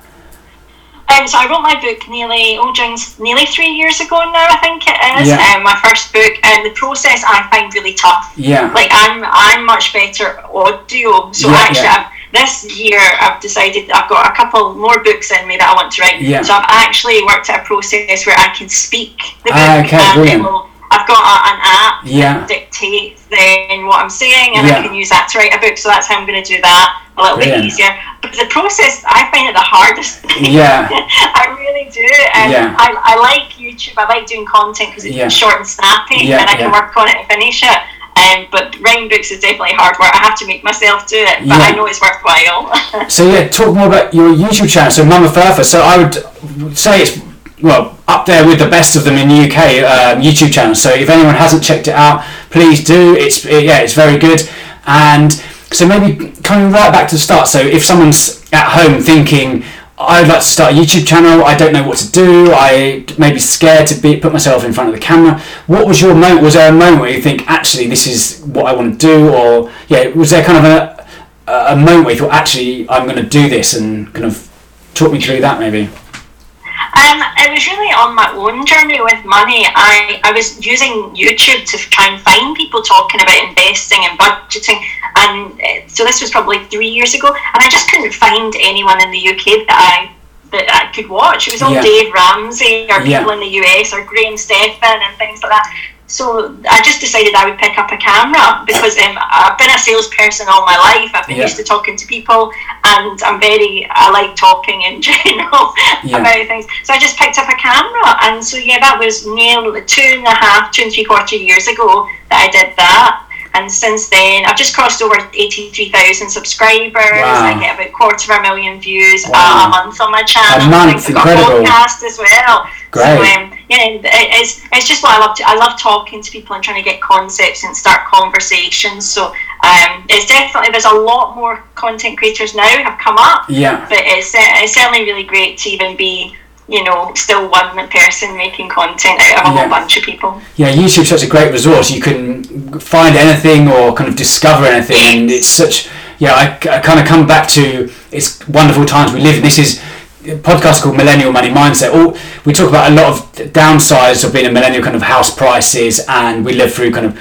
Um, 1.14 1.28
so 1.28 1.38
I 1.38 1.48
wrote 1.50 1.62
my 1.62 1.80
book 1.80 2.08
nearly 2.10 2.58
oh, 2.58 2.74
Jones, 2.74 3.20
nearly 3.20 3.46
three 3.46 3.70
years 3.70 4.00
ago 4.02 4.18
now. 4.32 4.48
I 4.50 4.58
think 4.62 4.84
it 4.88 4.98
is. 5.22 5.30
Yeah. 5.30 5.56
Um, 5.56 5.64
my 5.64 5.76
first 5.84 6.12
book, 6.14 6.34
and 6.44 6.66
the 6.66 6.72
process 6.74 7.24
I 7.28 7.48
find 7.52 7.74
really 7.74 7.94
tough. 7.94 8.34
Yeah. 8.36 8.72
Like 8.74 8.90
I'm, 8.92 9.24
I'm 9.26 9.66
much 9.66 9.94
better 9.94 10.40
audio. 10.46 11.32
So 11.32 11.50
Yeah, 11.50 11.56
actually, 11.60 11.84
yeah. 11.84 12.10
I've, 12.10 12.34
this 12.34 12.78
year 12.78 13.00
I've 13.22 13.40
decided 13.42 13.92
I've 13.92 14.10
got 14.10 14.32
a 14.32 14.36
couple 14.36 14.74
more 14.74 15.04
books 15.04 15.32
in 15.32 15.48
me 15.48 15.58
that 15.58 15.70
I 15.70 15.76
want 15.76 15.92
to 15.94 16.02
write. 16.02 16.22
Yeah. 16.22 16.42
So 16.42 16.54
I've 16.54 16.66
actually 16.68 17.24
worked 17.24 17.50
out 17.50 17.62
a 17.62 17.64
process 17.64 18.26
where 18.26 18.36
I 18.38 18.50
can 18.56 18.70
speak 18.70 19.18
the 19.46 19.52
book. 19.52 19.54
Ah, 19.54 19.84
okay, 19.86 19.98
it 19.98 20.14
brilliant. 20.16 20.44
will- 20.44 20.70
I've 20.94 21.08
got 21.08 21.18
a, 21.26 21.36
an 21.50 21.60
app 21.64 22.06
Yeah. 22.06 22.46
that 22.46 22.48
dictates 22.48 23.26
then 23.26 23.88
what 23.88 23.98
I'm 23.98 24.12
saying, 24.12 24.58
and. 24.58 24.68
I 24.68 24.86
can 24.86 24.94
use 24.94 25.10
that 25.10 25.28
to 25.32 25.40
write 25.40 25.54
a 25.54 25.58
book. 25.58 25.76
So 25.76 25.90
that's 25.90 26.06
how 26.06 26.20
I'm 26.20 26.28
going 26.28 26.38
to 26.44 26.48
do 26.48 26.62
that 26.62 27.03
a 27.18 27.22
little 27.22 27.38
bit 27.38 27.64
easier. 27.64 27.90
But 28.22 28.32
the 28.34 28.48
process, 28.50 29.04
I 29.08 29.30
find 29.32 29.48
it 29.50 29.54
the 29.54 29.60
hardest. 29.62 30.20
thing. 30.20 30.54
Yeah. 30.54 30.88
I 30.92 31.56
really 31.60 31.90
do. 31.92 32.06
And 32.34 32.52
Yeah. 32.52 32.76
I, 32.78 32.96
I 33.04 33.16
like 33.20 33.52
YouTube. 33.54 33.98
I 33.98 34.06
like 34.08 34.26
doing 34.26 34.46
content 34.46 34.90
because 34.92 35.06
it's 35.06 35.16
Yeah. 35.16 35.28
short 35.30 35.58
and 35.58 35.68
snappy, 35.68 36.26
Yeah, 36.26 36.42
and 36.42 36.50
I 36.50 36.56
can 36.56 36.72
work 36.72 36.96
on 36.98 37.08
it 37.10 37.16
and 37.18 37.28
finish 37.28 37.64
it. 37.64 37.80
Um, 38.16 38.46
but 38.52 38.80
writing 38.82 39.10
books 39.10 39.32
is 39.32 39.40
definitely 39.40 39.74
hard 39.74 39.98
work. 40.00 40.14
I 40.14 40.18
have 40.18 40.38
to 40.40 40.46
make 40.48 40.64
myself 40.64 41.08
do 41.08 41.18
it, 41.18 41.48
but. 41.48 41.60
I 41.62 41.72
know 41.72 41.86
it's 41.88 42.00
worthwhile. 42.02 42.72
So 43.10 43.30
yeah, 43.30 43.48
talk 43.48 43.76
more 43.76 43.88
about 43.88 44.14
your 44.14 44.30
YouTube 44.34 44.70
channel. 44.70 44.92
So 44.92 45.04
Mama 45.04 45.30
Fire. 45.30 45.64
So 45.64 45.82
I 45.82 45.98
would 45.98 46.78
say 46.78 47.02
it's 47.02 47.20
well 47.62 47.98
up 48.08 48.26
there 48.26 48.46
with 48.46 48.60
the 48.60 48.68
best 48.70 48.96
of 48.96 49.04
them 49.04 49.16
in 49.16 49.28
the 49.30 49.40
UK 49.48 49.58
um, 49.84 50.22
YouTube 50.22 50.52
channels. 50.54 50.82
So 50.82 50.92
if 50.94 51.10
anyone 51.10 51.34
hasn't 51.36 51.64
checked 51.64 51.88
it 51.88 51.96
out, 51.96 52.24
please 52.52 52.84
do. 52.84 53.16
It's 53.16 53.44
yeah, 53.46 53.80
it's 53.80 53.94
very 53.94 54.18
good. 54.20 54.48
And 54.86 55.34
so 55.72 55.88
maybe 55.88 56.33
coming 56.44 56.72
right 56.72 56.92
back 56.92 57.08
to 57.10 57.16
the 57.16 57.20
start. 57.20 57.48
So 57.48 57.60
if 57.60 57.84
someone's 57.84 58.44
at 58.52 58.72
home 58.72 59.02
thinking. 59.02 59.64
I'd 59.96 60.28
like 60.28 60.40
to 60.40 60.44
start 60.44 60.74
a 60.74 60.76
YouTube 60.76 61.08
channel. 61.08 61.46
I 61.46 61.56
don't 61.56 61.72
know 61.72 61.88
what 61.88 61.98
to 62.00 62.12
do. 62.12 62.52
I 62.52 63.06
maybe 63.20 63.40
scared 63.40 63.88
to 63.88 64.02
be 64.02 64.18
put 64.18 64.34
myself 64.34 64.66
in 64.66 64.74
front 64.74 64.90
of 64.90 64.96
the 64.96 65.00
camera. 65.00 65.40
What 65.68 65.88
was 65.88 66.02
your 66.02 66.16
moment? 66.16 66.42
Was 66.42 66.56
there 66.56 66.68
a 66.70 66.76
moment 66.76 67.00
where 67.02 67.12
you 67.12 67.22
think, 67.22 67.48
actually, 67.48 67.88
this 67.88 68.08
is 68.08 68.44
what 68.44 68.66
I 68.66 68.74
want 68.74 69.00
to 69.00 69.08
do, 69.08 69.30
or 69.30 69.72
yeah, 69.88 70.08
was 70.08 70.32
there 70.32 70.44
kind 70.44 70.58
of 70.58 70.66
a 70.66 71.08
a 71.48 71.76
moment 71.76 72.06
where 72.06 72.16
you 72.16 72.20
thought, 72.20 72.34
actually, 72.34 72.90
I'm 72.90 73.06
going 73.08 73.22
to 73.22 73.30
do 73.30 73.48
this, 73.50 73.76
and 73.76 74.12
kind 74.14 74.26
of 74.26 74.50
talk 74.96 75.12
me 75.12 75.22
through 75.22 75.42
that 75.42 75.60
maybe? 75.60 75.84
Um, 75.84 77.20
it 77.38 77.52
was 77.52 77.66
really 77.68 77.94
on 77.94 78.16
my 78.16 78.32
own 78.34 78.66
journey 78.66 79.00
with 79.00 79.24
money. 79.26 79.66
I, 79.66 80.20
I 80.24 80.32
was 80.32 80.66
using 80.66 81.14
YouTube 81.16 81.66
to 81.70 81.78
try 81.78 82.08
and 82.08 82.22
find 82.22 82.56
people 82.58 82.82
talking 82.82 83.22
about 83.22 83.38
investing 83.48 84.00
and 84.04 84.18
budgeting. 84.20 84.82
And 85.16 85.54
uh, 85.62 85.88
so 85.88 86.04
this 86.04 86.22
was 86.22 86.32
probably 86.32 86.64
three 86.66 86.90
years 86.90 87.14
ago. 87.14 87.28
And 87.28 87.64
I 87.64 87.70
just 87.70 87.90
couldn't 87.90 88.14
find 88.14 88.54
anyone 88.60 89.02
in 89.02 89.12
the 89.12 89.28
UK 89.30 89.68
that 89.68 89.78
I 89.80 90.12
that 90.52 90.70
I 90.70 90.92
could 90.94 91.10
watch. 91.10 91.48
It 91.48 91.54
was 91.54 91.62
all 91.64 91.74
Yeah. 91.74 91.82
Dave 91.82 92.14
Ramsey 92.14 92.86
or 92.92 93.02
Yeah. 93.02 93.20
people 93.20 93.32
in 93.34 93.40
the 93.40 93.54
US 93.66 93.92
or 93.94 94.04
Graham 94.04 94.38
Stephan 94.38 95.02
and 95.02 95.18
things 95.18 95.42
like 95.42 95.52
that. 95.52 95.66
So 96.06 96.56
I 96.70 96.80
just 96.84 97.00
decided 97.00 97.34
I 97.34 97.50
would 97.50 97.58
pick 97.58 97.80
up 97.80 97.92
a 97.92 97.98
camera 97.98 98.62
because 98.68 98.96
um, 99.00 99.18
I've 99.18 99.58
been 99.58 99.72
a 99.72 99.80
salesperson 99.80 100.46
all 100.48 100.64
my 100.64 100.78
life. 100.78 101.10
I've 101.16 101.26
been 101.26 101.38
Yeah. 101.38 101.44
used 101.50 101.58
to 101.58 101.64
talking 101.64 101.96
to 101.98 102.06
people, 102.06 102.52
and 102.84 103.18
I'm 103.24 103.40
very 103.40 103.88
I 103.90 104.12
like 104.12 104.36
talking 104.36 104.82
in 104.84 105.02
general 105.10 105.74
Yeah. 106.04 106.20
about 106.22 106.46
things. 106.46 106.68
So 106.84 106.94
I 106.94 107.00
just 107.00 107.18
picked 107.18 107.40
up 107.40 107.50
a 107.50 107.56
camera, 107.58 108.18
and 108.30 108.46
so 108.46 108.58
yeah, 108.58 108.78
that 108.80 109.00
was 109.00 109.26
nearly 109.26 109.82
two 109.86 110.02
and 110.22 110.28
a 110.28 110.36
half, 110.36 110.72
two 110.72 110.84
and 110.84 110.94
three 110.94 111.06
quarter 111.06 111.36
years 111.36 111.68
ago 111.68 112.08
that 112.30 112.46
I 112.46 112.52
did 112.52 112.76
that. 112.78 113.24
And 113.56 113.72
since 113.72 114.10
then, 114.10 114.46
I've 114.46 114.58
just 114.58 114.74
crossed 114.74 115.02
over 115.02 115.16
83,000 115.34 116.30
subscribers. 116.30 116.94
Wow. 116.94 117.46
I 117.46 117.60
get 117.60 117.76
about 117.80 117.94
quarter 117.94 118.34
of 118.34 118.40
a 118.40 118.42
million 118.42 118.80
views 118.82 119.26
Wow. 119.30 119.66
a 119.68 119.70
month 119.70 120.02
on 120.02 120.12
my 120.12 120.24
channel. 120.24 120.66
A 120.66 120.70
month, 120.70 121.06
I've 121.08 121.14
got 121.14 121.28
incredible. 121.28 121.62
a 121.62 121.64
podcast 121.70 122.04
as 122.04 122.18
well. 122.18 122.68
Great. 122.92 123.04
So, 123.06 123.42
um, 123.42 123.52
yeah, 123.70 124.02
it's, 124.42 124.62
it's 124.72 124.88
just 124.88 125.04
what 125.04 125.14
I 125.16 125.20
love 125.26 125.36
to. 125.38 125.44
I 125.48 125.56
love 125.56 125.80
talking 125.80 126.22
to 126.22 126.32
people 126.32 126.56
and 126.56 126.64
trying 126.64 126.84
to 126.84 126.88
get 126.90 127.00
concepts 127.02 127.64
and 127.64 127.76
start 127.78 128.06
conversations. 128.08 129.10
So 129.10 129.28
um, 129.64 130.06
it's 130.10 130.26
definitely, 130.26 130.72
there's 130.72 130.86
a 130.86 130.94
lot 130.94 131.36
more 131.36 131.58
content 131.76 132.18
creators 132.18 132.54
now 132.56 132.64
have 132.84 133.00
come 133.00 133.16
up 133.18 133.46
Yeah. 133.50 133.86
but 133.88 134.00
it's, 134.02 134.32
it's 134.36 134.74
certainly 134.74 135.04
really 135.06 135.24
great 135.24 135.58
to 135.60 135.70
even 135.70 135.96
be 135.96 136.36
you 136.70 136.84
know 136.84 137.12
still 137.16 137.50
one 137.50 137.88
person 137.90 138.36
making 138.38 138.70
content 138.70 139.20
out 139.20 139.46
of 139.46 139.52
a 139.52 139.56
Yeah. 139.56 139.60
whole 139.62 139.70
bunch 139.70 139.98
of 139.98 140.04
people 140.04 140.42
Yeah, 140.56 140.72
YouTube's 140.72 141.10
such 141.10 141.24
a 141.24 141.28
great 141.28 141.52
resource. 141.52 141.92
You 141.92 142.02
can 142.02 142.44
find 142.80 143.16
anything 143.16 143.68
or 143.68 143.94
kind 143.94 144.10
of 144.10 144.16
discover 144.16 144.66
anything, 144.66 144.98
and 144.98 145.32
it's 145.32 145.48
such. 145.48 145.90
Yeah, 146.20 146.34
I, 146.36 146.46
I 146.76 146.80
kind 146.80 147.00
of 147.00 147.06
come 147.06 147.28
back 147.28 147.48
to 147.50 147.92
it's 148.12 148.48
wonderful 148.48 148.86
times 148.86 149.12
we 149.12 149.20
live 149.20 149.36
in. 149.38 149.44
This 149.44 149.60
is 149.60 149.82
a 150.26 150.38
podcast 150.38 150.82
called 150.84 150.96
Millennial 150.96 151.32
Money 151.34 151.50
Mindset. 151.50 151.94
All 151.94 152.16
we 152.46 152.54
talk 152.54 152.70
about 152.70 152.92
a 152.92 152.96
lot 152.96 153.08
of 153.12 153.18
downsides 153.52 154.24
of 154.24 154.32
being 154.32 154.46
a 154.46 154.52
millennial, 154.52 154.84
kind 154.84 154.96
of 154.96 155.02
house 155.02 155.36
prices, 155.36 156.00
and 156.08 156.46
we 156.46 156.54
live 156.54 156.74
through 156.74 156.92
kind 156.92 157.08
of 157.08 157.18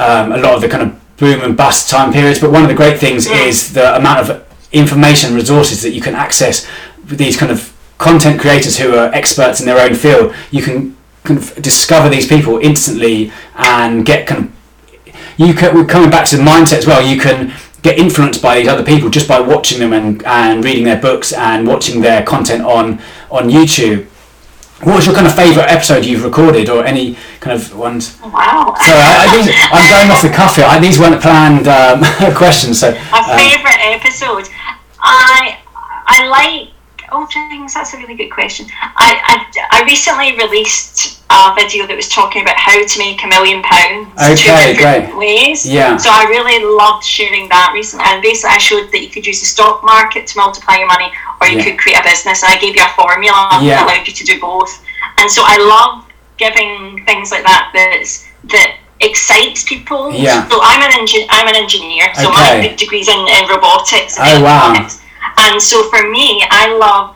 um, 0.00 0.32
a 0.32 0.36
lot 0.36 0.54
of 0.54 0.60
the 0.60 0.68
kind 0.68 0.82
of 0.84 1.16
boom 1.16 1.40
and 1.42 1.56
bust 1.56 1.90
time 1.90 2.12
periods. 2.12 2.38
But 2.40 2.52
one 2.52 2.62
of 2.62 2.68
the 2.68 2.74
great 2.74 2.98
things 3.00 3.26
is 3.26 3.72
the 3.72 3.96
amount 3.96 4.20
of 4.30 4.44
information 4.72 5.34
resources 5.34 5.82
that 5.82 5.90
you 5.90 6.00
can 6.00 6.14
access 6.14 6.68
with 7.08 7.18
these 7.18 7.36
kind 7.36 7.50
of 7.50 7.72
content 7.98 8.40
creators 8.40 8.78
who 8.78 8.94
are 8.94 9.12
experts 9.14 9.60
in 9.60 9.66
their 9.66 9.80
own 9.80 9.94
field. 9.94 10.34
You 10.50 10.62
can 10.62 10.96
kind 11.24 11.38
of 11.38 11.54
discover 11.62 12.08
these 12.08 12.26
people 12.26 12.58
instantly 12.58 13.32
and 13.56 14.06
get 14.06 14.26
kind 14.26 14.44
of 14.44 14.52
you 15.36 15.52
can 15.52 15.74
we're 15.74 15.84
coming 15.84 16.10
back 16.10 16.26
to 16.26 16.36
the 16.36 16.42
mindset 16.42 16.78
as 16.78 16.86
well 16.86 17.06
you 17.06 17.20
can 17.20 17.52
get 17.82 17.98
influenced 17.98 18.42
by 18.42 18.58
these 18.58 18.68
other 18.68 18.84
people 18.84 19.08
just 19.10 19.28
by 19.28 19.38
watching 19.38 19.78
them 19.78 19.92
and, 19.92 20.24
and 20.24 20.64
reading 20.64 20.84
their 20.84 21.00
books 21.00 21.32
and 21.32 21.66
watching 21.66 22.00
their 22.00 22.24
content 22.24 22.62
on 22.62 23.00
on 23.30 23.48
youtube. 23.48 24.06
What 24.82 24.96
was 24.96 25.06
your 25.06 25.14
kind 25.14 25.26
of 25.26 25.34
favorite 25.34 25.70
episode 25.70 26.04
you've 26.04 26.22
recorded 26.22 26.68
or 26.68 26.84
any 26.84 27.16
kind 27.40 27.56
of 27.58 27.74
ones? 27.74 28.18
Wow. 28.20 28.74
So 28.76 28.92
I, 28.92 29.24
I, 29.24 29.36
these, 29.36 29.54
i'm 29.72 29.88
going 29.88 30.10
off 30.10 30.20
the 30.20 30.28
cuff 30.28 30.56
here. 30.56 30.66
I, 30.66 30.78
these 30.78 30.98
weren't 30.98 31.20
planned 31.22 31.66
um, 31.66 32.00
questions 32.34 32.80
so 32.80 32.88
a 32.88 33.16
um, 33.16 33.38
favorite 33.38 33.80
episode. 33.80 34.48
I 35.00 35.58
i 36.08 36.26
like 36.26 36.75
oh 37.12 37.26
things 37.26 37.74
that's 37.74 37.94
a 37.94 37.96
really 37.98 38.14
good 38.14 38.30
question 38.30 38.66
I, 38.80 39.10
I 39.32 39.78
i 39.80 39.84
recently 39.84 40.36
released 40.36 41.22
a 41.30 41.54
video 41.54 41.86
that 41.86 41.96
was 41.96 42.08
talking 42.08 42.42
about 42.42 42.56
how 42.56 42.78
to 42.78 42.98
make 42.98 43.22
a 43.24 43.26
million 43.26 43.62
pounds 43.62 44.10
two 44.40 44.50
different 44.50 44.78
great. 44.78 45.16
ways 45.16 45.66
Yeah. 45.66 45.96
so 45.96 46.08
i 46.10 46.24
really 46.28 46.62
loved 46.64 47.04
sharing 47.04 47.48
that 47.48 47.70
recently 47.74 48.04
and 48.08 48.22
basically 48.22 48.54
i 48.54 48.58
showed 48.58 48.90
that 48.92 49.00
you 49.00 49.10
could 49.10 49.26
use 49.26 49.40
the 49.40 49.46
stock 49.46 49.82
market 49.84 50.26
to 50.28 50.38
multiply 50.38 50.76
your 50.76 50.86
money 50.88 51.10
or 51.40 51.46
you 51.48 51.58
Yeah. 51.58 51.64
could 51.64 51.78
create 51.78 51.98
a 51.98 52.02
business 52.02 52.42
and 52.42 52.52
i 52.52 52.58
gave 52.58 52.74
you 52.76 52.82
a 52.84 52.92
formula 52.94 53.58
Yeah. 53.62 53.76
that 53.76 53.84
allowed 53.86 54.06
you 54.06 54.14
to 54.14 54.24
do 54.24 54.40
both 54.40 54.70
and 55.18 55.30
so 55.30 55.42
i 55.44 55.56
love 55.58 56.04
giving 56.38 57.02
things 57.06 57.30
like 57.30 57.42
that 57.44 57.70
that's 57.74 58.26
that 58.52 58.76
excites 59.00 59.62
people 59.64 60.10
Yeah. 60.10 60.48
so 60.48 60.58
i'm 60.62 60.80
an 60.80 60.92
engi- 60.98 61.26
i'm 61.30 61.46
an 61.48 61.56
engineer 61.56 62.08
so 62.14 62.28
Okay. 62.28 62.32
my 62.32 62.60
big 62.68 62.76
degrees 62.78 63.08
in, 63.08 63.18
in 63.28 63.48
robotics 63.48 64.18
and 64.18 64.40
Oh, 64.40 64.44
wow. 64.44 64.70
electronics. 64.70 65.00
And 65.38 65.60
so 65.60 65.88
for 65.90 66.08
me, 66.08 66.42
I 66.50 66.74
love 66.76 67.14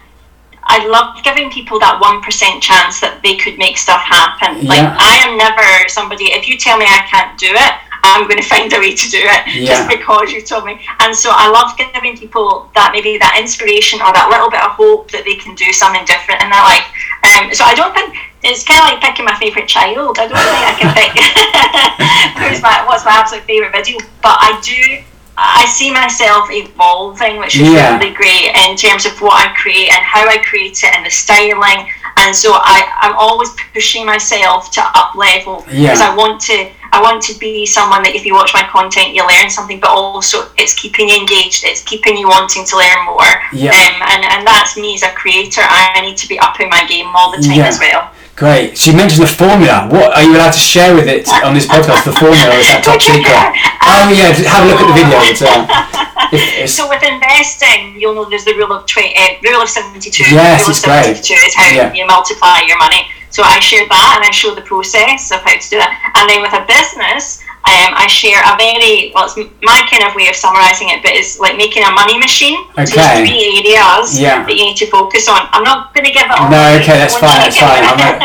I 0.62 0.86
love 0.86 1.18
giving 1.24 1.50
people 1.50 1.80
that 1.80 1.98
one 2.00 2.22
percent 2.22 2.62
chance 2.62 3.00
that 3.00 3.22
they 3.22 3.34
could 3.36 3.58
make 3.58 3.76
stuff 3.78 4.02
happen. 4.02 4.66
Like 4.66 4.84
I 4.86 5.18
am 5.26 5.36
never 5.36 5.88
somebody 5.88 6.30
if 6.32 6.46
you 6.48 6.56
tell 6.58 6.78
me 6.78 6.84
I 6.86 7.02
can't 7.10 7.34
do 7.40 7.48
it, 7.50 7.72
I'm 8.04 8.28
going 8.28 8.38
to 8.42 8.46
find 8.46 8.70
a 8.72 8.78
way 8.78 8.94
to 8.94 9.06
do 9.10 9.18
it 9.18 9.40
Yeah. 9.50 9.66
just 9.66 9.88
because 9.88 10.30
you 10.30 10.42
told 10.42 10.64
me. 10.64 10.78
And 11.00 11.16
so 11.16 11.30
I 11.32 11.48
love 11.50 11.74
giving 11.76 12.14
people 12.16 12.70
that 12.76 12.92
maybe 12.92 13.18
that 13.18 13.34
inspiration 13.40 13.98
or 14.00 14.12
that 14.12 14.28
little 14.30 14.50
bit 14.52 14.62
of 14.62 14.72
hope 14.78 15.10
that 15.10 15.24
they 15.24 15.34
can 15.34 15.56
do 15.58 15.72
something 15.72 16.04
different 16.06 16.38
in 16.44 16.50
their 16.52 16.62
life. 16.62 16.86
Um, 17.24 17.50
so 17.52 17.64
I 17.64 17.74
don't 17.74 17.92
think 17.96 18.14
it's 18.44 18.62
kind 18.62 18.78
of 18.80 18.86
like 18.94 19.00
picking 19.02 19.24
my 19.26 19.34
favorite 19.40 19.66
child. 19.66 20.20
I 20.22 20.28
don't 20.28 20.38
think 20.38 20.64
I 20.70 20.74
can 20.78 20.90
pick 20.94 21.12
who's 22.40 22.62
my 22.62 22.84
what's 22.86 23.04
my 23.04 23.12
absolute 23.16 23.44
favorite 23.44 23.72
video, 23.72 23.98
but 24.22 24.36
I 24.38 24.54
do. 24.62 25.02
I 25.42 25.64
see 25.66 25.90
myself 25.90 26.48
evolving, 26.50 27.38
which 27.38 27.56
is 27.56 27.68
Yeah. 27.68 27.96
really 27.98 28.12
great 28.14 28.52
in 28.68 28.76
terms 28.76 29.06
of 29.06 29.18
what 29.20 29.34
I 29.40 29.54
create 29.56 29.88
and 29.92 30.04
how 30.04 30.28
I 30.28 30.36
create 30.38 30.82
it 30.84 30.94
and 30.94 31.04
the 31.06 31.10
styling. 31.10 31.88
And 32.18 32.36
so 32.36 32.52
I, 32.52 32.84
I'm 33.00 33.16
always 33.16 33.48
pushing 33.72 34.04
myself 34.04 34.70
to 34.72 34.82
up 34.94 35.14
level 35.14 35.64
Yeah. 35.70 35.80
because 35.94 36.00
I 36.02 36.14
want 36.14 36.40
to 36.42 36.68
I 36.92 37.00
want 37.00 37.22
to 37.30 37.38
be 37.38 37.64
someone 37.66 38.02
that 38.02 38.16
if 38.16 38.26
you 38.26 38.34
watch 38.34 38.52
my 38.52 38.64
content 38.64 39.14
you 39.14 39.22
learn 39.26 39.48
something, 39.48 39.78
but 39.80 39.90
also 39.90 40.50
it's 40.58 40.74
keeping 40.74 41.08
you 41.08 41.16
engaged, 41.16 41.62
it's 41.64 41.82
keeping 41.82 42.16
you 42.18 42.28
wanting 42.28 42.64
to 42.66 42.76
learn 42.76 43.00
more. 43.06 43.30
Yeah. 43.52 43.70
Um, 43.70 44.02
and, 44.12 44.24
and 44.26 44.46
that's 44.46 44.76
me 44.76 44.94
as 44.96 45.02
a 45.04 45.10
creator. 45.14 45.62
I 45.62 46.00
need 46.02 46.16
to 46.18 46.28
be 46.28 46.36
upping 46.40 46.68
my 46.68 46.84
game 46.86 47.06
all 47.14 47.30
the 47.30 47.38
time 47.40 47.58
Yeah. 47.62 47.68
as 47.68 47.78
well. 47.78 48.10
Great. 48.36 48.78
She 48.78 48.94
mentioned 48.94 49.22
the 49.22 49.28
formula. 49.32 49.86
What 49.90 50.16
are 50.16 50.22
you 50.24 50.32
allowed 50.36 50.52
to 50.56 50.58
share 50.60 50.94
with 50.94 51.08
it 51.08 51.28
on 51.44 51.52
this 51.52 51.66
podcast? 51.66 52.04
The 52.08 52.12
formula 52.16 52.48
is 52.56 52.66
that 52.72 52.80
top 52.84 53.00
secret? 53.02 53.36
Oh 53.82 54.06
yeah, 54.12 54.30
have 54.46 54.64
a 54.64 54.68
look 54.70 54.78
at 54.80 54.86
the 54.86 54.96
video. 54.96 55.18
Uh, 55.18 56.66
So 56.68 56.88
with 56.88 57.02
investing, 57.02 57.98
you'll 57.98 58.14
know 58.14 58.28
there's 58.28 58.44
the 58.44 58.54
rule 58.54 58.70
of 58.72 58.86
twenty, 58.86 59.16
uh, 59.16 59.40
rule 59.42 59.60
of 59.62 59.68
seventy-two. 59.68 60.30
Yes, 60.30 60.62
rule 60.62 60.70
it's 60.70 60.84
of 60.84 60.92
great. 60.92 61.18
is 61.18 61.54
how 61.56 61.66
Yeah. 61.68 61.92
you 61.92 62.06
multiply 62.06 62.60
your 62.68 62.78
money. 62.78 63.08
So 63.30 63.42
I 63.42 63.58
share 63.58 63.86
that, 63.88 64.08
and 64.16 64.24
I 64.24 64.30
show 64.30 64.54
the 64.54 64.62
process 64.62 65.32
of 65.32 65.40
how 65.42 65.56
to 65.58 65.68
do 65.70 65.78
that. 65.78 65.90
And 66.14 66.28
then 66.30 66.40
with 66.42 66.52
a 66.54 66.62
business, 66.70 67.39
um, 67.60 67.92
I 67.94 68.06
share 68.08 68.40
a 68.40 68.56
very 68.56 69.12
well, 69.14 69.28
it's 69.28 69.36
my 69.62 69.84
kind 69.92 70.02
of 70.08 70.16
way 70.16 70.28
of 70.28 70.34
summarising 70.34 70.88
it, 70.88 71.02
but 71.04 71.12
it's 71.12 71.38
like 71.38 71.56
making 71.60 71.84
a 71.84 71.90
money 71.92 72.16
machine. 72.18 72.56
So 72.74 72.82
Okay. 72.82 72.96
there's 72.96 73.28
three 73.28 73.44
areas 73.60 74.18
Yeah. 74.18 74.42
that 74.42 74.48
you 74.56 74.64
need 74.72 74.76
to 74.80 74.88
focus 74.88 75.28
on. 75.28 75.44
I'm 75.52 75.62
not 75.62 75.92
going 75.92 76.06
to 76.08 76.12
give 76.12 76.24
it 76.24 76.32
all. 76.32 76.48
No, 76.48 76.58
okay, 76.80 76.96
that's 76.96 77.16
fine, 77.20 77.36
that's 77.44 77.60
fine. 77.60 77.84
I'm 77.84 77.98
not- 78.04 78.16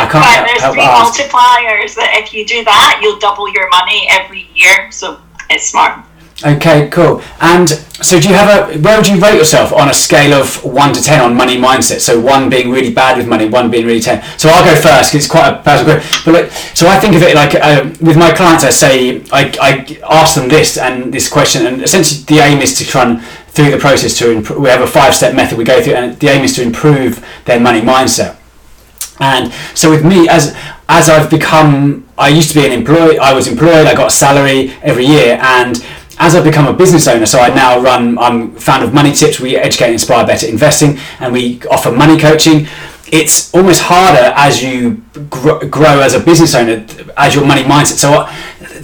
I 0.00 0.06
can't 0.08 0.12
but 0.24 0.46
there's 0.48 0.62
help 0.64 0.74
three 0.74 0.82
ask. 0.88 1.20
multipliers 1.20 1.94
that 2.00 2.16
if 2.16 2.32
you 2.32 2.46
do 2.48 2.64
that, 2.64 2.98
you'll 3.02 3.18
double 3.20 3.46
your 3.52 3.68
money 3.68 4.08
every 4.08 4.48
year. 4.56 4.88
So 4.90 5.20
it's 5.50 5.68
smart. 5.68 6.00
Okay, 6.44 6.88
cool. 6.90 7.20
And 7.40 7.68
so, 7.68 8.20
do 8.20 8.28
you 8.28 8.34
have 8.34 8.70
a? 8.70 8.78
Where 8.78 8.96
would 8.96 9.08
you 9.08 9.20
rate 9.20 9.34
yourself 9.36 9.72
on 9.72 9.88
a 9.88 9.94
scale 9.94 10.40
of 10.40 10.62
one 10.62 10.94
to 10.94 11.02
ten 11.02 11.20
on 11.20 11.36
money 11.36 11.56
mindset? 11.56 11.98
So 11.98 12.20
one 12.20 12.48
being 12.48 12.70
really 12.70 12.94
bad 12.94 13.18
with 13.18 13.26
money, 13.26 13.48
one 13.48 13.72
being 13.72 13.86
really 13.86 14.00
ten. 14.00 14.22
So 14.38 14.48
I'll 14.48 14.64
go 14.64 14.80
first 14.80 15.10
because 15.10 15.24
it's 15.24 15.26
quite 15.26 15.48
a 15.48 15.62
personal. 15.62 15.96
question. 15.96 16.32
But 16.32 16.52
so 16.76 16.86
I 16.86 17.00
think 17.00 17.16
of 17.16 17.22
it 17.22 17.34
like 17.34 17.56
uh, 17.56 17.90
with 18.00 18.16
my 18.16 18.32
clients, 18.32 18.62
I 18.62 18.70
say 18.70 19.24
I, 19.32 19.52
I 19.60 19.98
ask 20.08 20.36
them 20.36 20.48
this 20.48 20.78
and 20.78 21.12
this 21.12 21.28
question, 21.28 21.66
and 21.66 21.82
essentially 21.82 22.22
the 22.22 22.38
aim 22.44 22.60
is 22.60 22.78
to 22.78 22.84
try 22.84 23.04
and 23.04 23.20
through 23.48 23.72
the 23.72 23.78
process 23.78 24.16
to 24.18 24.30
improve. 24.30 24.60
We 24.60 24.68
have 24.68 24.82
a 24.82 24.86
five 24.86 25.16
step 25.16 25.34
method 25.34 25.58
we 25.58 25.64
go 25.64 25.82
through, 25.82 25.94
and 25.94 26.16
the 26.20 26.28
aim 26.28 26.44
is 26.44 26.54
to 26.54 26.62
improve 26.62 27.26
their 27.46 27.58
money 27.58 27.80
mindset. 27.80 28.36
And 29.18 29.52
so 29.74 29.90
with 29.90 30.04
me, 30.04 30.28
as 30.28 30.56
as 30.88 31.10
I've 31.10 31.28
become, 31.28 32.06
I 32.16 32.28
used 32.28 32.50
to 32.50 32.54
be 32.54 32.64
an 32.64 32.72
employee. 32.72 33.18
I 33.18 33.32
was 33.34 33.48
employed. 33.48 33.88
I 33.88 33.94
got 33.94 34.06
a 34.06 34.14
salary 34.14 34.72
every 34.82 35.04
year, 35.04 35.38
and 35.42 35.84
as 36.18 36.34
I've 36.34 36.44
become 36.44 36.66
a 36.66 36.72
business 36.72 37.06
owner, 37.06 37.26
so 37.26 37.38
I 37.38 37.48
now 37.54 37.80
run. 37.80 38.18
I'm 38.18 38.52
founder 38.56 38.86
of 38.86 38.94
Money 38.94 39.12
Tips. 39.12 39.40
We 39.40 39.56
educate 39.56 39.86
and 39.86 39.92
inspire 39.94 40.26
better 40.26 40.46
investing, 40.46 40.98
and 41.20 41.32
we 41.32 41.62
offer 41.70 41.92
money 41.92 42.18
coaching. 42.18 42.66
It's 43.10 43.54
almost 43.54 43.82
harder 43.82 44.32
as 44.36 44.62
you 44.62 45.02
grow, 45.30 45.60
grow 45.60 46.00
as 46.00 46.14
a 46.14 46.20
business 46.20 46.54
owner, 46.54 46.84
as 47.16 47.34
your 47.34 47.46
money 47.46 47.62
mindset. 47.62 47.98
So 47.98 48.12
uh, 48.12 48.26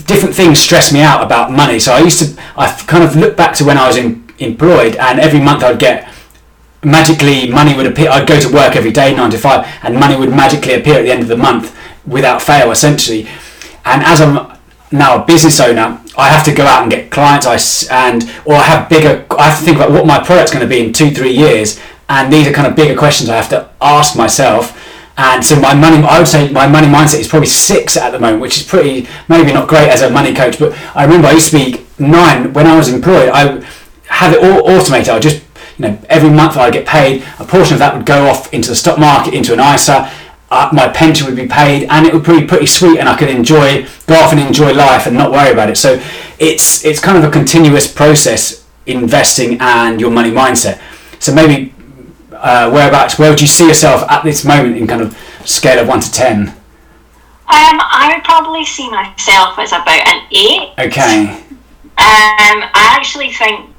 different 0.07 0.35
things 0.35 0.59
stress 0.59 0.93
me 0.93 1.01
out 1.03 1.23
about 1.23 1.51
money. 1.53 1.79
So 1.79 1.93
I 1.93 1.99
used 1.99 2.21
to, 2.25 2.43
I 2.57 2.73
kind 2.87 3.05
of 3.05 3.17
look 3.17 3.37
back 3.37 3.55
to 3.57 3.65
when 3.65 3.77
I 3.77 3.87
was 3.87 3.97
in, 3.97 4.27
employed, 4.39 4.97
and 4.97 5.21
every 5.21 5.41
month 5.41 5.63
I'd 5.63 5.79
get 5.79 6.09
magically 6.83 7.51
money 7.51 7.77
would 7.77 7.87
appear. 7.87 8.11
I'd 8.11 8.27
go 8.27 8.39
to 8.41 8.53
work 8.53 8.77
every 8.77 8.93
day, 8.93 9.15
nine 9.15 9.31
to 9.31 9.39
five, 9.39 9.67
and 9.83 9.95
money 9.99 10.17
would 10.17 10.31
magically 10.31 10.75
appear 10.75 11.01
at 11.01 11.03
the 11.03 11.13
end 11.13 11.23
of 11.23 11.29
the 11.29 11.37
month 11.37 11.77
without 12.07 12.41
fail, 12.41 12.71
essentially. 12.71 13.29
And 13.85 14.03
as 14.03 14.21
I'm 14.21 14.44
now 14.95 15.23
a 15.23 15.27
business 15.27 15.61
owner, 15.61 16.01
I 16.17 16.29
have 16.29 16.45
to 16.45 16.55
go 16.55 16.65
out 16.65 16.83
and 16.83 16.91
get 16.91 17.11
clients. 17.11 17.47
I 17.47 17.59
and 18.09 18.23
or 18.45 18.55
I 18.55 18.63
have 18.63 18.89
bigger. 18.89 19.27
I 19.37 19.49
have 19.49 19.59
to 19.59 19.65
think 19.65 19.77
about 19.77 19.91
what 19.91 20.07
my 20.07 20.23
product's 20.23 20.53
going 20.53 20.63
to 20.63 20.69
be 20.69 20.85
in 20.85 20.93
two, 20.93 21.11
three 21.11 21.33
years, 21.33 21.81
and 22.09 22.33
these 22.33 22.47
are 22.47 22.53
kind 22.53 22.67
of 22.67 22.77
bigger 22.77 22.97
questions 22.97 23.29
I 23.29 23.37
have 23.37 23.49
to 23.51 23.69
ask 23.81 24.17
myself. 24.17 24.81
And 25.17 25.45
so 25.45 25.61
my 25.61 25.75
money, 25.75 26.05
I 26.05 26.19
would 26.19 26.29
say 26.29 26.51
my 26.51 26.67
money 26.67 26.89
mindset 26.89 27.21
is 27.21 27.29
probably 27.29 27.47
six 27.47 27.97
at 27.97 28.11
the 28.11 28.19
moment, 28.19 28.41
which 28.41 28.57
is 28.57 28.67
pretty 28.67 29.09
maybe 29.29 29.53
not 29.53 29.69
great 29.69 29.89
as 29.89 30.03
a 30.03 30.11
money 30.11 30.35
coach. 30.35 30.59
But 30.59 30.73
I 30.97 31.05
remember 31.05 31.29
I 31.29 31.33
used 31.33 31.51
to 31.51 31.57
be 31.57 31.87
nine 31.99 32.53
when 32.53 32.67
I 32.67 32.77
was 32.77 32.89
employed. 32.89 33.29
I 33.29 33.61
have 34.07 34.33
it 34.33 34.43
all 34.43 34.69
automated. 34.69 35.09
I 35.11 35.19
just 35.19 35.45
you 35.79 35.89
know 35.89 35.99
every 36.09 36.31
month 36.31 36.57
I'd 36.57 36.73
get 36.73 36.87
paid. 36.87 37.25
A 37.39 37.45
portion 37.45 37.75
of 37.75 37.79
that 37.81 37.97
would 37.97 38.07
go 38.07 38.29
off 38.29 38.53
into 38.53 38.71
the 38.71 38.77
stock 38.77 38.99
market, 38.99 39.35
into 39.35 39.53
an 39.53 39.61
ISA. 39.61 40.11
Uh, 40.55 40.71
my 40.73 40.87
pension 40.87 41.27
would 41.27 41.35
be 41.35 41.49
paid, 41.49 41.89
and 41.91 42.07
it 42.07 42.15
would 42.15 42.23
be 42.25 42.47
pretty 42.47 42.67
sweet, 42.67 43.01
and 43.01 43.09
I 43.09 43.17
could 43.17 43.29
enjoy 43.29 43.87
go 44.07 44.15
off 44.15 44.31
and 44.31 44.41
enjoy 44.41 44.73
life 44.73 45.07
and 45.07 45.17
not 45.17 45.33
worry 45.33 45.51
about 45.51 45.69
it. 45.69 45.77
So 45.77 46.01
it's 46.39 46.85
it's 46.85 47.01
kind 47.01 47.19
of 47.19 47.25
a 47.25 47.31
continuous 47.31 47.93
process 47.93 48.65
investing 48.87 49.59
and 49.61 50.01
your 50.01 50.13
money 50.13 50.31
mindset. 50.31 50.81
So 51.19 51.35
maybe 51.35 51.75
uh, 52.33 52.71
whereabouts 52.71 53.19
where 53.19 53.31
would 53.31 53.41
you 53.41 53.49
see 53.49 53.67
yourself 53.67 54.09
at 54.09 54.23
this 54.23 54.45
moment 54.45 54.77
in 54.77 54.87
kind 54.87 55.03
of 55.03 55.19
scale 55.45 55.81
of 55.81 55.89
one 55.89 56.01
to 56.01 56.11
ten? 56.13 56.49
Um, 57.47 57.79
I 57.81 58.13
would 58.15 58.25
probably 58.25 58.65
see 58.65 58.89
myself 58.91 59.59
as 59.59 59.73
about 59.73 60.07
an 60.07 60.27
eight. 60.31 60.73
Okay. 60.79 61.31
Um, 61.97 62.57
I 62.75 62.95
actually 62.97 63.33
think 63.33 63.75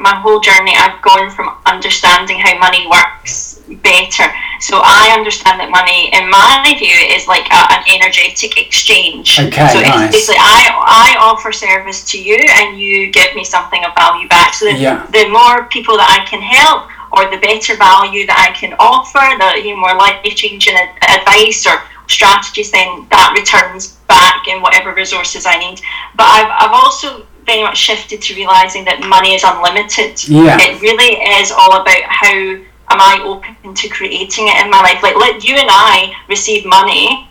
my 0.00 0.14
whole 0.16 0.40
journey, 0.40 0.74
I've 0.76 1.00
gone 1.02 1.30
from 1.30 1.56
understanding 1.66 2.38
how 2.38 2.58
money 2.58 2.86
works 2.86 3.49
better. 3.76 4.32
So 4.60 4.80
I 4.82 5.14
understand 5.16 5.60
that 5.60 5.70
money, 5.70 6.12
in 6.12 6.28
my 6.28 6.74
view, 6.78 6.92
is 7.16 7.26
like 7.26 7.46
a, 7.48 7.60
an 7.72 7.82
energetic 7.88 8.58
exchange. 8.58 9.40
Okay, 9.40 9.68
so 9.68 9.80
nice. 9.80 10.08
it's 10.08 10.26
basically 10.26 10.40
I, 10.40 10.68
I 10.76 11.16
offer 11.18 11.52
service 11.52 12.04
to 12.12 12.22
you, 12.22 12.36
and 12.36 12.78
you 12.78 13.10
give 13.10 13.34
me 13.34 13.44
something 13.44 13.82
of 13.84 13.94
value 13.96 14.28
back. 14.28 14.54
So 14.54 14.66
the, 14.66 14.76
Yeah. 14.76 15.06
the 15.12 15.28
more 15.28 15.64
people 15.68 15.96
that 15.96 16.10
I 16.10 16.28
can 16.28 16.42
help, 16.42 16.90
or 17.12 17.30
the 17.30 17.38
better 17.38 17.76
value 17.76 18.26
that 18.26 18.38
I 18.38 18.54
can 18.58 18.74
offer, 18.78 19.18
the 19.18 19.66
you 19.66 19.74
know, 19.74 19.80
more 19.80 19.94
life 19.96 20.22
changing 20.22 20.76
advice 20.76 21.66
or 21.66 21.82
strategies, 22.06 22.70
then 22.70 23.06
that 23.10 23.34
returns 23.36 23.96
back 24.06 24.46
in 24.48 24.60
whatever 24.60 24.92
resources 24.94 25.46
I 25.46 25.58
need. 25.58 25.80
But 26.16 26.26
I've, 26.26 26.68
I've 26.68 26.74
also 26.74 27.26
very 27.46 27.62
much 27.62 27.78
shifted 27.78 28.22
to 28.22 28.34
realizing 28.34 28.84
that 28.84 29.00
money 29.00 29.34
is 29.34 29.42
unlimited. 29.42 30.22
Yeah. 30.28 30.58
It 30.60 30.80
really 30.82 31.18
is 31.40 31.50
all 31.50 31.80
about 31.80 32.02
how 32.04 32.56
am 32.90 33.00
I 33.00 33.20
open 33.24 33.74
to 33.74 33.88
creating 33.88 34.48
it 34.48 34.56
in 34.64 34.70
my 34.70 34.80
life. 34.82 35.02
Like 35.02 35.16
let 35.16 35.44
you 35.44 35.54
and 35.56 35.68
I 35.70 36.12
receive 36.28 36.64
money 36.66 37.28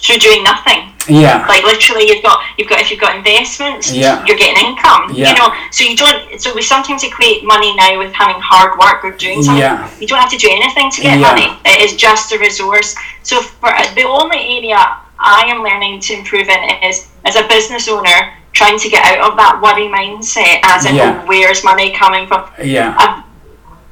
through 0.00 0.18
doing 0.18 0.44
nothing. 0.44 0.92
Yeah. 1.08 1.46
Like 1.48 1.64
literally, 1.64 2.06
you've 2.08 2.22
got 2.22 2.40
you've 2.58 2.68
got 2.68 2.80
if 2.80 2.90
you've 2.90 3.00
got 3.00 3.16
investments, 3.16 3.90
Yeah. 3.90 4.24
you're 4.26 4.36
getting 4.36 4.62
income. 4.64 5.10
Yeah. 5.14 5.30
You 5.30 5.38
know, 5.38 5.54
so 5.72 5.84
you 5.84 5.96
don't. 5.96 6.38
So 6.40 6.54
we 6.54 6.62
sometimes 6.62 7.02
equate 7.02 7.44
money 7.44 7.74
now 7.76 7.98
with 7.98 8.12
having 8.12 8.40
hard 8.40 8.78
work 8.78 9.04
or 9.04 9.12
doing 9.12 9.42
something. 9.42 9.60
Yeah. 9.60 9.90
You 9.98 10.06
don't 10.06 10.20
have 10.20 10.30
to 10.30 10.36
do 10.36 10.48
anything 10.50 10.90
to 10.90 11.00
get 11.00 11.18
Yeah. 11.18 11.26
money. 11.28 11.48
It 11.64 11.80
is 11.80 11.96
just 11.96 12.30
a 12.32 12.38
resource. 12.38 12.94
So 13.22 13.40
for 13.40 13.70
the 13.94 14.04
only 14.04 14.38
area 14.58 14.78
I 15.18 15.44
am 15.48 15.62
learning 15.64 16.00
to 16.00 16.14
improve 16.14 16.48
in 16.48 16.62
is 16.84 17.08
as 17.24 17.34
a 17.36 17.48
business 17.48 17.88
owner 17.88 18.34
trying 18.52 18.78
to 18.78 18.88
get 18.88 19.04
out 19.04 19.30
of 19.30 19.36
that 19.36 19.60
worry 19.62 19.88
mindset 19.88 20.60
as 20.62 20.84
in 20.84 20.94
Yeah. 20.96 21.20
oh, 21.22 21.26
where's 21.26 21.64
money 21.64 21.90
coming 21.90 22.26
from 22.26 22.44
Yeah. 22.62 22.94
um, 22.96 23.24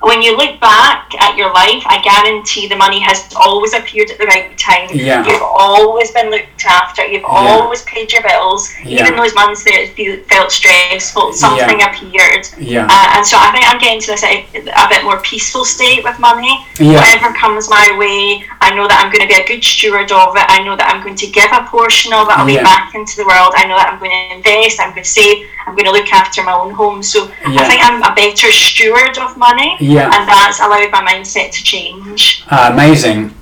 when 0.02 0.20
you 0.22 0.36
look 0.36 0.60
back 0.60 1.10
at 1.18 1.36
your 1.36 1.52
life, 1.52 1.82
I 1.86 2.00
guarantee 2.02 2.68
the 2.68 2.76
money 2.76 3.00
has 3.00 3.32
always 3.34 3.72
appeared 3.72 4.10
at 4.10 4.18
the 4.18 4.26
right 4.26 4.56
time. 4.58 4.88
Yeah. 4.92 5.24
You've 5.26 5.42
always 5.42 6.10
been 6.12 6.30
looked 6.30 6.64
after. 6.66 7.04
You've 7.06 7.24
always 7.26 7.82
paid 7.82 8.12
your 8.12 8.22
bills. 8.22 8.70
Yeah. 8.84 9.02
Even 9.02 9.16
those 9.16 9.34
months 9.34 9.64
that 9.64 9.74
it 9.96 10.26
felt 10.28 10.52
stressful, 10.52 11.32
something 11.32 11.80
appeared. 11.82 12.46
Yeah. 12.58 12.86
Uh, 12.88 13.16
and 13.16 13.26
so 13.26 13.36
I 13.40 13.50
think 13.52 13.64
I'm 13.66 13.78
getting 13.80 14.00
to 14.02 14.06
this 14.08 14.22
a, 14.22 14.44
a 14.54 14.88
bit 14.88 15.02
more 15.02 15.18
peaceful 15.22 15.64
state 15.64 16.04
with 16.04 16.18
money. 16.20 16.54
Yeah. 16.78 17.00
Whatever 17.00 17.34
comes 17.34 17.68
my 17.70 17.88
way, 17.98 18.44
I 18.60 18.74
know 18.76 18.86
that 18.86 19.00
I'm 19.02 19.10
going 19.10 19.26
to 19.26 19.30
be 19.34 19.40
a 19.40 19.46
good 19.48 19.64
steward 19.64 20.12
of 20.12 20.36
it. 20.36 20.44
I 20.46 20.62
know 20.62 20.76
that 20.76 20.92
I'm 20.92 21.02
going 21.02 21.16
to 21.16 21.26
give 21.26 21.50
a 21.52 21.64
portion 21.66 22.12
of 22.12 22.28
it 22.28 22.38
away 22.38 22.54
Yeah. 22.60 22.62
back 22.68 22.94
into 22.94 23.16
the 23.16 23.24
world. 23.24 23.54
I 23.56 23.66
know 23.66 23.76
that 23.80 23.88
I'm 23.90 23.98
going 23.98 24.12
to 24.12 24.36
invest. 24.36 24.78
I'm 24.78 24.92
going 24.92 25.02
to 25.02 25.08
save. 25.08 25.48
I'm 25.66 25.74
going 25.74 25.86
to 25.88 25.92
look 25.92 26.12
after 26.12 26.44
my 26.44 26.52
own 26.52 26.70
home. 26.74 27.02
So 27.02 27.26
Yeah. 27.48 27.58
I 27.58 27.64
think 27.64 27.80
I'm 27.82 28.02
a 28.04 28.14
better 28.14 28.52
steward 28.52 29.16
of 29.18 29.36
money. 29.36 29.74
Yeah. 29.80 29.95
And 30.04 30.28
that's 30.28 30.60
allowed 30.60 30.90
my 30.92 31.02
mindset 31.12 31.50
to 31.52 31.62
change. 31.64 32.44
Uh, 32.50 32.70
amazing. 32.72 33.34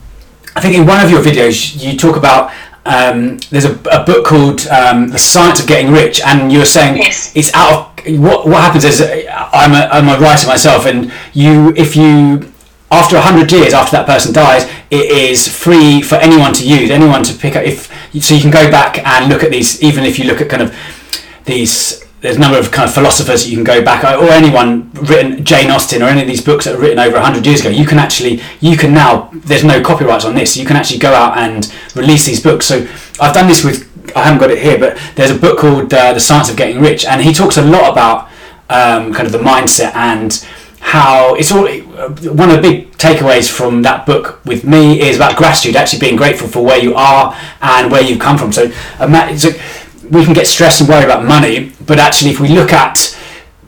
I 0.57 0.61
think 0.61 0.75
in 0.77 0.87
one 0.87 1.05
of 1.05 1.11
your 1.11 1.23
videos 1.23 1.83
you 1.83 1.97
talk 1.99 2.17
about 2.17 2.53
um, 2.87 3.39
there's 3.51 3.65
a, 3.65 3.73
a 3.91 4.05
book 4.05 4.27
called 4.27 4.67
um, 4.69 5.09
The 5.09 5.19
Science 5.19 5.61
of 5.61 5.67
Getting 5.67 5.91
Rich, 5.91 6.21
and 6.21 6.53
you 6.53 6.59
were 6.59 6.67
saying 6.67 6.99
Yes. 6.99 7.33
it's 7.35 7.53
out 7.55 7.99
of 8.07 8.21
what 8.21 8.47
what 8.47 8.61
happens 8.63 8.85
is 8.85 9.01
uh, 9.01 9.49
I'm 9.53 9.73
a, 9.73 9.89
I'm 9.91 10.09
a 10.09 10.21
writer 10.23 10.47
myself, 10.47 10.85
and 10.87 11.11
you 11.33 11.73
if 11.77 11.97
you 11.97 12.53
after 12.91 13.19
hundred 13.19 13.51
years 13.51 13.73
after 13.73 13.97
that 13.97 14.07
person 14.07 14.33
dies, 14.35 14.65
it 14.91 15.07
is 15.11 15.49
free 15.49 16.03
for 16.03 16.17
anyone 16.17 16.53
to 16.55 16.69
use, 16.69 16.91
anyone 16.91 17.25
to 17.25 17.33
pick 17.35 17.57
up. 17.57 17.65
If 17.65 17.91
so, 18.23 18.35
you 18.35 18.41
can 18.43 18.51
go 18.51 18.71
back 18.71 18.99
and 18.99 19.33
look 19.33 19.43
at 19.43 19.51
these. 19.51 19.83
Even 19.83 20.05
if 20.05 20.19
you 20.19 20.27
look 20.27 20.41
at 20.43 20.51
kind 20.51 20.63
of 20.63 20.77
these 21.47 22.04
there's 22.25 22.37
a 22.37 22.41
number 22.41 22.59
of 22.59 22.73
kind 22.73 22.89
of 22.89 22.95
philosophers 22.95 23.51
you 23.51 23.55
can 23.55 23.65
go 23.65 23.85
back 23.85 24.03
or 24.03 24.31
anyone 24.31 24.91
written 24.95 25.45
Jane 25.45 25.71
Austen 25.71 26.03
or 26.03 26.07
any 26.07 26.23
of 26.23 26.27
these 26.27 26.43
books 26.43 26.65
that 26.65 26.75
are 26.75 26.79
written 26.79 26.99
over 26.99 27.17
100 27.17 27.45
years 27.45 27.61
ago 27.61 27.69
you 27.69 27.87
can 27.87 27.99
actually 27.99 28.41
you 28.61 28.79
can 28.79 28.95
now 28.95 29.29
there's 29.33 29.63
no 29.63 29.83
copyrights 29.83 30.25
on 30.25 30.35
this 30.35 30.57
you 30.57 30.65
can 30.65 30.75
actually 30.75 30.99
go 30.99 31.13
out 31.13 31.37
and 31.37 31.71
release 31.95 32.25
these 32.25 32.43
books 32.43 32.65
so 32.65 32.89
I've 33.21 33.35
done 33.35 33.47
this 33.47 33.63
with 33.63 33.93
I 34.17 34.25
haven't 34.25 34.41
got 34.41 34.51
it 34.51 34.63
here, 34.63 34.79
but 34.79 34.99
there's 35.17 35.31
a 35.31 35.39
book 35.39 35.59
called 35.59 35.93
uh, 35.93 36.13
The 36.13 36.21
Science 36.21 36.51
of 36.51 36.57
Getting 36.57 36.81
Rich, 36.81 37.05
and 37.07 37.23
he 37.23 37.33
talks 37.33 37.57
a 37.57 37.63
lot 37.63 37.91
about 37.91 38.29
um, 38.69 39.13
kind 39.13 39.27
of 39.27 39.33
the 39.33 39.39
mindset 39.39 39.95
and 39.95 40.47
how 40.81 41.35
it's 41.35 41.51
all 41.51 41.67
one 41.67 42.51
of 42.51 42.57
the 42.57 42.61
big 42.61 42.93
takeaways 42.93 43.51
from 43.51 43.83
that 43.83 44.05
book 44.05 44.45
with 44.45 44.65
me 44.65 45.01
is 45.01 45.17
about 45.17 45.37
gratitude, 45.37 45.75
actually 45.77 45.99
being 45.99 46.17
grateful 46.17 46.47
for 46.47 46.63
where 46.63 46.79
you 46.79 46.95
are 46.95 47.35
and 47.63 47.91
where 47.91 48.03
you've 48.03 48.21
come 48.21 48.37
from. 48.37 48.53
So, 48.53 48.71
so 49.37 49.51
we 50.11 50.25
can 50.25 50.35
get 50.35 50.47
stressed 50.47 50.81
and 50.81 50.89
worry 50.89 51.05
about 51.05 51.25
money, 51.25 51.73
but 51.87 51.99
actually, 51.99 52.31
if 52.31 52.41
we 52.41 52.49
look 52.49 52.73
at 52.73 53.19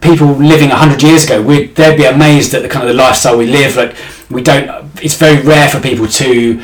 people 0.00 0.28
living 0.28 0.68
100 0.68 1.02
years 1.02 1.24
ago, 1.24 1.42
we'd, 1.42 1.74
they'd 1.74 1.96
be 1.96 2.04
amazed 2.04 2.54
at 2.54 2.62
the 2.62 2.68
kind 2.68 2.88
of 2.88 2.94
the 2.94 3.02
lifestyle 3.02 3.36
we 3.36 3.46
live. 3.46 3.76
Like, 3.76 3.96
we 4.30 4.42
don't, 4.42 4.90
it's 5.02 5.16
very 5.16 5.40
rare 5.42 5.68
for 5.68 5.80
people 5.80 6.06
to 6.06 6.62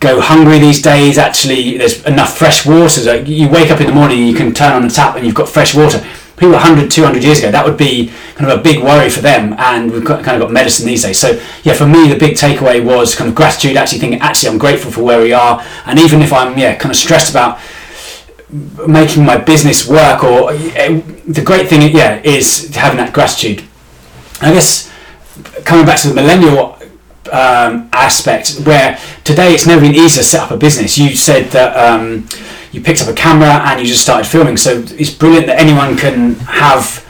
go 0.00 0.20
hungry 0.20 0.58
these 0.58 0.82
days. 0.82 1.18
Actually, 1.18 1.78
there's 1.78 2.04
enough 2.04 2.36
fresh 2.36 2.66
water. 2.66 2.88
So 2.88 3.14
you 3.14 3.48
wake 3.48 3.70
up 3.70 3.80
in 3.80 3.86
the 3.86 3.92
morning, 3.92 4.26
you 4.26 4.34
can 4.34 4.52
turn 4.52 4.72
on 4.72 4.82
the 4.82 4.88
tap, 4.88 5.16
and 5.16 5.24
you've 5.24 5.34
got 5.34 5.48
fresh 5.48 5.74
water. 5.74 6.04
People 6.36 6.54
100, 6.54 6.90
200 6.90 7.22
years 7.22 7.38
ago, 7.38 7.52
that 7.52 7.64
would 7.64 7.76
be 7.76 8.10
kind 8.34 8.50
of 8.50 8.58
a 8.58 8.62
big 8.62 8.82
worry 8.82 9.10
for 9.10 9.20
them. 9.20 9.54
And 9.58 9.92
we've 9.92 10.04
got, 10.04 10.24
kind 10.24 10.40
of 10.40 10.48
got 10.48 10.52
medicine 10.52 10.86
these 10.86 11.02
days. 11.02 11.18
So 11.18 11.40
yeah, 11.62 11.74
for 11.74 11.86
me, 11.86 12.08
the 12.08 12.18
big 12.18 12.36
takeaway 12.36 12.84
was 12.84 13.14
kind 13.14 13.28
of 13.28 13.36
gratitude. 13.36 13.76
Actually 13.76 14.00
thinking, 14.00 14.20
actually, 14.20 14.50
I'm 14.50 14.58
grateful 14.58 14.90
for 14.90 15.02
where 15.02 15.20
we 15.20 15.32
are, 15.32 15.64
and 15.86 15.98
even 16.00 16.20
if 16.20 16.32
I'm 16.32 16.58
yeah 16.58 16.74
kind 16.74 16.90
of 16.90 16.96
stressed 16.96 17.30
about 17.30 17.60
making 18.52 19.24
my 19.24 19.36
business 19.36 19.88
work, 19.88 20.22
or 20.22 20.52
eh, 20.52 21.00
the 21.26 21.42
great 21.42 21.68
thing 21.68 21.94
yeah 21.94 22.20
is 22.22 22.74
having 22.74 22.98
that 22.98 23.12
gratitude. 23.12 23.64
I 24.40 24.52
guess 24.52 24.92
coming 25.64 25.86
back 25.86 26.00
to 26.00 26.08
the 26.08 26.14
millennial 26.14 26.78
um, 27.32 27.88
aspect 27.92 28.60
where 28.64 28.98
today 29.24 29.54
it's 29.54 29.66
never 29.66 29.80
been 29.80 29.94
easy 29.94 30.18
to 30.18 30.24
set 30.24 30.42
up 30.42 30.50
a 30.50 30.56
business. 30.56 30.98
You 30.98 31.16
said 31.16 31.50
that 31.52 31.76
um, 31.76 32.26
you 32.72 32.82
picked 32.82 33.00
up 33.00 33.08
a 33.08 33.14
camera 33.14 33.60
and 33.64 33.80
you 33.80 33.86
just 33.86 34.02
started 34.02 34.26
filming, 34.28 34.56
so 34.56 34.84
it's 34.88 35.10
brilliant 35.10 35.46
that 35.46 35.58
anyone 35.58 35.96
can 35.96 36.34
have 36.40 37.06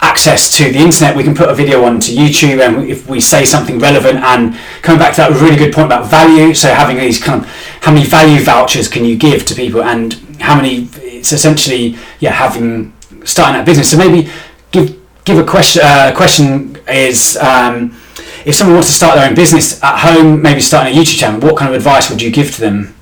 access 0.00 0.56
to 0.56 0.70
the 0.70 0.78
internet. 0.78 1.16
We 1.16 1.24
can 1.24 1.34
put 1.34 1.48
a 1.48 1.54
video 1.54 1.84
onto 1.84 2.12
YouTube, 2.12 2.60
and 2.60 2.88
if 2.88 3.08
we 3.08 3.20
say 3.20 3.44
something 3.44 3.78
relevant, 3.78 4.18
and 4.18 4.56
coming 4.82 4.98
back 4.98 5.14
to 5.14 5.22
that 5.22 5.40
really 5.40 5.56
good 5.56 5.74
point 5.74 5.86
about 5.86 6.08
value, 6.10 6.54
so 6.54 6.72
having 6.72 6.96
these 6.96 7.22
kind 7.22 7.42
of 7.42 7.50
how 7.82 7.92
many 7.92 8.06
value 8.06 8.40
vouchers 8.42 8.88
can 8.88 9.04
you 9.04 9.16
give 9.16 9.44
to 9.46 9.54
people, 9.54 9.82
and 9.82 10.14
how 10.40 10.56
many 10.56 10.88
it's 10.96 11.32
essentially 11.32 11.96
yeah 12.20 12.32
having 12.32 12.92
starting 13.24 13.56
that 13.56 13.66
business. 13.66 13.90
So 13.90 13.98
maybe 13.98 14.30
give 14.70 14.98
give 15.24 15.38
a 15.38 15.44
question. 15.44 15.82
Uh, 15.84 16.12
question 16.16 16.76
is. 16.88 17.36
Um, 17.36 17.96
if 18.44 18.54
someone 18.54 18.76
wants 18.76 18.88
to 18.88 18.94
start 18.94 19.16
their 19.16 19.28
own 19.28 19.34
business 19.34 19.82
at 19.82 19.98
home, 19.98 20.40
maybe 20.40 20.60
starting 20.60 20.96
a 20.96 20.96
YouTube 20.96 21.18
channel, 21.18 21.40
what 21.40 21.56
kind 21.58 21.68
of 21.68 21.76
advice 21.76 22.08
would 22.08 22.22
you 22.22 22.30
give 22.30 22.54
to 22.54 22.60
them? 22.60 22.94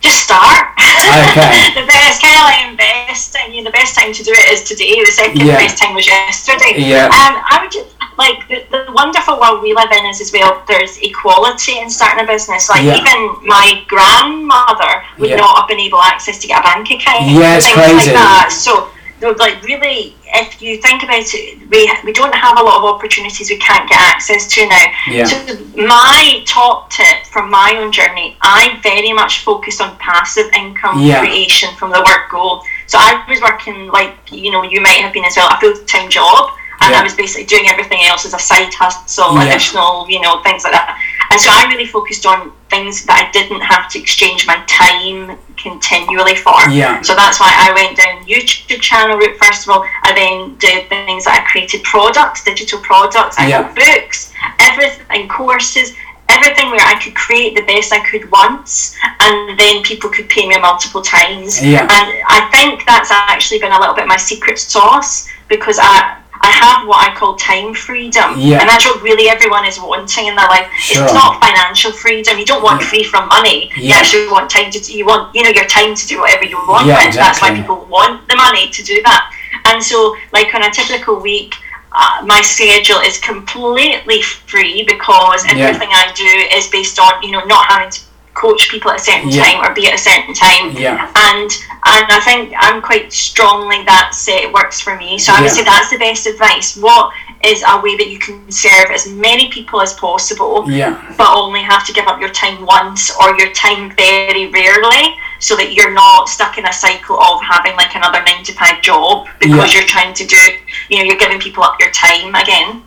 Just 0.00 0.24
start. 0.24 0.68
Okay. 0.78 1.72
the 1.76 1.84
best 1.86 2.22
kind 2.22 2.36
of 2.36 2.44
like 2.44 2.60
investing. 2.70 3.52
You 3.52 3.62
know, 3.62 3.70
the 3.70 3.76
best 3.76 3.94
time 3.94 4.12
to 4.12 4.22
do 4.22 4.32
it 4.32 4.52
is 4.52 4.64
today. 4.64 4.96
The 5.04 5.12
second 5.12 5.44
yeah. 5.44 5.58
best 5.58 5.76
time 5.76 5.94
was 5.94 6.06
yesterday. 6.06 6.74
Yeah. 6.76 7.06
Um, 7.06 7.36
I 7.44 7.60
would 7.62 7.72
just 7.72 7.93
like 8.18 8.46
the, 8.48 8.64
the 8.70 8.92
wonderful 8.92 9.38
world 9.40 9.62
we 9.62 9.74
live 9.74 9.90
in 9.90 10.06
is 10.06 10.20
as 10.20 10.32
well. 10.32 10.62
There's 10.68 10.98
equality 10.98 11.78
in 11.78 11.90
starting 11.90 12.24
a 12.24 12.26
business. 12.26 12.68
Like 12.68 12.84
yeah. 12.84 13.00
even 13.00 13.46
my 13.46 13.82
grandmother 13.88 15.02
would 15.18 15.30
yeah. 15.30 15.36
not 15.36 15.58
have 15.58 15.68
been 15.68 15.80
able 15.80 16.00
access 16.00 16.38
to 16.40 16.46
get 16.46 16.60
a 16.60 16.62
bank 16.62 16.90
account. 16.90 17.30
Yeah, 17.30 17.56
it's 17.56 17.72
crazy. 17.72 18.10
Like 18.10 18.14
that. 18.14 18.52
So 18.52 18.90
like 19.32 19.62
really 19.62 20.14
if 20.26 20.60
you 20.60 20.80
think 20.80 21.02
about 21.02 21.22
it 21.22 21.58
we, 21.70 21.90
we 22.04 22.12
don't 22.12 22.34
have 22.34 22.58
a 22.58 22.62
lot 22.62 22.78
of 22.78 22.84
opportunities 22.84 23.48
we 23.48 23.56
can't 23.56 23.88
get 23.88 24.00
access 24.00 24.46
to 24.52 24.66
now 24.66 24.86
yeah. 25.08 25.24
so 25.24 25.56
my 25.76 26.42
top 26.46 26.90
tip 26.90 27.24
from 27.30 27.50
my 27.50 27.74
own 27.78 27.92
journey 27.92 28.36
i 28.42 28.78
very 28.82 29.12
much 29.12 29.42
focused 29.42 29.80
on 29.80 29.96
passive 29.98 30.46
income 30.54 31.00
yeah. 31.00 31.20
creation 31.20 31.74
from 31.76 31.90
the 31.90 32.02
work 32.06 32.30
goal 32.30 32.62
so 32.86 32.98
i 33.00 33.24
was 33.28 33.40
working 33.40 33.86
like 33.88 34.14
you 34.30 34.50
know 34.50 34.62
you 34.62 34.80
might 34.80 35.00
have 35.00 35.12
been 35.12 35.24
as 35.24 35.36
well 35.36 35.48
a 35.50 35.60
full-time 35.60 36.10
job 36.10 36.50
and 36.84 36.92
yeah. 36.92 37.00
I 37.00 37.02
was 37.02 37.14
basically 37.14 37.46
doing 37.46 37.68
everything 37.68 38.00
else 38.04 38.24
as 38.26 38.34
a 38.34 38.38
side 38.38 38.72
hustle, 38.74 39.34
yeah. 39.34 39.48
additional, 39.48 40.08
you 40.08 40.20
know, 40.20 40.42
things 40.42 40.64
like 40.64 40.72
that. 40.72 41.00
And 41.30 41.40
so 41.40 41.50
I 41.50 41.66
really 41.72 41.86
focused 41.86 42.26
on 42.26 42.52
things 42.68 43.04
that 43.06 43.26
I 43.26 43.30
didn't 43.32 43.60
have 43.60 43.90
to 43.90 43.98
exchange 43.98 44.46
my 44.46 44.62
time 44.66 45.38
continually 45.56 46.36
for. 46.36 46.54
Yeah. 46.70 47.00
So 47.02 47.14
that's 47.14 47.40
why 47.40 47.50
I 47.50 47.72
went 47.72 47.96
down 47.96 48.24
YouTube 48.26 48.80
channel 48.80 49.16
route 49.16 49.36
first 49.40 49.66
of 49.66 49.74
all. 49.74 49.82
I 50.02 50.12
then 50.12 50.56
did 50.58 50.88
things 50.88 51.24
that 51.24 51.42
I 51.42 51.50
created 51.50 51.82
products, 51.82 52.44
digital 52.44 52.80
products, 52.80 53.38
I 53.38 53.48
yeah. 53.48 53.72
books, 53.72 54.32
everything, 54.60 55.28
courses, 55.28 55.96
everything 56.28 56.70
where 56.70 56.84
I 56.84 57.00
could 57.02 57.14
create 57.14 57.54
the 57.54 57.62
best 57.62 57.92
I 57.92 58.00
could 58.08 58.30
once, 58.30 58.96
and 59.20 59.58
then 59.58 59.82
people 59.82 60.10
could 60.10 60.28
pay 60.28 60.46
me 60.46 60.58
multiple 60.58 61.02
times. 61.02 61.62
Yeah. 61.62 61.82
And 61.82 62.22
I 62.28 62.48
think 62.52 62.84
that's 62.86 63.10
actually 63.10 63.60
been 63.60 63.72
a 63.72 63.80
little 63.80 63.94
bit 63.94 64.06
my 64.06 64.16
secret 64.16 64.58
sauce 64.58 65.28
because 65.48 65.78
I 65.80 66.20
I 66.40 66.50
have 66.50 66.86
what 66.86 67.08
I 67.08 67.14
call 67.14 67.36
time 67.36 67.74
freedom. 67.74 68.34
Yeah. 68.36 68.60
And 68.60 68.68
that's 68.68 68.84
what 68.84 69.02
really 69.02 69.28
everyone 69.28 69.64
is 69.64 69.78
wanting 69.78 70.26
in 70.26 70.36
their 70.36 70.48
life. 70.48 70.70
Sure. 70.78 71.04
It's 71.04 71.14
not 71.14 71.40
financial 71.40 71.92
freedom. 71.92 72.38
You 72.38 72.44
don't 72.44 72.62
want 72.62 72.80
yeah. 72.80 72.88
free 72.88 73.04
from 73.04 73.28
money. 73.28 73.70
Yeah. 73.76 73.82
You 73.82 73.92
actually 73.94 74.28
want 74.28 74.50
time 74.50 74.70
to 74.70 74.78
you 74.92 75.06
want 75.06 75.34
you 75.34 75.42
know 75.42 75.50
your 75.50 75.66
time 75.66 75.94
to 75.94 76.06
do 76.06 76.20
whatever 76.20 76.44
you 76.44 76.56
want 76.68 76.86
yeah, 76.86 77.06
exactly. 77.06 77.20
That's 77.20 77.40
why 77.42 77.54
people 77.54 77.86
want 77.86 78.26
the 78.28 78.36
money 78.36 78.70
to 78.70 78.82
do 78.82 79.02
that. 79.02 79.30
And 79.66 79.82
so 79.82 80.16
like 80.32 80.54
on 80.54 80.62
a 80.62 80.70
typical 80.70 81.20
week 81.20 81.54
uh, 81.94 82.22
my 82.26 82.42
schedule 82.42 82.98
is 82.98 83.18
completely 83.18 84.20
free 84.20 84.84
because 84.84 85.44
everything 85.46 85.88
I 85.92 86.12
do 86.14 86.56
is 86.56 86.66
based 86.68 86.98
on 86.98 87.22
you 87.22 87.30
know 87.30 87.44
not 87.44 87.66
having 87.70 87.90
to 87.90 88.00
coach 88.34 88.68
people 88.68 88.90
at 88.90 89.00
a 89.00 89.02
certain 89.02 89.30
yeah. 89.30 89.44
time 89.44 89.64
or 89.64 89.74
be 89.74 89.86
at 89.86 89.94
a 89.94 89.98
certain 89.98 90.34
time. 90.34 90.76
Yeah. 90.76 91.10
And 91.14 91.50
and 91.86 92.06
I 92.10 92.20
think 92.24 92.52
I'm 92.56 92.82
quite 92.82 93.12
strongly 93.12 93.84
that 93.84 94.12
it 94.28 94.52
works 94.52 94.80
for 94.80 94.96
me. 94.96 95.18
So 95.18 95.32
I 95.32 95.40
would 95.40 95.46
yeah. 95.46 95.52
say 95.52 95.64
that's 95.64 95.90
the 95.90 95.98
best 95.98 96.26
advice. 96.26 96.76
What 96.76 97.12
is 97.44 97.62
a 97.66 97.80
way 97.80 97.96
that 97.96 98.08
you 98.08 98.18
can 98.18 98.50
serve 98.50 98.90
as 98.90 99.06
many 99.06 99.50
people 99.50 99.80
as 99.80 99.92
possible, 99.94 100.64
yeah. 100.68 101.14
but 101.18 101.28
only 101.36 101.60
have 101.60 101.86
to 101.86 101.92
give 101.92 102.06
up 102.06 102.18
your 102.20 102.30
time 102.30 102.64
once 102.64 103.14
or 103.20 103.38
your 103.38 103.52
time 103.52 103.94
very 103.96 104.48
rarely, 104.48 105.14
so 105.40 105.54
that 105.56 105.74
you're 105.74 105.92
not 105.92 106.28
stuck 106.28 106.56
in 106.56 106.66
a 106.66 106.72
cycle 106.72 107.20
of 107.20 107.42
having 107.42 107.76
like 107.76 107.94
another 107.94 108.22
nine 108.24 108.42
to 108.44 108.52
five 108.54 108.80
job 108.82 109.28
because 109.40 109.72
yeah. 109.72 109.80
you're 109.80 109.88
trying 109.88 110.14
to 110.14 110.26
do, 110.26 110.40
you 110.88 110.98
know, 110.98 111.04
you're 111.04 111.18
giving 111.18 111.38
people 111.38 111.62
up 111.62 111.78
your 111.78 111.90
time 111.90 112.34
again. 112.34 112.82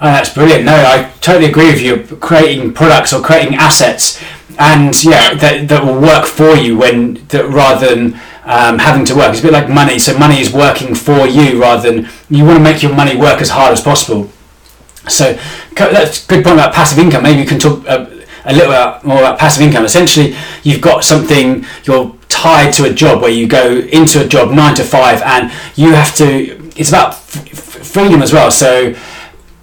Oh, 0.00 0.06
that's 0.06 0.32
brilliant. 0.32 0.64
No, 0.64 0.74
I 0.74 1.12
totally 1.20 1.46
agree 1.46 1.66
with 1.66 1.82
you. 1.82 2.16
Creating 2.18 2.72
products 2.72 3.12
or 3.12 3.20
creating 3.20 3.56
assets 3.56 4.22
and 4.58 5.04
yeah, 5.04 5.34
that, 5.34 5.68
that 5.68 5.84
will 5.84 6.00
work 6.00 6.26
for 6.26 6.54
you 6.56 6.76
when 6.78 7.26
that 7.28 7.48
rather 7.48 7.94
than 7.94 8.14
um, 8.44 8.78
having 8.78 9.04
to 9.06 9.14
work. 9.14 9.30
It's 9.30 9.40
a 9.40 9.42
bit 9.42 9.52
like 9.52 9.68
money. 9.68 9.98
So 9.98 10.16
money 10.18 10.40
is 10.40 10.52
working 10.52 10.94
for 10.94 11.26
you 11.26 11.60
rather 11.60 11.90
than 11.90 12.08
you 12.30 12.44
want 12.44 12.58
to 12.58 12.62
make 12.62 12.82
your 12.82 12.94
money 12.94 13.16
work 13.16 13.40
as 13.40 13.50
hard 13.50 13.72
as 13.72 13.80
possible. 13.80 14.30
So 15.08 15.38
that's 15.76 16.24
a 16.24 16.28
good 16.28 16.44
point 16.44 16.54
about 16.58 16.74
passive 16.74 16.98
income. 16.98 17.22
Maybe 17.22 17.40
you 17.40 17.46
can 17.46 17.58
talk 17.58 17.84
a, 17.86 18.24
a 18.44 18.52
little 18.52 18.72
bit 18.72 19.04
more 19.04 19.18
about 19.18 19.38
passive 19.38 19.62
income. 19.62 19.84
Essentially, 19.84 20.34
you've 20.62 20.80
got 20.80 21.04
something 21.04 21.64
you're 21.84 22.14
tied 22.28 22.72
to 22.74 22.84
a 22.84 22.92
job 22.92 23.22
where 23.22 23.30
you 23.30 23.46
go 23.46 23.78
into 23.78 24.24
a 24.24 24.28
job 24.28 24.50
nine 24.52 24.74
to 24.76 24.84
five, 24.84 25.22
and 25.22 25.52
you 25.76 25.92
have 25.92 26.14
to. 26.16 26.70
It's 26.76 26.88
about 26.90 27.10
f- 27.12 27.48
freedom 27.86 28.22
as 28.22 28.32
well. 28.32 28.50
So 28.50 28.94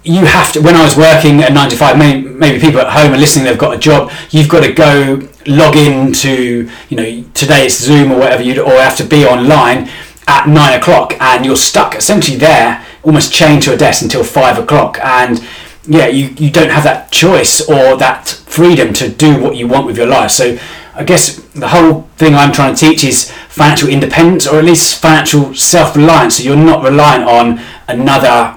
you 0.06 0.24
have 0.24 0.52
to 0.52 0.60
when 0.60 0.74
i 0.76 0.84
was 0.84 0.96
working 0.96 1.42
at 1.42 1.52
9 1.52 1.70
to 1.70 1.76
5 1.76 1.98
maybe, 1.98 2.28
maybe 2.28 2.60
people 2.60 2.80
at 2.80 2.92
home 2.92 3.12
are 3.12 3.18
listening 3.18 3.44
they've 3.44 3.58
got 3.58 3.74
a 3.74 3.78
job 3.78 4.10
you've 4.30 4.48
got 4.48 4.62
to 4.62 4.72
go 4.72 5.20
log 5.46 5.76
in 5.76 6.12
to 6.12 6.68
you 6.88 6.96
know 6.96 7.24
today 7.34 7.66
it's 7.66 7.78
zoom 7.78 8.12
or 8.12 8.18
whatever 8.18 8.42
you 8.42 8.60
or 8.62 8.72
have 8.72 8.96
to 8.96 9.04
be 9.04 9.24
online 9.24 9.88
at 10.28 10.48
9 10.48 10.78
o'clock 10.78 11.14
and 11.20 11.44
you're 11.44 11.56
stuck 11.56 11.94
essentially 11.94 12.36
there 12.36 12.84
almost 13.06 13.32
chained 13.32 13.62
to 13.62 13.72
a 13.72 13.76
desk 13.76 14.02
until 14.02 14.24
5 14.24 14.58
o'clock. 14.58 14.98
And 15.02 15.42
yeah 15.86 16.08
you, 16.08 16.26
you 16.36 16.50
don't 16.50 16.70
have 16.70 16.82
that 16.82 17.12
choice 17.12 17.60
or 17.68 17.96
that 17.96 18.26
freedom 18.26 18.92
to 18.94 19.08
do 19.08 19.40
what 19.40 19.56
you 19.56 19.68
want 19.68 19.86
with 19.86 19.96
your 19.96 20.08
life. 20.08 20.32
So 20.32 20.58
i 20.94 21.04
guess 21.04 21.36
the 21.52 21.68
whole 21.68 22.02
thing 22.16 22.34
i'm 22.34 22.52
trying 22.52 22.74
to 22.74 22.80
teach 22.80 23.04
is 23.04 23.30
financial 23.48 23.88
independence 23.88 24.46
or 24.46 24.58
at 24.58 24.64
least 24.64 25.00
financial 25.00 25.54
self-reliance. 25.54 26.38
So 26.38 26.42
you're 26.42 26.56
not 26.56 26.82
reliant 26.82 27.24
on 27.24 27.60
another 27.86 28.55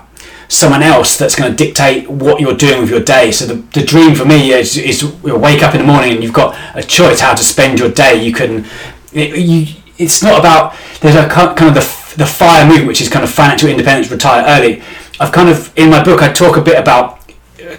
someone 0.49 0.81
else 0.81 1.15
that's 1.15 1.35
going 1.35 1.49
to 1.49 1.55
dictate 1.55 2.09
what 2.09 2.41
you're 2.41 2.55
doing 2.55 2.81
with 2.81 2.89
your 2.89 2.99
day. 2.99 3.31
So 3.31 3.45
the, 3.45 3.53
the 3.79 3.85
dream 3.85 4.15
for 4.15 4.25
me 4.25 4.51
is, 4.51 4.77
is 4.77 5.03
wake 5.23 5.63
up 5.63 5.75
in 5.75 5.81
the 5.81 5.88
morning 5.88 6.12
and 6.13 6.23
you've 6.23 6.33
got 6.33 6.57
a 6.75 6.83
choice 6.83 7.21
how 7.21 7.35
to 7.35 7.43
spend 7.43 7.79
your 7.79 7.91
day. 7.91 8.21
You 8.21 8.33
can, 8.33 8.65
it, 9.13 9.38
you, 9.38 9.75
it's 9.97 10.21
not 10.23 10.39
about, 10.39 10.75
there's 11.01 11.15
a 11.15 11.29
kind 11.29 11.69
of 11.69 11.75
the, 11.75 12.15
the 12.17 12.25
FIRE 12.25 12.65
movement, 12.65 12.88
which 12.88 12.99
is 12.99 13.09
kind 13.09 13.23
of 13.23 13.31
financial 13.31 13.69
independence, 13.69 14.12
retire 14.12 14.43
early. 14.47 14.81
I've 15.19 15.31
kind 15.31 15.49
of, 15.49 15.71
in 15.77 15.89
my 15.89 16.03
book, 16.03 16.21
I 16.23 16.33
talk 16.33 16.57
a 16.57 16.62
bit 16.62 16.79
about 16.79 17.19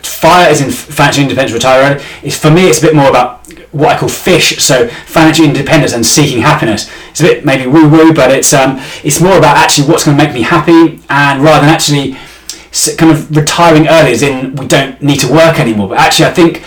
FIRE 0.05 0.51
is 0.51 0.61
in 0.61 0.71
financial 0.71 1.25
independence, 1.25 1.53
retire 1.53 1.83
early. 1.83 2.05
It's, 2.23 2.39
for 2.39 2.51
me, 2.51 2.69
it's 2.69 2.79
a 2.79 2.83
bit 2.83 2.95
more 2.95 3.11
about 3.11 3.41
what 3.73 3.89
I 3.89 3.99
call 3.99 4.09
fish, 4.09 4.59
so 4.59 4.89
financial 5.07 5.45
independence 5.45 5.93
and 5.93 6.05
seeking 6.05 6.41
happiness. 6.41 6.91
It's 7.11 7.21
a 7.21 7.25
bit 7.25 7.45
maybe 7.45 7.67
woo 7.67 7.89
woo, 7.89 8.13
but 8.13 8.31
it's 8.31 8.53
um, 8.53 8.81
it's 9.03 9.21
more 9.21 9.39
about 9.39 9.57
actually 9.57 9.89
what's 9.89 10.05
going 10.05 10.17
to 10.17 10.25
make 10.25 10.35
me 10.35 10.43
happy, 10.43 11.01
and 11.09 11.43
rather 11.43 11.67
than 11.67 11.75
actually 11.75 12.17
kind 12.97 13.13
of 13.13 13.35
retiring 13.37 13.89
early 13.89 14.13
as 14.13 14.23
in 14.23 14.55
we 14.57 14.67
don't 14.67 15.01
need 15.03 15.21
to 15.21 15.33
work 15.33 15.59
anymore. 15.59 15.89
But 15.89 15.99
actually, 15.99 16.27
I 16.27 16.33
think 16.33 16.63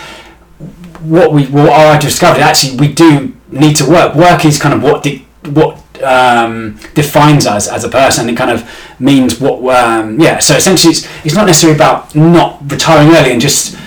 what 1.00 1.32
we 1.32 1.46
what 1.46 1.70
I 1.70 1.98
discovered 1.98 2.40
actually 2.40 2.76
we 2.78 2.92
do 2.92 3.34
need 3.50 3.76
to 3.76 3.88
work. 3.88 4.14
Work 4.14 4.44
is 4.44 4.58
kind 4.58 4.74
of 4.74 4.82
what 4.82 5.02
de- 5.02 5.26
what 5.44 5.80
um, 6.02 6.78
defines 6.94 7.46
us 7.46 7.68
as 7.68 7.84
a 7.84 7.88
person. 7.88 8.28
It 8.28 8.36
kind 8.36 8.50
of 8.50 8.68
means 8.98 9.40
what 9.40 9.58
um, 9.74 10.20
yeah. 10.20 10.38
So 10.38 10.56
essentially, 10.56 10.92
it's 10.92 11.06
it's 11.24 11.34
not 11.34 11.46
necessarily 11.46 11.76
about 11.76 12.14
not 12.14 12.60
retiring 12.70 13.14
early 13.14 13.32
and 13.32 13.40
just 13.40 13.78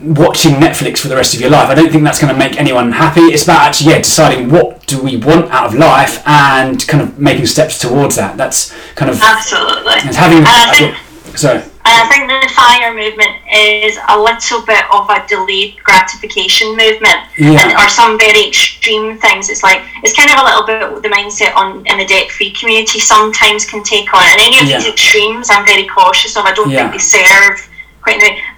watching 0.00 0.52
Netflix 0.52 0.98
for 0.98 1.08
the 1.08 1.16
rest 1.16 1.34
of 1.34 1.40
your 1.40 1.50
life. 1.50 1.68
I 1.68 1.74
don't 1.74 1.90
think 1.90 2.04
that's 2.04 2.20
going 2.20 2.32
to 2.32 2.38
make 2.38 2.58
anyone 2.58 2.92
happy. 2.92 3.20
It's 3.20 3.44
about 3.44 3.66
actually 3.66 3.92
yeah 3.92 3.98
deciding 3.98 4.50
what 4.50 4.86
do 4.86 5.02
we 5.02 5.16
want 5.16 5.50
out 5.50 5.66
of 5.66 5.74
life 5.74 6.26
and 6.26 6.86
kind 6.86 7.02
of 7.02 7.18
making 7.18 7.46
steps 7.46 7.78
towards 7.78 8.16
that. 8.16 8.36
That's 8.36 8.72
kind 8.94 9.10
of 9.10 9.20
absolutely. 9.22 9.94
It's 10.08 10.16
having. 10.16 10.38
And 10.38 10.96
sorry. 11.38 11.62
And 11.88 11.94
I 11.96 12.04
think 12.10 12.28
the 12.28 12.52
fire 12.52 12.92
movement 12.92 13.30
is 13.50 13.96
a 14.08 14.18
little 14.18 14.60
bit 14.66 14.84
of 14.92 15.08
a 15.08 15.24
delayed 15.26 15.76
gratification 15.82 16.76
movement, 16.76 17.16
Yeah. 17.38 17.62
and, 17.62 17.72
or 17.78 17.88
some 17.88 18.18
very 18.18 18.46
extreme 18.46 19.16
things. 19.18 19.48
It's 19.48 19.62
like 19.62 19.80
it's 20.02 20.12
kind 20.14 20.30
of 20.30 20.36
a 20.38 20.44
little 20.44 20.66
bit 20.66 21.02
the 21.02 21.08
mindset 21.08 21.54
on 21.56 21.86
in 21.86 21.98
the 21.98 22.04
debt-free 22.04 22.50
community 22.52 23.00
sometimes 23.00 23.64
can 23.64 23.82
take 23.82 24.12
on. 24.12 24.22
And 24.26 24.40
any 24.40 24.58
of 24.58 24.66
Yeah. 24.66 24.78
these 24.78 24.88
extremes, 24.88 25.48
I'm 25.50 25.64
very 25.64 25.86
cautious 25.86 26.36
of. 26.36 26.44
I 26.44 26.52
don't 26.52 26.70
Yeah. 26.70 26.90
think 26.90 26.92
they 26.92 26.98
serve 26.98 27.67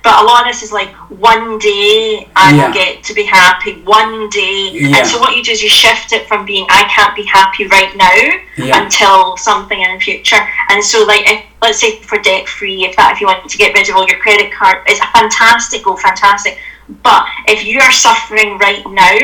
But 0.03 0.23
a 0.23 0.25
lot 0.25 0.47
of 0.47 0.53
this 0.53 0.63
is 0.63 0.73
like 0.73 0.91
one 1.09 1.59
day 1.59 2.29
I 2.37 2.55
Yeah. 2.55 2.67
will 2.67 2.73
get 2.73 3.03
to 3.05 3.15
be 3.15 3.25
happy. 3.25 3.73
One 3.85 4.29
day, 4.31 4.71
Yeah. 4.73 4.99
and 4.99 5.07
so 5.07 5.19
what 5.19 5.37
you 5.37 5.43
do 5.43 5.51
is 5.53 5.63
you 5.63 5.69
shift 5.69 6.13
it 6.13 6.29
from 6.29 6.45
being 6.45 6.67
I 6.71 6.85
can't 6.85 7.15
be 7.17 7.25
happy 7.25 7.67
right 7.67 7.95
now 7.97 8.21
Yeah. 8.57 8.83
until 8.83 9.37
something 9.37 9.81
in 9.81 9.95
the 9.95 10.01
future. 10.01 10.43
And 10.71 10.85
so, 10.85 11.05
like, 11.05 11.29
if, 11.29 11.43
let's 11.63 11.81
say 11.81 11.97
for 12.03 12.19
debt 12.19 12.49
free, 12.49 12.85
if 12.85 12.97
that 12.97 13.13
if 13.13 13.21
you 13.21 13.27
want 13.27 13.49
to 13.49 13.59
get 13.59 13.75
rid 13.75 13.89
of 13.89 13.97
all 13.97 14.07
your 14.07 14.19
credit 14.19 14.53
card, 14.53 14.79
it's 14.87 15.01
a 15.01 15.07
fantastic 15.19 15.83
goal, 15.85 15.97
fantastic. 15.97 16.59
But 17.03 17.25
if 17.47 17.65
you 17.65 17.81
are 17.81 17.93
suffering 17.93 18.59
right 18.59 18.85
now, 18.89 19.19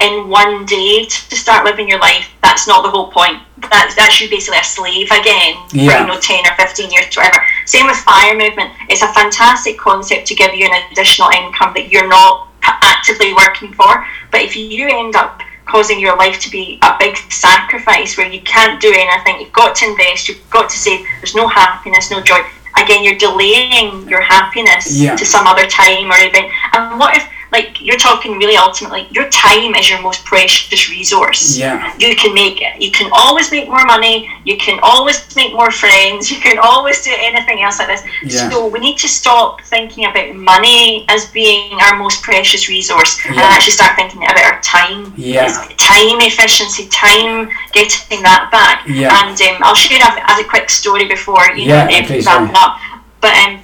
in 0.00 0.28
one 0.28 0.64
day 0.66 1.04
to 1.06 1.36
start 1.36 1.64
living 1.64 1.88
your 1.88 1.98
life, 1.98 2.28
that's 2.42 2.68
not 2.68 2.82
the 2.82 2.90
whole 2.90 3.10
point. 3.10 3.42
That 3.70 3.92
that's 3.96 4.20
you 4.20 4.30
basically 4.30 4.58
a 4.58 4.64
slave 4.64 5.10
again 5.10 5.56
Yeah. 5.72 5.98
for 5.98 6.00
you 6.02 6.06
know 6.06 6.20
ten 6.20 6.46
or 6.46 6.54
fifteen 6.56 6.90
years, 6.90 7.14
whatever. 7.16 7.44
Same 7.66 7.86
with 7.86 7.96
fire 7.98 8.36
movement. 8.36 8.70
It's 8.88 9.02
a 9.02 9.08
fantastic 9.12 9.76
concept 9.78 10.26
to 10.28 10.34
give 10.34 10.54
you 10.54 10.66
an 10.66 10.82
additional 10.92 11.30
income 11.30 11.72
that 11.74 11.90
you're 11.90 12.06
not 12.08 12.48
actively 12.62 13.32
working 13.34 13.72
for. 13.72 14.06
But 14.30 14.42
if 14.42 14.54
you 14.56 14.86
end 14.88 15.16
up 15.16 15.42
causing 15.66 16.00
your 16.00 16.16
life 16.16 16.38
to 16.40 16.50
be 16.50 16.78
a 16.82 16.96
big 16.98 17.16
sacrifice 17.30 18.16
where 18.16 18.30
you 18.30 18.40
can't 18.42 18.80
do 18.80 18.92
anything, 18.94 19.40
you've 19.40 19.52
got 19.52 19.74
to 19.76 19.86
invest, 19.86 20.28
you've 20.28 20.48
got 20.50 20.70
to 20.70 20.78
save, 20.78 21.04
there's 21.20 21.34
no 21.34 21.46
happiness, 21.48 22.10
no 22.10 22.20
joy. 22.22 22.40
Again, 22.76 23.02
you're 23.04 23.18
delaying 23.18 24.08
your 24.08 24.20
happiness 24.22 24.92
Yeah. 24.96 25.16
to 25.16 25.26
some 25.26 25.46
other 25.46 25.66
time 25.66 26.10
or 26.10 26.16
event. 26.18 26.50
And 26.72 26.98
what 26.98 27.16
if, 27.16 27.28
like, 27.50 27.80
you're 27.80 27.96
talking 27.96 28.32
really 28.38 28.56
ultimately, 28.56 29.08
your 29.10 29.28
time 29.30 29.74
is 29.74 29.88
your 29.88 30.00
most 30.02 30.24
precious 30.24 30.90
resource 30.90 31.56
Yeah. 31.58 31.94
you 31.98 32.14
can 32.14 32.34
make 32.34 32.60
it. 32.60 32.80
You 32.80 32.90
can 32.90 33.10
always 33.12 33.50
make 33.50 33.68
more 33.68 33.84
money. 33.86 34.28
You 34.44 34.56
can 34.58 34.78
always 34.82 35.34
make 35.34 35.52
more 35.54 35.70
friends. 35.70 36.30
You 36.30 36.38
can 36.40 36.58
always 36.58 37.02
do 37.02 37.12
anything 37.16 37.62
else 37.62 37.78
like 37.78 37.88
this. 37.88 38.02
Yeah. 38.22 38.50
So 38.50 38.66
we 38.68 38.78
need 38.80 38.98
to 38.98 39.08
stop 39.08 39.62
thinking 39.62 40.04
about 40.04 40.34
money 40.34 41.06
as 41.08 41.26
being 41.26 41.72
our 41.82 41.96
most 41.96 42.22
precious 42.22 42.68
resource 42.68 43.18
and 43.26 43.38
actually 43.38 43.72
start 43.72 43.96
thinking 43.96 44.22
about 44.24 44.38
our 44.44 44.60
time. 44.60 45.12
Yeah. 45.16 45.48
Time 45.76 46.20
efficiency, 46.20 46.86
time 46.88 47.48
getting 47.72 48.22
that 48.22 48.50
back. 48.52 48.84
Yeah. 48.86 49.08
And 49.24 49.40
um, 49.40 49.62
I'll 49.62 49.74
share 49.74 49.98
a, 50.00 50.30
as 50.30 50.38
a 50.38 50.44
quick 50.44 50.68
story 50.68 51.06
before 51.06 51.44
you 51.56 51.64
Yeah, 51.64 51.86
know 51.86 51.98
um, 51.98 52.04
please, 52.04 52.26
wrapping 52.26 52.54
up. 52.56 52.78
But 53.20 53.34
um, 53.38 53.62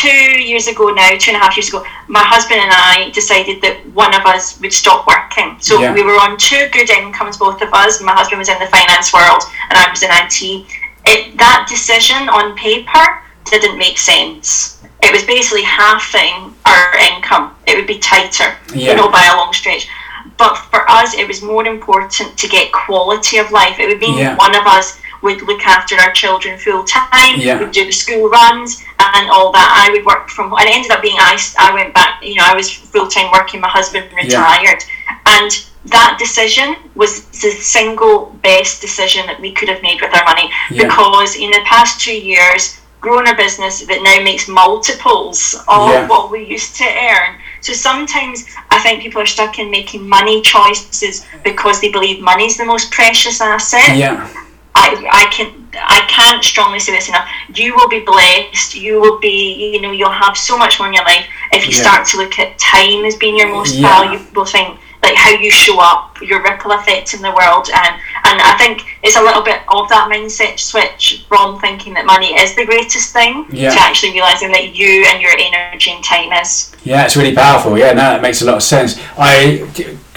two 0.00 0.40
years 0.50 0.66
ago 0.66 0.90
now, 0.90 1.08
two 1.18 1.30
and 1.32 1.36
a 1.36 1.44
half 1.44 1.56
years 1.56 1.68
ago, 1.68 1.84
my 2.08 2.22
husband 2.24 2.60
and 2.60 2.72
I 2.72 3.10
decided 3.10 3.60
that 3.62 3.76
one 3.94 4.14
of 4.14 4.24
us 4.24 4.58
would 4.60 4.72
stop 4.72 5.06
working. 5.06 5.56
So 5.60 5.80
Yeah. 5.80 5.92
we 5.92 6.02
were 6.02 6.18
on 6.26 6.36
two 6.38 6.68
good 6.72 6.90
incomes, 6.90 7.36
both 7.36 7.60
of 7.62 7.72
us. 7.72 8.00
My 8.00 8.12
husband 8.20 8.38
was 8.38 8.48
in 8.48 8.58
the 8.58 8.66
finance 8.66 9.12
world, 9.12 9.42
and 9.68 9.78
I 9.78 9.90
was 9.90 10.02
in 10.02 10.10
IT. 10.22 10.66
It, 11.06 11.36
that 11.38 11.66
decision 11.68 12.28
on 12.28 12.56
paper 12.56 13.04
didn't 13.50 13.78
make 13.78 13.98
sense. 13.98 14.78
It 15.02 15.12
was 15.12 15.22
basically 15.24 15.62
halving 15.62 16.54
our 16.66 16.94
income. 17.08 17.56
It 17.66 17.76
would 17.76 17.86
be 17.86 17.98
tighter, 17.98 18.56
Yeah. 18.74 18.90
you 18.90 18.96
know, 18.96 19.08
by 19.08 19.24
a 19.32 19.36
long 19.36 19.52
stretch. 19.52 19.88
But 20.36 20.54
for 20.70 20.88
us, 20.90 21.14
it 21.14 21.26
was 21.28 21.42
more 21.42 21.66
important 21.66 22.36
to 22.36 22.46
get 22.48 22.70
quality 22.72 23.36
of 23.38 23.50
life. 23.50 23.78
It 23.78 23.88
would 23.88 24.00
mean 24.00 24.18
Yeah. 24.18 24.36
one 24.36 24.54
of 24.54 24.66
us 24.66 24.99
would 25.22 25.42
look 25.42 25.66
after 25.66 25.96
our 25.96 26.12
children 26.12 26.58
full 26.58 26.84
time, 26.84 27.36
Yeah. 27.38 27.58
would 27.58 27.72
do 27.72 27.84
the 27.84 27.92
school 27.92 28.28
runs 28.28 28.82
and 28.98 29.30
all 29.30 29.52
that. 29.52 29.86
I 29.86 29.92
would 29.92 30.04
work 30.04 30.28
from 30.30 30.52
and 30.52 30.68
it 30.68 30.74
ended 30.74 30.90
up 30.90 31.02
being 31.02 31.16
I, 31.18 31.38
I 31.58 31.74
went 31.74 31.94
back, 31.94 32.22
you 32.22 32.34
know, 32.36 32.44
I 32.46 32.54
was 32.54 32.70
full 32.72 33.08
time 33.08 33.30
working, 33.32 33.60
my 33.60 33.68
husband 33.68 34.10
retired. 34.14 34.82
And 35.26 35.50
that 35.86 36.16
decision 36.18 36.76
was 36.94 37.24
the 37.42 37.50
single 37.50 38.36
best 38.42 38.80
decision 38.80 39.26
that 39.26 39.40
we 39.40 39.52
could 39.52 39.68
have 39.68 39.82
made 39.82 40.00
with 40.00 40.14
our 40.14 40.24
money 40.24 40.50
Yeah. 40.70 40.84
because 40.84 41.36
in 41.36 41.50
the 41.50 41.60
past 41.64 42.00
two 42.00 42.14
years, 42.16 42.76
grown 43.00 43.26
a 43.28 43.34
business 43.34 43.80
that 43.86 44.02
now 44.02 44.22
makes 44.22 44.46
multiples 44.46 45.54
of 45.68 45.88
Yeah. 45.90 46.06
what 46.06 46.30
we 46.30 46.44
used 46.44 46.76
to 46.76 46.84
earn. 46.84 47.36
So 47.62 47.72
sometimes 47.72 48.44
I 48.70 48.78
think 48.80 49.02
people 49.02 49.22
are 49.22 49.26
stuck 49.26 49.58
in 49.58 49.70
making 49.70 50.06
money 50.08 50.42
choices 50.42 51.24
because 51.42 51.80
they 51.80 51.90
believe 51.90 52.20
money's 52.20 52.56
the 52.58 52.64
most 52.64 52.90
precious 52.90 53.40
asset. 53.40 53.96
Yeah. 53.96 54.28
I, 54.74 54.94
I 55.12 55.24
can 55.32 55.68
I 55.74 56.00
can't 56.08 56.42
strongly 56.44 56.78
say 56.78 56.92
this 56.92 57.08
enough. 57.08 57.28
You 57.54 57.74
will 57.74 57.88
be 57.88 58.00
blessed. 58.00 58.74
You 58.74 59.00
will 59.00 59.18
be 59.18 59.70
you 59.74 59.80
know 59.80 59.90
you'll 59.92 60.10
have 60.10 60.36
so 60.36 60.56
much 60.56 60.78
more 60.78 60.88
in 60.88 60.94
your 60.94 61.04
life 61.04 61.26
if 61.52 61.66
you 61.66 61.72
Yeah. 61.74 61.82
start 61.82 62.06
to 62.08 62.16
look 62.18 62.38
at 62.38 62.58
time 62.58 63.04
as 63.04 63.16
being 63.16 63.36
your 63.36 63.48
most 63.48 63.74
Yeah. 63.74 63.88
valuable 63.88 64.44
thing. 64.44 64.78
Like 65.02 65.14
how 65.16 65.30
you 65.30 65.50
show 65.50 65.80
up, 65.80 66.20
your 66.20 66.42
ripple 66.42 66.72
effect 66.72 67.14
in 67.14 67.22
the 67.22 67.30
world, 67.30 67.70
and 67.72 67.94
and 68.24 68.40
I 68.40 68.54
think 68.58 68.84
it's 69.02 69.16
a 69.16 69.22
little 69.22 69.42
bit 69.42 69.60
of 69.68 69.88
that 69.88 70.08
mindset 70.12 70.58
switch 70.60 71.24
from 71.26 71.58
thinking 71.58 71.94
that 71.94 72.04
money 72.04 72.34
is 72.34 72.54
the 72.54 72.66
greatest 72.66 73.12
thing 73.12 73.46
Yeah. 73.50 73.70
to 73.74 73.80
actually 73.80 74.12
realizing 74.12 74.52
that 74.52 74.74
you 74.74 75.06
and 75.06 75.22
your 75.22 75.32
energy 75.38 75.90
and 75.92 76.04
time 76.04 76.32
is. 76.42 76.72
Yeah, 76.84 77.04
it's 77.04 77.16
really 77.16 77.34
powerful. 77.34 77.78
Yeah, 77.78 77.92
no, 77.92 78.02
that 78.12 78.20
makes 78.22 78.42
a 78.42 78.44
lot 78.44 78.56
of 78.56 78.62
sense. 78.62 79.00
I 79.18 79.64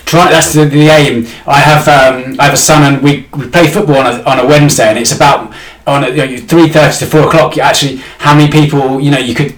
try. 0.05 0.29
That's 0.29 0.53
the, 0.53 0.65
the 0.65 0.87
aim. 0.87 1.25
I 1.45 1.59
have 1.59 1.87
um, 1.87 2.39
I 2.39 2.45
have 2.45 2.53
a 2.53 2.57
son, 2.57 2.93
and 2.93 3.03
we, 3.03 3.27
we 3.37 3.47
play 3.49 3.67
football 3.67 3.97
on 3.97 4.19
a, 4.19 4.23
on 4.23 4.39
a 4.39 4.45
Wednesday, 4.45 4.87
and 4.87 4.97
it's 4.97 5.15
about 5.15 5.53
on 5.85 6.03
you 6.03 6.15
know, 6.15 6.37
three 6.37 6.69
thirty 6.69 6.97
to 6.99 7.05
four 7.05 7.27
o'clock. 7.27 7.55
You 7.55 7.61
actually, 7.61 7.97
how 8.19 8.35
many 8.35 8.51
people 8.51 8.99
you 8.99 9.11
know 9.11 9.19
you 9.19 9.35
could. 9.35 9.55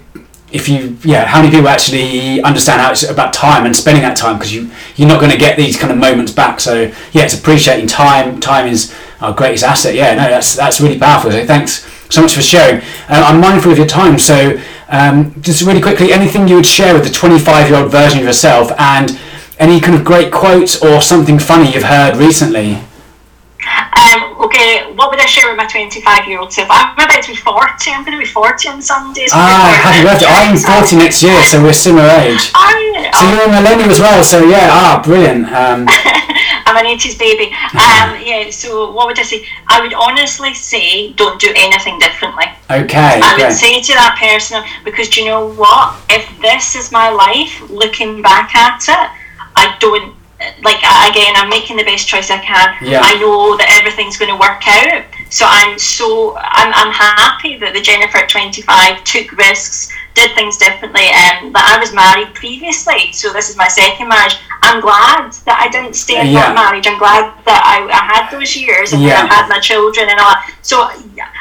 If 0.51 0.69
you, 0.69 0.95
yeah, 1.03 1.25
how 1.25 1.41
many 1.41 1.51
people 1.51 1.67
actually 1.67 2.41
understand 2.41 2.79
how 2.79 2.91
it's 2.91 3.03
about 3.03 3.34
time 3.34 3.65
and 3.65 3.75
spending 3.75 4.03
that 4.03 4.15
time 4.15 4.38
because 4.38 4.53
you 4.53 4.71
you're 4.95 5.08
not 5.08 5.19
going 5.19 5.31
to 5.31 5.38
get 5.38 5.58
these 5.58 5.77
kind 5.77 5.91
of 5.91 5.97
moments 5.97 6.31
back. 6.31 6.62
So 6.62 6.84
yeah, 7.12 7.23
it's 7.23 7.38
appreciating 7.38 7.88
time. 7.88 8.39
Time 8.39 8.67
is 8.67 8.95
our 9.19 9.34
greatest 9.34 9.65
asset. 9.65 9.95
Yeah, 9.95 10.15
no, 10.15 10.29
that's 10.29 10.55
that's 10.55 10.79
really 10.79 10.97
powerful. 10.97 11.31
So 11.31 11.45
thanks 11.45 11.86
so 12.10 12.21
much 12.21 12.36
for 12.36 12.41
sharing. 12.41 12.81
Uh, 13.10 13.25
I'm 13.27 13.41
mindful 13.41 13.71
of 13.73 13.77
your 13.77 13.88
time, 13.88 14.17
so 14.17 14.58
um, 14.89 15.36
just 15.41 15.63
really 15.63 15.81
quickly, 15.81 16.13
anything 16.13 16.47
you 16.47 16.55
would 16.55 16.65
share 16.65 16.93
with 16.93 17.03
the 17.03 17.10
25 17.10 17.69
year 17.69 17.79
old 17.79 17.91
version 17.91 18.19
of 18.19 18.25
yourself, 18.25 18.71
and 18.77 19.19
any 19.59 19.79
kind 19.79 19.95
of 19.97 20.03
great 20.03 20.31
quotes 20.31 20.81
or 20.81 21.01
something 21.01 21.39
funny 21.39 21.71
you've 21.73 21.83
heard 21.83 22.17
recently. 22.17 22.79
Um, 23.95 24.35
okay, 24.43 24.91
what 24.93 25.09
would 25.09 25.19
I 25.19 25.25
share 25.25 25.47
with 25.49 25.57
my 25.57 25.65
25 25.65 26.27
year 26.27 26.39
old 26.39 26.51
self? 26.51 26.67
I'm 26.69 26.93
about 26.93 27.23
to 27.23 27.31
be 27.31 27.35
40. 27.35 27.91
I'm 27.91 28.03
going 28.05 28.17
to 28.17 28.23
be 28.23 28.29
40 28.29 28.67
on 28.69 28.81
Sunday. 28.81 29.25
so 29.27 29.33
Ah, 29.37 29.71
happy 29.81 30.03
birthday! 30.03 30.25
I'm 30.27 30.57
40 30.83 30.97
next 30.97 31.23
year, 31.23 31.41
so 31.43 31.63
we're 31.63 31.73
similar 31.73 32.03
age. 32.03 32.51
I, 32.55 33.09
So 33.15 33.23
you're 33.31 33.45
a 33.45 33.61
millennial 33.61 33.89
as 33.89 33.99
well, 33.99 34.23
so 34.23 34.43
yeah, 34.43 34.67
ah, 34.71 35.01
brilliant. 35.03 35.45
Um, 35.47 35.87
I'm 36.67 36.77
an 36.77 36.85
80s 36.97 37.17
baby. 37.17 37.45
Um, 37.73 38.19
yeah, 38.21 38.49
so 38.51 38.91
what 38.91 39.07
would 39.07 39.17
I 39.17 39.23
say? 39.23 39.45
I 39.67 39.81
would 39.81 39.93
honestly 39.93 40.53
say 40.53 41.13
don't 41.13 41.39
do 41.39 41.51
anything 41.55 41.97
differently. 41.99 42.45
okay, 42.69 43.21
I 43.23 43.33
would 43.37 43.41
great. 43.41 43.53
say 43.53 43.81
to 43.81 43.93
that 43.93 44.17
person, 44.19 44.61
because 44.83 45.09
do 45.09 45.21
you 45.21 45.27
know 45.27 45.49
what? 45.53 45.95
If 46.09 46.27
this 46.41 46.75
is 46.75 46.91
my 46.91 47.09
life, 47.09 47.61
looking 47.69 48.21
back 48.21 48.53
at 48.55 48.83
it, 48.87 49.09
I 49.65 49.78
don't, 49.80 50.13
like, 50.63 50.78
again, 51.10 51.34
I'm 51.36 51.49
making 51.49 51.78
the 51.78 51.84
best 51.84 52.08
choice 52.08 52.30
I 52.30 52.38
can. 52.39 52.75
Yeah. 52.84 53.01
I 53.01 53.17
know 53.19 53.58
that 53.58 53.67
everything's 53.80 54.17
going 54.17 54.30
to 54.32 54.38
work 54.38 54.62
out. 54.67 55.06
So 55.32 55.45
I'm 55.47 55.80
so, 55.80 56.38
I'm, 56.38 56.71
I'm 56.75 56.91
happy 56.93 57.58
that 57.58 57.73
the 57.73 57.82
Jennifer 57.82 58.19
at 58.19 58.30
25 58.30 59.04
took 59.04 59.32
risks, 59.34 59.91
did 60.13 60.32
things 60.36 60.58
differently. 60.58 61.10
Um, 61.10 61.51
that 61.54 61.65
I 61.75 61.80
was 61.80 61.91
married 61.93 62.34
previously, 62.36 63.12
so 63.12 63.34
this 63.34 63.49
is 63.49 63.58
my 63.58 63.67
second 63.67 64.08
marriage. 64.08 64.38
I'm 64.62 64.82
glad 64.82 65.34
that 65.49 65.58
I 65.60 65.67
didn't 65.71 65.95
stay 65.95 66.21
in 66.21 66.28
Yeah. 66.32 66.54
that 66.54 66.56
marriage. 66.56 66.88
I'm 66.88 66.97
glad 66.99 67.34
that 67.45 67.62
I, 67.65 67.84
I 67.89 68.01
had 68.06 68.30
those 68.32 68.56
years 68.56 68.93
and 68.93 69.01
Yeah. 69.01 69.23
I 69.23 69.34
had 69.34 69.49
my 69.49 69.59
children 69.59 70.09
and 70.09 70.20
all 70.20 70.30
that. 70.36 70.55
So 70.61 70.88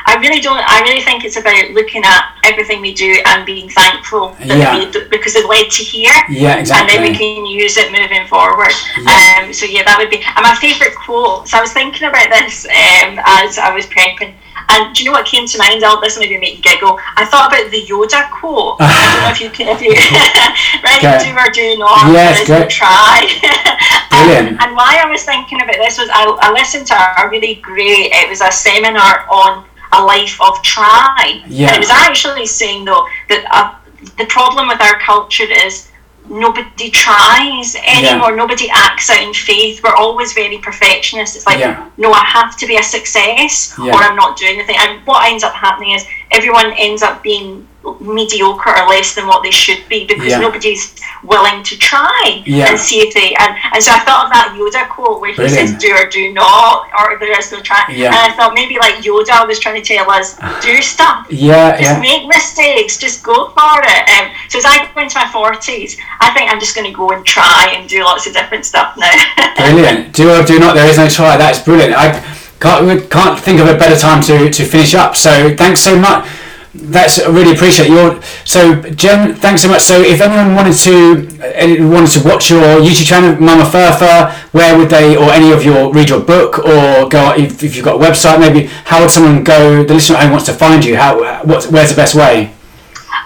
I 0.07 0.17
really 0.21 0.41
don't. 0.41 0.61
I 0.61 0.83
really 0.83 1.01
think 1.03 1.25
it's 1.25 1.37
about 1.37 1.71
looking 1.73 2.05
at 2.05 2.37
everything 2.45 2.81
we 2.81 2.93
do 2.93 3.17
and 3.27 3.47
being 3.47 3.69
thankful 3.71 4.37
that 4.41 4.59
Yeah. 4.59 4.77
we 4.79 5.09
because 5.09 5.35
it 5.35 5.47
led 5.49 5.71
to 5.71 5.83
here. 5.83 6.13
Yeah, 6.29 6.57
exactly. 6.57 6.95
And 6.97 7.05
then 7.05 7.11
we 7.13 7.17
can 7.17 7.47
use 7.47 7.77
it 7.77 7.91
moving 7.91 8.27
forward. 8.27 8.73
Yeah. 9.01 9.41
Um, 9.49 9.53
so 9.53 9.65
yeah, 9.67 9.83
that 9.85 9.97
would 9.99 10.11
be. 10.11 10.21
And 10.23 10.43
my 10.43 10.55
favourite 10.57 10.95
quote. 10.95 11.49
So 11.49 11.59
I 11.59 11.61
was 11.63 11.73
thinking 11.73 12.07
about 12.09 12.29
this 12.31 12.67
um, 12.67 13.19
as 13.25 13.59
I 13.59 13.73
was 13.75 13.87
prepping. 13.87 14.35
And 14.71 14.95
do 14.95 15.03
you 15.05 15.11
know 15.11 15.17
what 15.17 15.27
came 15.27 15.47
to 15.47 15.59
mind? 15.59 15.85
I'll 15.85 16.01
this 16.01 16.19
maybe 16.19 16.39
make 16.39 16.57
you 16.57 16.63
giggle. 16.63 16.99
I 17.17 17.25
thought 17.27 17.53
about 17.53 17.71
the 17.71 17.83
Yoda 17.85 18.31
quote. 18.31 18.77
I 18.81 18.89
don't 19.13 19.23
know 19.25 19.31
if 19.31 19.41
you 19.41 19.51
can, 19.51 19.69
if 19.69 19.81
you 19.83 19.93
right, 20.85 21.05
Okay. 21.05 21.33
do 21.33 21.37
or 21.37 21.51
do 21.53 21.79
not. 21.79 22.13
Yes, 22.13 22.47
great. 22.47 22.71
Try. 22.71 23.29
Brilliant. 24.11 24.61
and 24.63 24.75
why 24.77 25.01
I 25.05 25.07
was 25.11 25.23
thinking 25.25 25.61
about 25.61 25.77
this 25.77 25.99
was 25.99 26.09
I, 26.13 26.25
I 26.41 26.53
listened 26.53 26.87
to 26.89 26.95
a 26.97 27.29
really 27.29 27.57
great. 27.57 28.09
It 28.13 28.29
was 28.29 28.41
a 28.41 28.51
seminar 28.51 29.27
on 29.29 29.65
a 29.99 30.03
life 30.05 30.41
of 30.41 30.63
try. 30.63 31.43
Yeah. 31.47 31.69
And 31.69 31.77
it 31.77 31.81
was 31.81 31.91
actually 31.91 32.47
saying 32.47 32.85
though 32.85 33.07
that 33.29 33.43
uh, 33.51 33.75
the 34.19 34.27
problem 34.27 34.69
with 34.69 34.81
our 34.81 34.99
culture 35.01 35.45
is 35.67 35.91
nobody 36.29 36.91
tries 36.91 37.77
anymore. 37.87 38.35
Nobody 38.35 38.69
acts 38.73 39.11
out 39.11 39.23
in 39.23 39.35
faith. 39.35 39.83
We're 39.85 39.95
always 39.95 40.33
very 40.33 40.57
perfectionist. 40.59 41.37
It's 41.37 41.47
like, 41.47 41.59
Yeah. 41.59 41.89
no, 41.99 42.13
I 42.13 42.25
have 42.25 42.57
to 42.57 42.67
be 42.67 42.77
a 42.77 42.83
success 42.83 43.75
Yeah. 43.79 43.93
or 43.93 43.97
I'm 44.03 44.17
not 44.17 44.37
doing 44.39 44.55
anything. 44.59 44.77
And 44.79 45.05
what 45.07 45.29
ends 45.31 45.45
up 45.45 45.53
happening 45.55 45.93
is 45.95 46.07
everyone 46.31 46.73
ends 46.79 47.03
up 47.03 47.23
being 47.23 47.69
mediocre 48.01 48.71
or 48.71 48.89
less 48.89 49.15
than 49.15 49.27
what 49.27 49.43
they 49.43 49.51
should 49.51 49.87
be 49.89 50.07
because 50.07 50.29
Yeah. 50.33 50.39
nobody's 50.39 50.95
willing 51.25 51.63
to 51.65 51.79
try 51.79 52.43
Yeah. 52.47 52.69
and 52.71 52.79
see 52.79 53.01
if 53.01 53.15
they 53.15 53.35
and, 53.35 53.57
and 53.73 53.83
so 53.83 53.93
I 53.93 54.01
thought 54.01 54.27
of 54.27 54.31
that 54.33 54.55
Yoda 54.57 54.89
quote 54.89 55.21
where 55.21 55.31
he 55.31 55.37
Brilliant. 55.37 55.71
says 55.71 55.79
do 55.81 55.93
or 55.95 56.07
do 56.09 56.33
not 56.33 56.89
or 56.99 57.19
there 57.19 57.39
is 57.39 57.51
no 57.51 57.61
try 57.61 57.83
Yeah. 57.89 58.09
and 58.09 58.33
I 58.33 58.37
thought 58.37 58.53
maybe 58.55 58.77
like 58.79 58.97
Yoda 58.97 59.47
was 59.47 59.59
trying 59.59 59.83
to 59.83 59.87
tell 59.87 60.11
us 60.11 60.37
do 60.63 60.81
stuff 60.95 61.27
Yeah, 61.31 61.77
just 61.79 61.83
yeah. 61.95 62.01
make 62.01 62.27
mistakes 62.29 62.99
just 62.99 63.23
go 63.23 63.49
for 63.57 63.81
it 63.83 64.05
um, 64.15 64.31
so 64.49 64.59
as 64.59 64.65
I 64.67 64.89
go 64.95 65.01
into 65.01 65.17
my 65.19 65.25
40s 65.27 65.97
I 66.21 66.33
think 66.35 66.51
I'm 66.53 66.61
just 66.61 66.75
going 66.77 66.87
to 66.87 66.93
go 66.97 67.11
and 67.11 67.25
try 67.25 67.73
and 67.77 67.89
do 67.89 68.05
lots 68.05 68.27
of 68.27 68.33
different 68.35 68.65
stuff 68.67 68.97
now 68.97 69.11
Brilliant. 69.57 70.15
Do 70.15 70.31
or 70.31 70.43
do 70.45 70.59
not. 70.59 70.75
There 70.75 70.87
is 70.89 70.99
no 70.99 71.09
try. 71.09 71.37
That's 71.37 71.61
brilliant. 71.63 71.95
I 71.97 72.21
can't 72.61 73.11
can't 73.11 73.39
think 73.41 73.61
of 73.61 73.67
a 73.69 73.77
better 73.79 73.97
time 73.97 74.21
to, 74.25 74.51
to 74.51 74.65
finish 74.65 74.95
up. 74.95 75.17
So 75.17 75.55
thanks 75.57 75.81
so 75.81 75.99
much. 75.99 76.29
That's 76.75 77.21
I 77.21 77.31
really 77.31 77.53
appreciate 77.53 77.89
your. 77.89 78.21
So 78.45 78.83
Jen, 78.83 79.35
thanks 79.37 79.63
so 79.63 79.69
much. 79.69 79.83
So 79.83 80.01
if 80.01 80.21
anyone 80.21 80.57
wanted 80.57 80.75
to 80.75 81.29
uh, 81.41 81.53
anyone 81.55 81.93
wanted 81.93 82.21
to 82.21 82.29
watch 82.29 82.51
your 82.51 82.63
YouTube 82.81 83.07
channel, 83.07 83.41
Mama 83.41 83.65
Fire, 83.65 84.33
where 84.51 84.77
would 84.77 84.91
they, 84.91 85.17
or 85.17 85.31
any 85.31 85.53
of 85.53 85.65
your 85.65 85.93
read 85.93 86.09
your 86.09 86.21
book, 86.21 86.59
or 86.59 87.09
go 87.09 87.33
if, 87.37 87.63
if 87.63 87.77
you've 87.77 87.85
got 87.85 88.01
a 88.01 88.05
website, 88.05 88.41
maybe 88.41 88.67
how 88.85 89.01
would 89.01 89.11
someone 89.11 89.45
go? 89.45 89.85
The 89.85 89.95
listener 89.95 90.17
at 90.17 90.31
wants 90.31 90.47
to 90.47 90.53
find 90.53 90.85
you. 90.85 90.97
How 90.97 91.45
what's 91.45 91.69
where's 91.69 91.91
the 91.91 91.97
best 91.97 92.17
way? 92.17 92.53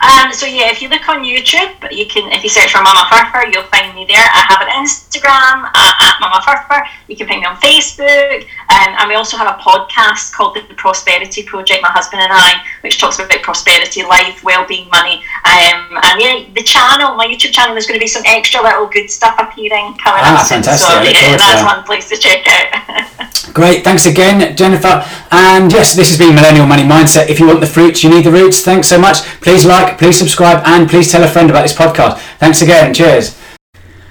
Um, 0.03 0.33
so 0.33 0.47
yeah, 0.47 0.71
if 0.71 0.81
you 0.83 0.89
look 0.89 1.09
on 1.09 1.25
YouTube, 1.25 1.75
you 1.91 2.07
can 2.07 2.31
if 2.33 2.43
you 2.45 2.49
search 2.51 2.73
for 2.73 2.83
Mama 2.83 3.07
Fire, 3.11 3.47
you'll 3.53 3.65
find 3.65 3.95
me 3.95 4.05
there. 4.07 4.19
I 4.23 4.43
have 4.49 4.63
an 4.63 4.71
Instagram 4.85 5.67
uh, 5.75 6.07
at 6.07 6.15
Mama 6.21 6.41
Fire. 6.45 6.87
You 7.09 7.17
can 7.17 7.27
find 7.27 7.41
me 7.41 7.47
on 7.47 7.57
Facebook, 7.57 8.43
um, 8.71 8.91
and 8.99 9.09
we 9.09 9.15
also 9.15 9.37
have 9.37 9.49
a 9.49 9.59
podcast 9.61 10.33
called 10.35 10.55
the 10.57 10.63
Prosperity 10.75 11.43
Project. 11.43 11.83
My 11.83 11.91
husband 11.91 12.23
and 12.23 12.33
I, 12.33 12.63
which 12.83 12.99
talks 12.99 13.19
about 13.19 13.43
prosperity, 13.43 14.03
life, 14.05 14.45
well-being, 14.45 14.89
money. 14.91 15.23
Um, 15.45 15.99
and 16.03 16.21
yeah, 16.21 16.45
the 16.55 16.63
channel, 16.63 17.15
my 17.17 17.27
YouTube 17.27 17.53
channel, 17.53 17.75
there's 17.75 17.87
going 17.87 17.99
to 17.99 18.05
be 18.05 18.09
some 18.09 18.23
extra 18.27 18.63
little 18.63 18.87
good 18.87 19.11
stuff 19.11 19.35
appearing 19.39 19.97
coming 19.99 20.23
Ah, 20.23 20.43
up 20.43 20.47
fantastic. 20.49 20.87
So 20.89 21.03
yeah, 21.03 21.37
that's 21.37 21.63
that. 21.63 21.77
one 21.77 21.85
place 21.85 22.09
to 22.11 22.17
check 22.17 22.47
out. 22.47 23.35
Great, 23.55 23.83
thanks 23.83 24.07
again, 24.07 24.55
Jennifer. 24.57 25.03
And 25.31 25.71
yes, 25.73 25.95
this 25.95 26.09
has 26.09 26.19
been 26.19 26.35
Millennial 26.35 26.67
Money 26.67 26.83
Mindset. 26.83 27.29
If 27.29 27.39
you 27.39 27.47
want 27.47 27.61
the 27.61 27.67
fruits, 27.67 28.03
you 28.03 28.11
need 28.11 28.25
the 28.25 28.33
roots. 28.33 28.63
Thanks 28.63 28.89
so 28.89 28.99
much. 28.99 29.19
Please 29.41 29.67
like, 29.67 29.99
please 29.99 30.19
subscribe, 30.19 30.63
and 30.65 30.89
please 30.89 31.11
tell 31.11 31.23
a 31.23 31.29
friend 31.29 31.51
about 31.51 31.63
this 31.63 31.75
podcast. 31.75 32.19
Thanks 32.39 32.63
again. 32.63 32.95
Cheers. 32.95 33.39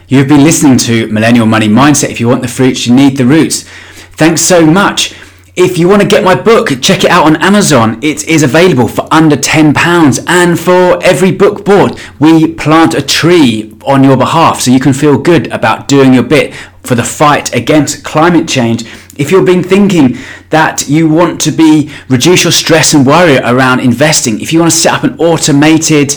You've 0.07 0.27
been 0.27 0.43
listening 0.43 0.77
to 0.79 1.07
Millennial 1.07 1.45
Money 1.45 1.67
Mindset. 1.67 2.09
If 2.09 2.19
you 2.19 2.27
want 2.27 2.41
the 2.41 2.47
fruits, 2.47 2.85
you 2.87 2.93
need 2.93 3.17
the 3.17 3.25
roots. 3.25 3.63
Thanks 3.63 4.41
so 4.41 4.65
much. 4.65 5.15
If 5.55 5.79
you 5.79 5.89
want 5.89 6.03
to 6.03 6.07
get 6.07 6.23
my 6.23 6.35
book, 6.35 6.69
check 6.81 7.03
it 7.03 7.09
out 7.09 7.25
on 7.25 7.35
Amazon. 7.37 7.97
It 8.03 8.27
is 8.27 8.43
available 8.43 8.87
for 8.87 9.11
under 9.11 9.35
£10. 9.35 10.23
And 10.27 10.59
for 10.59 11.03
every 11.03 11.31
book 11.31 11.65
bought, 11.65 11.99
we 12.19 12.53
plant 12.53 12.93
a 12.93 13.01
tree 13.01 13.75
on 13.85 14.03
your 14.03 14.17
behalf 14.17 14.61
so 14.61 14.69
you 14.69 14.79
can 14.79 14.93
feel 14.93 15.17
good 15.17 15.51
about 15.51 15.87
doing 15.87 16.13
your 16.13 16.23
bit 16.23 16.53
for 16.87 16.95
the 16.95 17.03
fight 17.03 17.53
against 17.53 18.03
climate 18.03 18.47
change. 18.47 18.83
If 19.17 19.31
you've 19.31 19.45
been 19.45 19.63
thinking 19.63 20.17
that 20.49 20.87
you 20.87 21.09
want 21.09 21.41
to 21.41 21.51
be 21.51 21.91
reduce 22.07 22.43
your 22.43 22.53
stress 22.53 22.93
and 22.93 23.05
worry 23.05 23.37
around 23.37 23.79
investing, 23.81 24.39
if 24.39 24.53
you 24.53 24.59
want 24.59 24.71
to 24.71 24.77
set 24.77 24.93
up 24.93 25.03
an 25.03 25.17
automated 25.19 26.13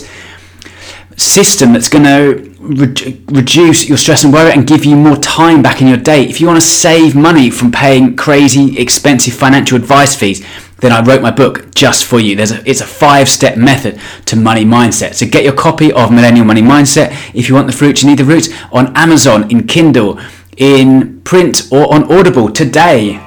system 1.17 1.73
that's 1.73 1.89
going 1.89 2.05
to 2.05 2.51
re- 2.61 3.23
reduce 3.29 3.89
your 3.89 3.99
stress 3.99 4.25
and 4.25 4.33
worry 4.33 4.53
and 4.53 4.67
give 4.67 4.85
you 4.85 4.97
more 4.97 5.17
time 5.17 5.63
back 5.63 5.83
in 5.83 5.89
your 5.89 5.97
day. 5.97 6.25
If 6.25 6.41
you 6.41 6.47
want 6.47 6.61
to 6.61 6.67
save 6.67 7.15
money 7.15 7.51
from 7.51 7.71
paying 7.73 8.17
crazy 8.17 8.79
expensive 8.79 9.35
financial 9.35 9.77
advice 9.77 10.15
fees, 10.15 10.45
then 10.79 10.93
I 10.93 11.03
wrote 11.03 11.21
my 11.21 11.31
book 11.31 11.75
just 11.75 12.05
for 12.05 12.21
you. 12.21 12.37
There's 12.37 12.53
a, 12.53 12.69
it's 12.69 12.81
a 12.81 12.87
five-step 12.87 13.59
method 13.59 14.01
to 14.27 14.37
money 14.37 14.65
mindset. 14.65 15.15
So 15.15 15.27
get 15.27 15.45
your 15.45 15.53
copy 15.53 15.93
of 15.93 16.11
Millennial 16.11 16.47
Money 16.47 16.63
Mindset 16.63 17.11
if 17.35 17.49
you 17.49 17.55
want 17.55 17.67
the 17.67 17.73
fruits, 17.75 18.03
you 18.03 18.09
need 18.09 18.19
the 18.19 18.25
roots 18.25 18.49
on 18.73 18.97
Amazon, 18.97 19.51
in 19.51 19.67
Kindle, 19.67 20.19
in 20.61 21.23
print, 21.23 21.73
or 21.73 21.93
on 21.93 22.13
Audible 22.13 22.53
today. 22.53 23.19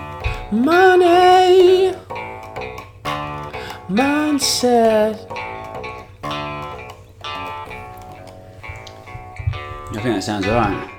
Money 0.52 1.94
mindset. 3.90 5.20
I 9.86 9.94
think 9.94 10.04
that 10.04 10.24
sounds 10.24 10.46
alright. 10.48 10.93